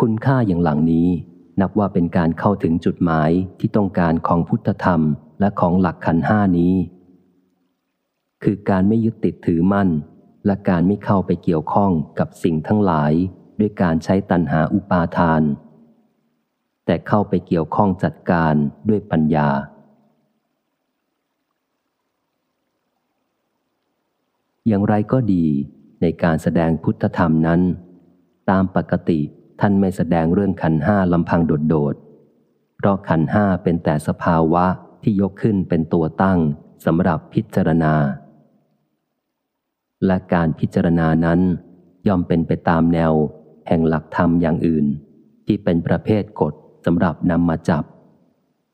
[0.00, 1.08] คุณค่าอย่างหลังนี้
[1.60, 5.00] นับว่าเป็นการเข้าถึงจุดหมายที่ต้องการของพุทธธรรม
[5.40, 6.74] และของหลักขันห้านี้
[8.42, 9.88] คือการไม่ยึดติดถือมั่น
[10.46, 13.12] และการไม่เข้าไปเกี่ยวข้องกับสิ่งทั้งหลาย
[13.60, 15.42] ด้วยการใช้ตันหาอุปาทาน
[16.86, 18.54] แต่เข้าไปเกี่ยวข้องจัดการ
[18.88, 19.48] ด้วยปัญญา
[24.66, 25.46] อย่างไรก็ดี
[26.02, 27.60] ในการแสดงพุทธธรรมนั้น
[28.50, 29.20] ตามปกติ
[29.60, 34.64] ท่านไม่แสดงเรื่องขันห้าลำพังโดดๆเพราะขันห้าเป็นแต่สภาวะ
[35.02, 36.38] ที่ยกขึ้นเป็นตัวตั้ง
[36.84, 37.94] สำหรับพิจารณา
[40.06, 41.40] และการพิจารณานั้น
[42.06, 43.12] ย่อมเป็นไปตามแนว
[43.68, 44.86] แห่งหลักธรรมอย่างอื่น
[45.46, 46.54] ที่เป็นประเภทกฎ
[46.86, 47.84] สำหรับนำมาจับ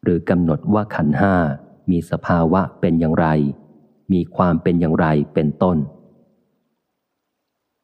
[0.02, 1.34] หรือกำหนดว่าขันห้า
[1.90, 3.26] มีสภาวะเป็นอย่างไร
[4.12, 5.78] มีความเป็นอย่างไรเป็นต้น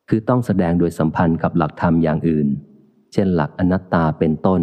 [0.09, 2.49] คือต้องแสดงโดยสัมพันธ์กับหลักธรรมอย่างอื่น
[3.13, 4.63] เช่นหลักอนัตตาเป็นต้น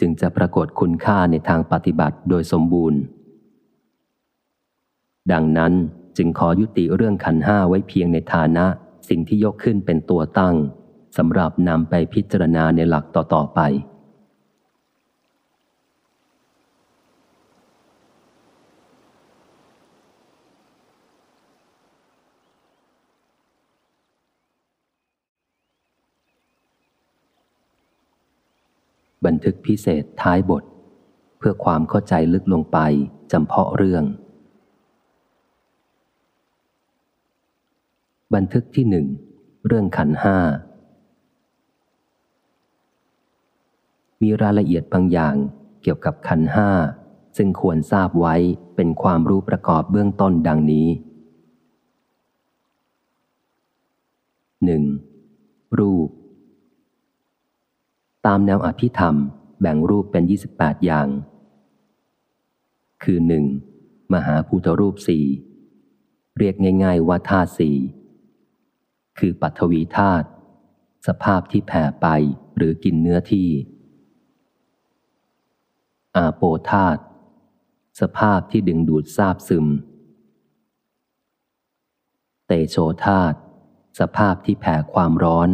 [0.00, 3.00] จึงจะปรากฏคุณค่าในทางปฏิบัติโดยสมบูรณ์
[5.32, 5.72] ดังนั้น
[6.16, 8.66] จึงขอยุติเรื่องขันห้าไว้เพียงในฐานะ
[9.08, 10.56] สิ่งที่ยกขึ้นเป็นตัวตั้ง
[11.16, 13.60] สำหรับนำไปพิจารณาในหลักต่อๆไป
[29.26, 30.64] บันทึกพิเศษท้ายบท
[31.38, 32.78] เพื่อความเข้าใจลึกลงไป
[33.32, 34.04] จำเพาะเรื่อง
[38.34, 39.06] บันทึกที่หนึ่ง
[39.66, 40.38] เรื่องขันห้า
[44.22, 45.34] มีรายละเอียดบางอย่าง
[45.82, 46.70] เกี่ยวกับขันห้า
[47.36, 48.34] ซึ่งควรทราบไว้
[48.76, 50.88] เป็นความรู้ประกอบเบื้องต้นดังนี้
[54.92, 55.78] 1.
[55.78, 56.08] รูป
[58.26, 59.16] ตามแนวอภิธรรม
[59.60, 60.24] แบ่งรูปเป็น
[60.54, 61.08] 28 อย่าง
[63.02, 63.18] คือ
[63.64, 64.12] 1.
[64.14, 65.24] มหาภูตรูปสี่
[66.38, 66.54] เรียก
[66.84, 67.76] ง่าย ๆ ว่าธาตุสี่
[69.18, 70.26] คือปัทวีธาตุ
[71.06, 72.06] สภาพที่แผ่ไป
[72.56, 73.48] หรือกินเนื้อที่
[76.16, 77.00] อาโปธาตุ
[78.00, 79.66] สภาพที่ดึงดูดซาบซึม
[82.46, 83.36] เตโชธาตุ
[84.00, 85.48] สภาพที่แผ่ความร้อน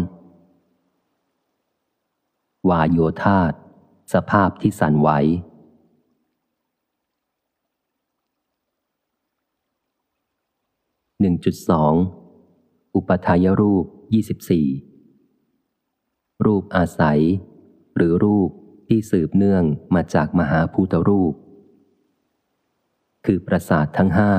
[2.71, 3.53] วายโยธาต
[4.13, 5.11] สภาพที่สั่นไหว
[11.21, 11.95] หนึ่งจุดสอง
[12.95, 13.85] อุปทายรูป
[14.15, 14.67] ยี่สิบสี่
[16.45, 17.21] รูปอาศัย
[17.97, 18.51] หรือรูป
[18.89, 19.65] ที่สืบเนื่อง
[19.95, 21.35] มาจากมหาภูตรูป
[23.27, 24.33] คือประสาททั้งห้า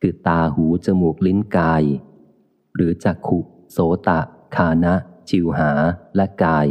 [0.00, 1.84] คือตาหูจมูกลิ้นกาย
[2.74, 3.38] หรือจักขุ
[3.70, 3.78] โส
[4.08, 4.20] ตะ
[4.56, 4.94] คานะ
[5.30, 5.70] จิวหา
[6.16, 6.68] และกาย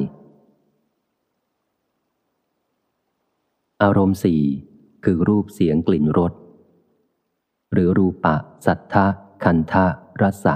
[3.84, 4.42] อารมณ์สี่
[5.04, 6.34] คือรูปเสียงกลิ่นรส
[7.74, 8.36] หรือรูปะ
[8.66, 9.06] สัทธะ
[9.44, 9.86] คันทะ
[10.22, 10.56] รสะ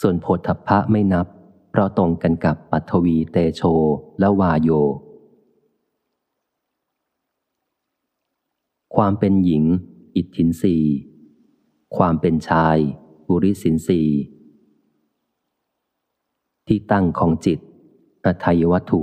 [0.00, 1.26] ส่วนโพธพะไม่นับ
[1.70, 3.62] เพราะตรงกันกับปัทวีเตโช
[4.18, 4.70] และวาโย
[8.96, 9.64] ความเป็นหญิง
[10.16, 10.76] อิทธินรี
[11.96, 12.76] ความเป็นชาย
[13.28, 14.02] บุริสินสี
[16.66, 17.58] ที่ตั้งของจิต
[18.24, 19.02] อัทยวัตถุ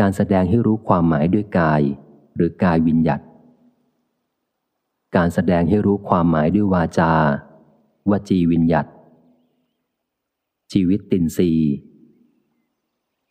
[0.00, 1.82] การแสดงให้รู้ความหมายด้วยกาย
[2.36, 3.20] หรือกายวิญญัต
[5.16, 7.12] การแสดงให้รู้ความหมายด้วยวาจา
[8.10, 8.86] วจีวิญญัต
[10.72, 11.52] ชีวิตตินรี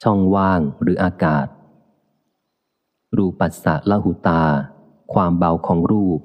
[0.04, 1.48] ช่องว่างหรืออากาศ
[3.18, 4.44] รูปัสสะละหุตา
[5.14, 6.20] ความเบาของรูป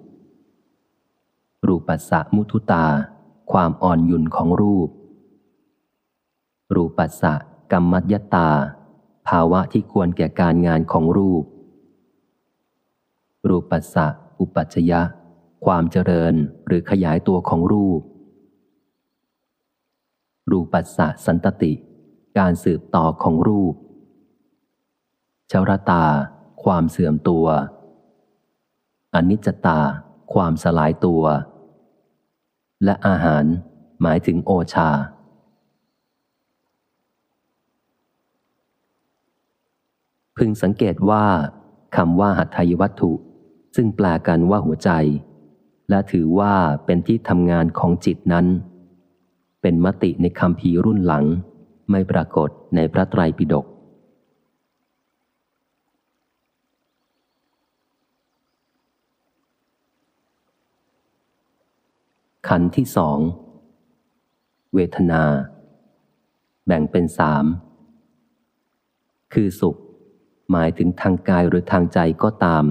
[1.67, 2.87] รูปัสสะมุทุตา
[3.53, 4.89] ความอ่อนยุนของรูป
[6.75, 7.35] รูปัสสะ
[7.73, 8.49] กรรมัตยตา
[9.29, 11.45] ภาวะที่ควรแก่การงานของรูป
[13.49, 14.07] รูปปัสสะ
[14.41, 15.01] อุปัชยะ
[15.65, 16.35] ความเจริญ
[16.67, 18.01] หรือขยายตัวของรูป
[20.51, 21.73] รูปัสสะสันตติ
[22.39, 23.75] การสืบต่อของรูป
[25.51, 26.05] ชรตา
[26.65, 27.47] ความเสื่อมตัว
[29.15, 29.81] อนิจจตา
[30.33, 31.25] ความสลายตัว
[32.85, 33.45] และอาหาร
[34.03, 34.91] หมายถึงโอชา
[40.37, 41.25] พึงสังเกตว่า
[41.97, 43.13] คำว่าหัตถยวัตถุ
[43.77, 44.91] ซึ่งแปลกันว่าหัวใจ
[45.89, 46.55] และถือว่า
[46.87, 48.47] เป็นที่ทำงานของจิตนั้น
[49.63, 51.25] เป็นมติในคำพีรุ่นหลัง
[51.91, 53.67] ไม่ปรากฏในพระไตรปิฎก
[62.49, 63.19] ขันที่สอง
[64.75, 65.23] เวทนา
[66.67, 67.45] แบ่งเป็นสาม
[69.35, 69.77] คือสุข
[70.51, 72.65] หมายถึงทางกายหรือทางใจก็ตาม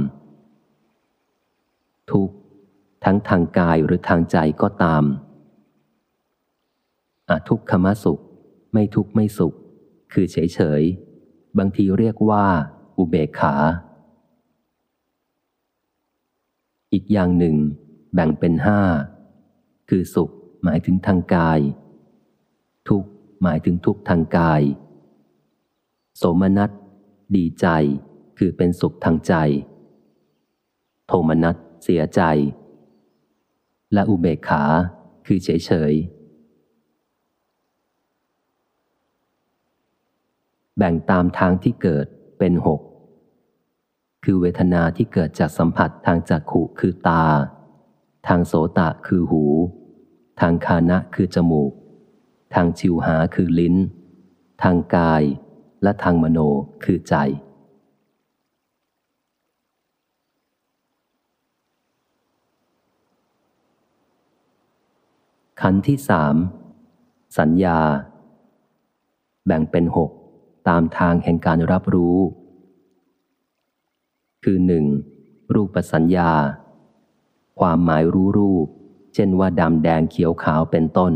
[2.12, 2.30] ทุก
[3.06, 5.04] ทั้งทางกายหรือทางใจก็ตาม
[7.30, 8.20] อาทุกขมสุข
[8.74, 9.54] ไม่ทุกข์ไม่สุข
[10.14, 10.82] คือเฉยเฉย
[11.58, 12.46] บางทีเรียกว่า
[12.98, 13.56] อุเบกขา
[16.94, 17.56] อีกอย่างหนึ่ง
[18.14, 18.82] แบ่งเป็นห้า
[19.90, 20.30] คือสุข
[20.64, 21.60] หมายถึงทางกาย
[22.90, 23.04] ทุก
[23.42, 24.62] หมายถึงทุกทางกาย
[26.18, 26.72] โสมนัส
[27.36, 27.68] ดีใจ
[28.38, 29.34] คือเป็นสุขทางใจ
[31.08, 32.22] โทมนัสเสียใจ
[33.94, 34.64] และอุเบกขา
[35.26, 35.94] คือเฉยเฉย
[40.78, 42.06] แบ่งตามทางที่เกิด
[42.40, 42.82] เป็นหก
[44.24, 47.26] คือเวทนาที่เกิดจากสัมผัสทางจักขุคือตา
[48.28, 49.44] ทางโสตะคือหู
[50.40, 51.72] ทางคานะคือจมูก
[52.54, 53.76] ทางชิวหาคือลิ้น
[54.64, 55.24] ทางกาย
[55.84, 56.40] และทางมโน
[56.84, 57.16] คือใจ
[65.62, 66.36] ขันที่สาม
[67.40, 67.80] สัญญา
[69.46, 70.10] แบ่งเป็นหก
[70.68, 72.18] ตามทางแห่งการรับรู้
[74.44, 74.86] คือหนึ่ง
[75.54, 76.32] รูปสัญญา
[77.60, 78.68] ความหมายรู้รูป
[79.14, 81.14] เช่นว่าดำแดงเขียวขาวเป็นต้น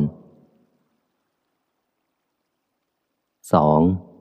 [3.52, 4.13] 2.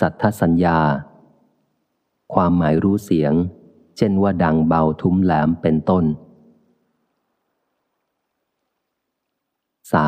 [0.00, 0.78] สัทธสัญญา
[2.34, 3.32] ความหมายรู้เสียง
[3.96, 6.04] เช่นว่าดังเบาทุ้มแหลมเป็นต้น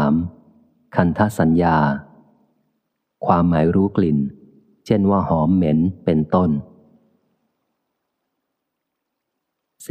[0.06, 0.94] 3.
[0.96, 1.76] คันธสัญญา
[3.26, 4.18] ความหมายรู้กลิ่น
[4.86, 6.50] เช่นว่าหอมเหม็นเป็นต้น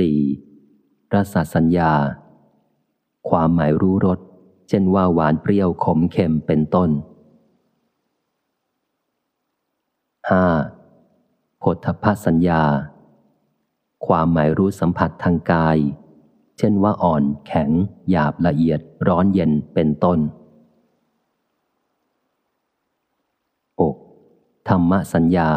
[0.05, 1.13] 4.
[1.13, 1.91] รสสัญญา
[3.29, 4.19] ความหมายรู้รส
[4.69, 6.89] เช่นว่าหวานเปรี้ยวขมเค็มเป็นต้น
[10.31, 11.61] 5.
[11.61, 12.63] ผลทพสัญญา
[14.07, 15.77] ความหมายรู้สัมผัสทางกาย
[16.57, 17.69] เช่นว่าอ่อนแข็ง
[18.09, 20.19] หยาบละเอียด ร้อนเย็นเป็นต้น
[23.89, 24.69] 6.
[24.69, 25.49] ธรรมสัญญา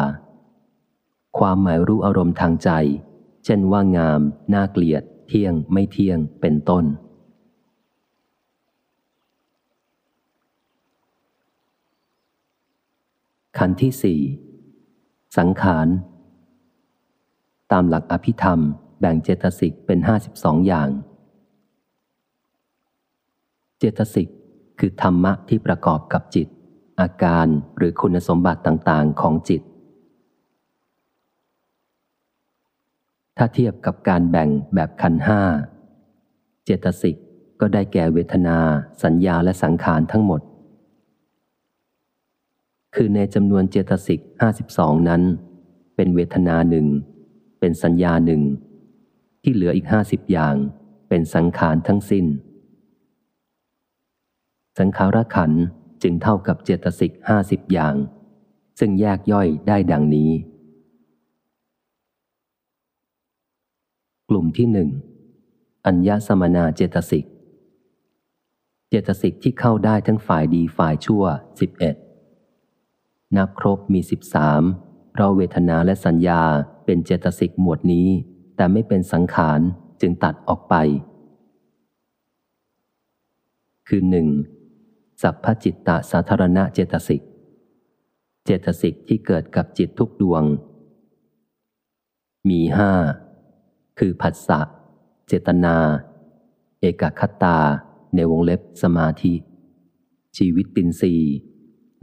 [1.37, 2.69] ความหมายรู้อารมณ์ทางใจ
[3.45, 4.21] เช่นว่างาม
[4.53, 6.85] น่าเกลียด เที่ยงไม่เที่ยงเป็นต้น
[13.57, 14.21] ขันที่สี่
[15.37, 15.87] สังขาร
[17.71, 18.59] ตามหลักอภิธรรม
[18.99, 20.89] แบ่งเจตสิกเป็นห้าสิบสองอย่าง
[23.79, 24.27] เจตสิก
[24.79, 26.47] คือธรรมะที่ประกอบกับจิต
[26.99, 27.47] อาการ
[27.77, 29.61] หรือคุณสมบัติต่างๆของจิต
[33.37, 35.41] ถ้าเทียบกับการแบ่งแบบขันห้า
[36.63, 37.15] เจตสิก
[37.59, 38.59] ก็ได้แก่เวทนา
[39.03, 40.41] สัญญาและสังขารทั้งหมด
[43.01, 45.21] คือในจำนวนเจตสิกห้าสิบสองนั้น
[45.95, 46.87] เป็นเวทนาหนึ่ง
[47.59, 48.41] เป็นสัญญาหนึ่ง
[49.43, 50.55] ที่เหลืออีกห้าสิบอย่าง
[51.09, 52.25] เป็นสังขารทั้งสิน้น
[54.79, 55.51] สังขารขัน
[56.03, 57.95] จึงเท่ากับเจตสิกห้าสิบอย่าง
[58.79, 60.31] ซึ่งแยกย่อยได้ดังนี้
[64.29, 64.89] กลุ่มที่หนึ่ง
[65.85, 67.25] อัญญสมนาเจตสิก
[68.89, 71.23] เจตสิกที่เข้าได้ทั้งฝ่ายดีฝ่ายชั่ว
[71.61, 71.95] สิบเอ็ด
[73.35, 74.61] นับครบมีสิบสาม
[75.13, 76.41] เราะเวทนาและสัญญา
[76.85, 78.07] เป็นเจตสิกหมวดนี้
[78.55, 79.59] แต่ไม่เป็นสังขาร
[80.01, 80.75] จึงตัดออกไป
[83.87, 84.27] คือหนึ่ง
[85.21, 87.21] สัพพจิตตสาธารณะเจตสิก
[88.45, 90.43] เจตสิกที่เกิดกับจิตทุกดวง
[92.49, 92.91] มีห้า
[93.99, 94.59] คือผัสสะ
[95.27, 95.75] เจตนา
[96.81, 97.59] เอกคตา
[98.15, 99.33] ในวงเล็บสมาธิ
[100.37, 101.13] ชีวิตตินสี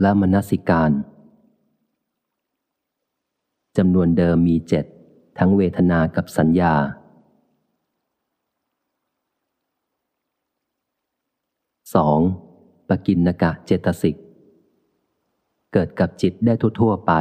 [0.01, 0.91] และมนสิการ
[3.77, 4.85] จำนวนเดิมมีเจ็ด
[5.37, 6.73] ทั้งเวทนากับสัญญา
[12.03, 12.89] 2.
[12.89, 14.15] ปกินนกะเจตสิก
[15.73, 17.13] เกิดกับจิตได้ทั่วๆไป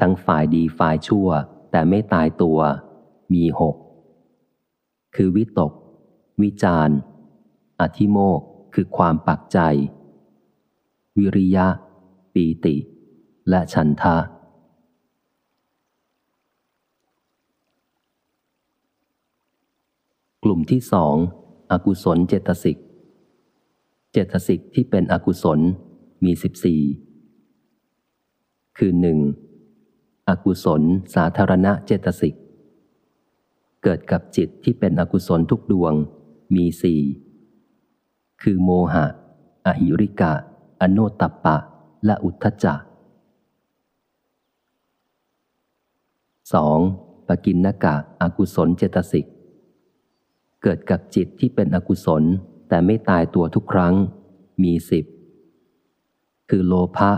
[0.00, 1.28] ทั้งฝ่ายดีฝ่ายชั่ว
[1.70, 2.58] แต่ไม่ตายตัว
[3.34, 3.76] มีหก
[5.14, 5.72] คือวิตก
[6.42, 6.90] วิจาร
[7.80, 8.40] อธิโมก
[8.74, 9.58] คือความปักใจ
[11.18, 11.66] วิริยะ
[12.34, 12.76] ปีติ
[13.50, 14.16] และฉันทะ
[20.46, 21.14] กลุ่มที่สอง
[21.72, 22.78] อกุศลเจตสิก
[24.12, 25.60] เจตสิกที่เป็นอกุศล
[26.24, 26.80] มีสิบสี่
[28.78, 29.18] คือหนึ่ง
[30.28, 30.82] อกุศล
[31.14, 32.34] สาธารณะเจตสิก
[33.82, 35.94] เกิดกับจิตที่เป็นอกุศลทุกดวง
[36.54, 37.00] มีสี่
[38.42, 39.06] คือโมหะ
[39.66, 40.32] อหิริกะ
[40.80, 41.56] อโนตัปปะ
[42.04, 42.80] และอุทธจัก
[46.52, 46.78] สอง
[47.28, 49.26] ปกินนกะอกุศลเจตสิก
[50.66, 52.22] เกิดกับจิตที่เป็นอกุศล
[52.68, 53.94] แต่ไม่ตายตัวทุกครั้ง
[54.62, 55.04] มีสิบ
[56.50, 57.10] คือโลภะ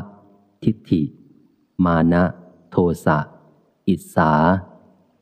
[0.64, 1.02] ทิฏฐิ
[1.84, 2.22] มานะ
[2.70, 3.18] โทสะ
[3.88, 4.32] อิสา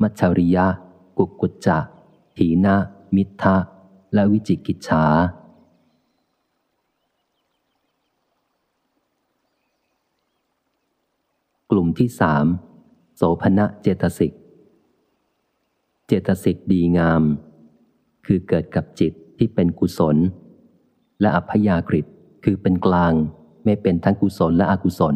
[0.01, 0.67] มัชริยะ
[1.19, 1.79] กุกุจจะ
[2.37, 2.77] ถีนะ
[3.15, 3.57] มิทะ
[4.15, 5.05] และวิจิกิจฉา
[11.71, 12.47] กลุ่มที่สาม
[13.17, 14.33] โสภณะเจตสิก
[16.07, 17.23] เจตสิกดีงาม
[18.27, 20.17] คือเกิดกับจิตที่เป็นกุศล
[21.21, 22.03] และอัพยากฤิ
[22.45, 23.13] คือเป็นกลาง
[23.65, 25.15] ไม่เป็นทั้งกุศลและอกุศล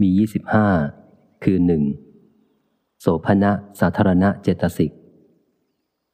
[0.00, 0.68] มียี่สิบห้า
[1.44, 1.82] คือหนึ่ง
[3.00, 4.92] โสภณะสาธารณะเจตสิก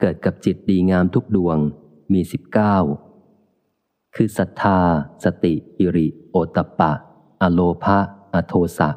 [0.00, 1.58] เกิดกับจิตดีงามทุกดวง
[2.12, 2.76] มีสิบเก้า
[4.16, 4.78] คือศรัทธา
[5.24, 6.92] สติอิริ โอตปะ
[7.42, 7.98] อโลภะ
[8.34, 8.88] อโทสะ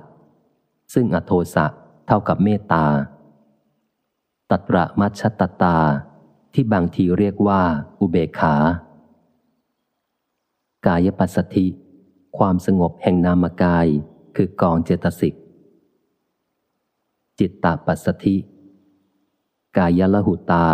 [0.94, 1.66] ซึ่งอโทสะ
[2.08, 2.86] เท่ากับเมตตา
[4.52, 5.78] ตัตระมัชตตา
[6.54, 7.62] ที่บางทีเรียกว่า
[8.00, 8.56] อุเบกขา
[10.86, 11.68] กายปัสสธิ
[12.38, 13.88] ความสงบแห่งนามกาย
[14.36, 15.36] คือกองเจตสิก
[17.40, 18.36] จิตตาปัสสธิ
[19.78, 20.66] กายละหุตา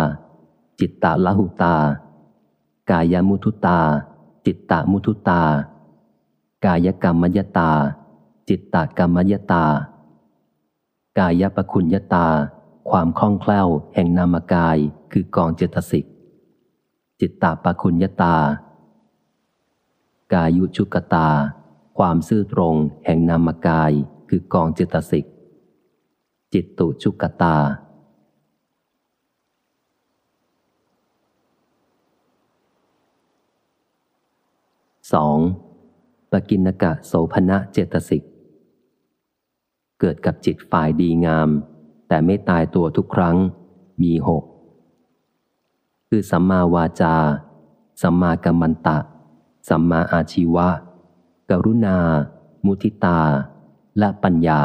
[0.80, 1.76] จิตตาละหุตา
[2.90, 3.80] กายมุทุตา
[4.46, 5.42] จิตตามุทุตา
[6.64, 7.70] กายกรรมยตา
[8.48, 9.64] จิตตกรรมยตา
[11.18, 12.26] กายปคุณยตา
[12.88, 14.78] ความคล่องแคล่วแห่งนามกาย
[15.12, 16.06] คือกองเจตสิก
[17.20, 18.36] จิตตาปคุณยตา
[20.32, 21.28] กายุชุกตา
[21.98, 22.76] ความซื่อตรง
[23.06, 23.92] แห่งนามกาย
[24.28, 25.26] คือกองเจตสิก
[26.52, 27.56] จิตตุชุกตา
[35.12, 35.38] สอง
[36.30, 38.24] ปกินกะโสภณะเจตสิก
[40.00, 41.50] เกิดกับจิตฝ่ายดีงาม
[42.10, 43.36] แต่ไม่ตายตัวทุกครั้ง
[44.02, 44.44] มีหก
[46.08, 47.16] คือสัมมาวาจา
[48.02, 48.98] สัมมากัมมันตะ
[49.68, 50.68] สัมมาอาชีวะ
[51.50, 51.98] กรุณา
[52.64, 53.20] มุทิตา
[53.98, 54.60] และปัญญา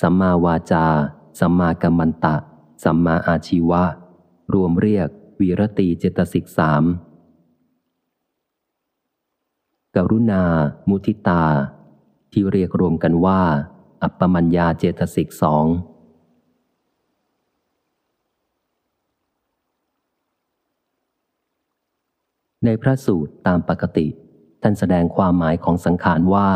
[0.00, 0.86] สัมมาวาจา
[1.40, 2.36] สัมมากัมมันตะ
[2.84, 3.82] สัมมาอาชีวะ
[4.54, 5.08] รวมเรียก
[5.40, 6.84] วีรตีเจตสิกสาม
[9.96, 10.42] กรุณา
[10.88, 11.44] มุทิตา
[12.32, 13.40] ที่เรียกรวมกันว่า
[14.02, 15.66] อัปปมัญญาเจตสิกสอง
[22.64, 24.06] ในพระสูตรตามปกติ
[24.62, 26.50] ท่านแสดงความหมายของสังขารว่า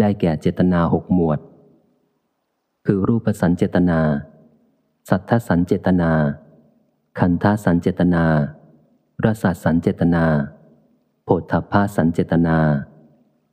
[0.00, 1.38] ได้แก่เจตนาหกหมวด
[2.86, 4.00] คือรูปสันเจตนา
[5.10, 6.12] สัทธสันเจตนา
[7.18, 8.24] คันธสันเจตนา
[9.24, 10.24] รสสันเจตนา
[11.24, 12.58] โพธพาสันเจตนา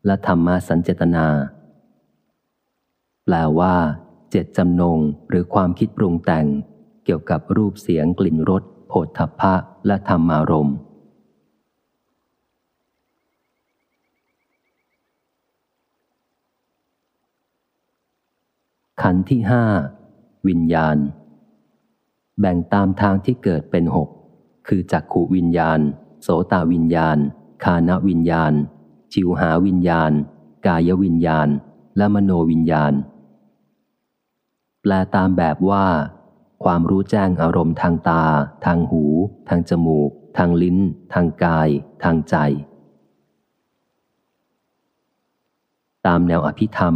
[0.08, 1.28] และธรรมาสันเจตนา
[3.26, 3.76] แปลว่า
[4.30, 6.46] เจตจำนงหรือความคิดปรุงแต่ง
[7.06, 9.54] เกี่ยวกับรูปเสียงกลิ่นรสโผฏฐัพพะ
[9.88, 10.78] และธรรมารมณ์
[19.02, 19.64] ขันธ์ที่ห้า
[20.48, 20.98] วิญญาณ
[22.40, 24.10] แบ่งตามทางที่เกิดเป็นหก
[24.68, 25.80] คือจักขูวิญญาณ
[26.22, 27.18] โสตวิญญาณ
[27.64, 28.54] คานวิญญาณ
[29.14, 30.12] ชิวหาวิญญาณ
[30.68, 31.50] กายวิญญาณ
[31.98, 32.94] และมโนวิญญาณ
[34.82, 35.86] แปลตามแบบว่า
[36.64, 38.24] ความรู้แจ้งอารมณ์ทางตา
[38.66, 39.04] ทางหู
[39.50, 40.78] ทางจมูก ทางลิ้น
[41.14, 41.70] ทางกาย
[42.04, 42.36] ทางใจ
[46.06, 46.96] ตามแนวอภิธรรม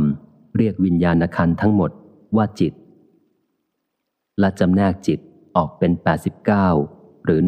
[0.58, 1.92] เรียกวิญญาณคันทั้งหมด
[2.36, 2.74] ว่าจิต
[4.40, 5.20] และจำแนกจิต
[5.56, 5.92] ออกเป็น
[6.58, 7.40] 89 หรือ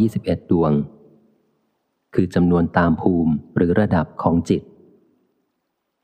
[0.00, 0.72] 121 ดวง
[2.14, 4.62] คือจำนวนตามภูมิหรือระดับของจิต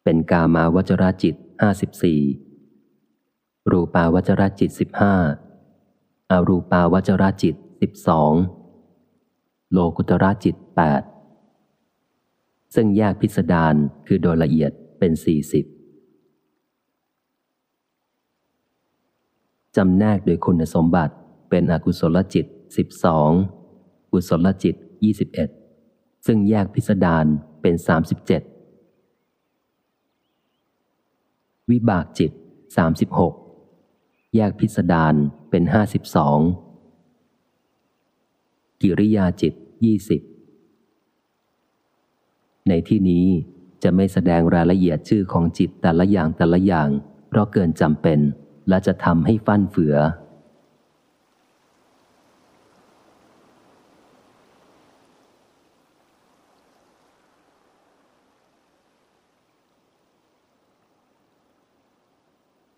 [0.05, 1.35] เป็นกามาวจราจิต
[2.53, 4.71] 54 รูปาวจราจิต
[5.55, 7.55] 15 อรูปาวจราจิต
[8.65, 10.57] 12 โลกุตระจิต
[11.41, 13.75] 8 ซึ่งแยกพิสดาร
[14.07, 15.23] คือโดยละเอียดเป็น 40
[19.77, 21.15] จำแนกโดยคุณสมบัติ
[21.51, 22.47] เป็นอกุศลจิต
[22.77, 23.31] สิบสอง
[24.13, 24.75] กุศลจิต
[25.05, 25.49] ยี่สิบเอ็ด
[26.27, 27.27] ซึ่งแยกพิสดาร
[27.63, 28.43] เป็นสามสิบเจ็ด
[31.71, 32.33] วิบากจิต
[32.77, 33.35] สามสิบหก
[34.37, 35.15] แยกพิสดาร
[35.51, 36.39] เป็นห้าสิบสอง
[38.83, 39.55] กิริยาจิต
[39.85, 40.23] ยี่สิบ
[42.69, 43.27] ในที่นี้
[43.83, 46.89] จะไม่แสดงรายละเอียดชื่อของจิตแต่ละอย่างแต่ละอย่าง
[47.29, 48.21] เพราะเกินจำเป็น
[48.69, 49.97] และจะทำให้ฟั่นเฟือ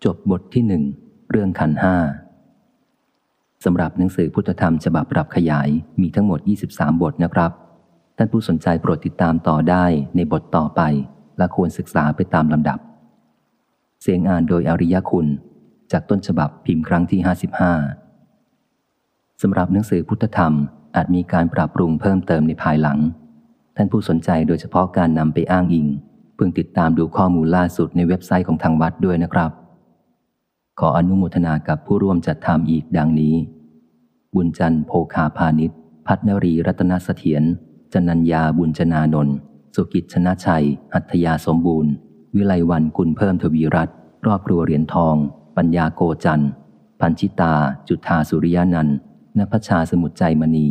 [0.05, 0.83] จบบทที่หนึ่ง
[1.31, 1.95] เรื่องขันห้า
[3.65, 5.69] สำหรับหนังสือพุทธธรรมฉบับปรับขยาย
[6.01, 6.39] มีทั้งหมด
[6.71, 7.51] 23 บทนะครับ
[8.17, 9.85] ท่านผู้สนใจโปรดติดตามต่อได้
[10.15, 10.81] ในบทต่อไป
[11.37, 12.79] และควรศึกษาไปตามลำดับ
[14.01, 15.27] เสียงอ่านโดยอริยคุณ
[15.91, 17.19] จากต้นฉบับพิมพ์ครั้งที่
[18.15, 20.53] 55สำหรับหนังสือพุทธธรรม
[20.95, 22.99] อาจมีการปรับปรุงเพิ่มเติมในภายหลัง
[23.75, 25.87] ท่านผู้สนใจโดยเฉพาะการนำไปอ้างอิง
[26.35, 29.51] เพิ่งติดตามดูข้อมูลล่าสุดในเว็บไซต์ของทางวัดด้วยนะครับ
[30.79, 33.35] ขออนุโมทนากับผู้ร่วมจัดทำอีกดังนี้
[34.35, 35.71] บุญจันโพคาพาณิช
[36.07, 37.43] พัฒนรีรัตนเสถียร
[37.93, 39.35] จนัญญาบุญชนานนท์
[39.75, 41.91] สุกิจชนะชัยอัธยาสมบูรณ์
[42.35, 43.89] วิไลวันกุลเพิ่มทวีรัต
[44.27, 45.15] รอบครัวเหรียญทอง
[45.57, 46.43] ปัญญาโกจัน
[46.99, 47.53] พันชิตา
[47.87, 48.89] จุธาสุริยานัน
[49.37, 50.67] นภชาสมุทใจมณี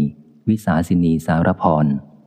[0.48, 1.86] วิสาสินีสารพร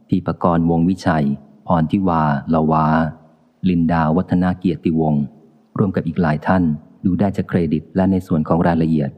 [0.10, 1.26] ทีปกรณ์วงวิชัย
[1.68, 2.86] พรทิวาละวา
[3.70, 5.24] ลินดาวัฒนาเกียรติวงศ์
[5.78, 6.66] ร่วมกับอีกหลายท่าน
[7.06, 9.10] ดูได้จากเครดิตและในส่วนของรายละเอียด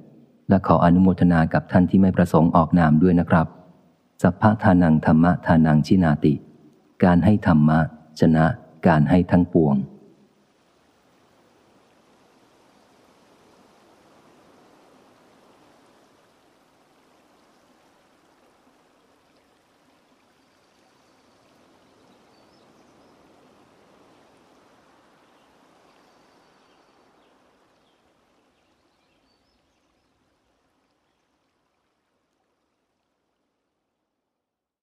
[0.50, 3.48] และขออนุโมทนากับท่านที่ไม่ประสงค์ออกนามด้วยนะครับ
[4.22, 6.34] สัพพะทานังธรรมะทานังชินาติ
[7.04, 7.80] การให้ธรรมะ
[8.20, 8.46] ชนะ
[8.88, 9.76] การให้ทั้งปวง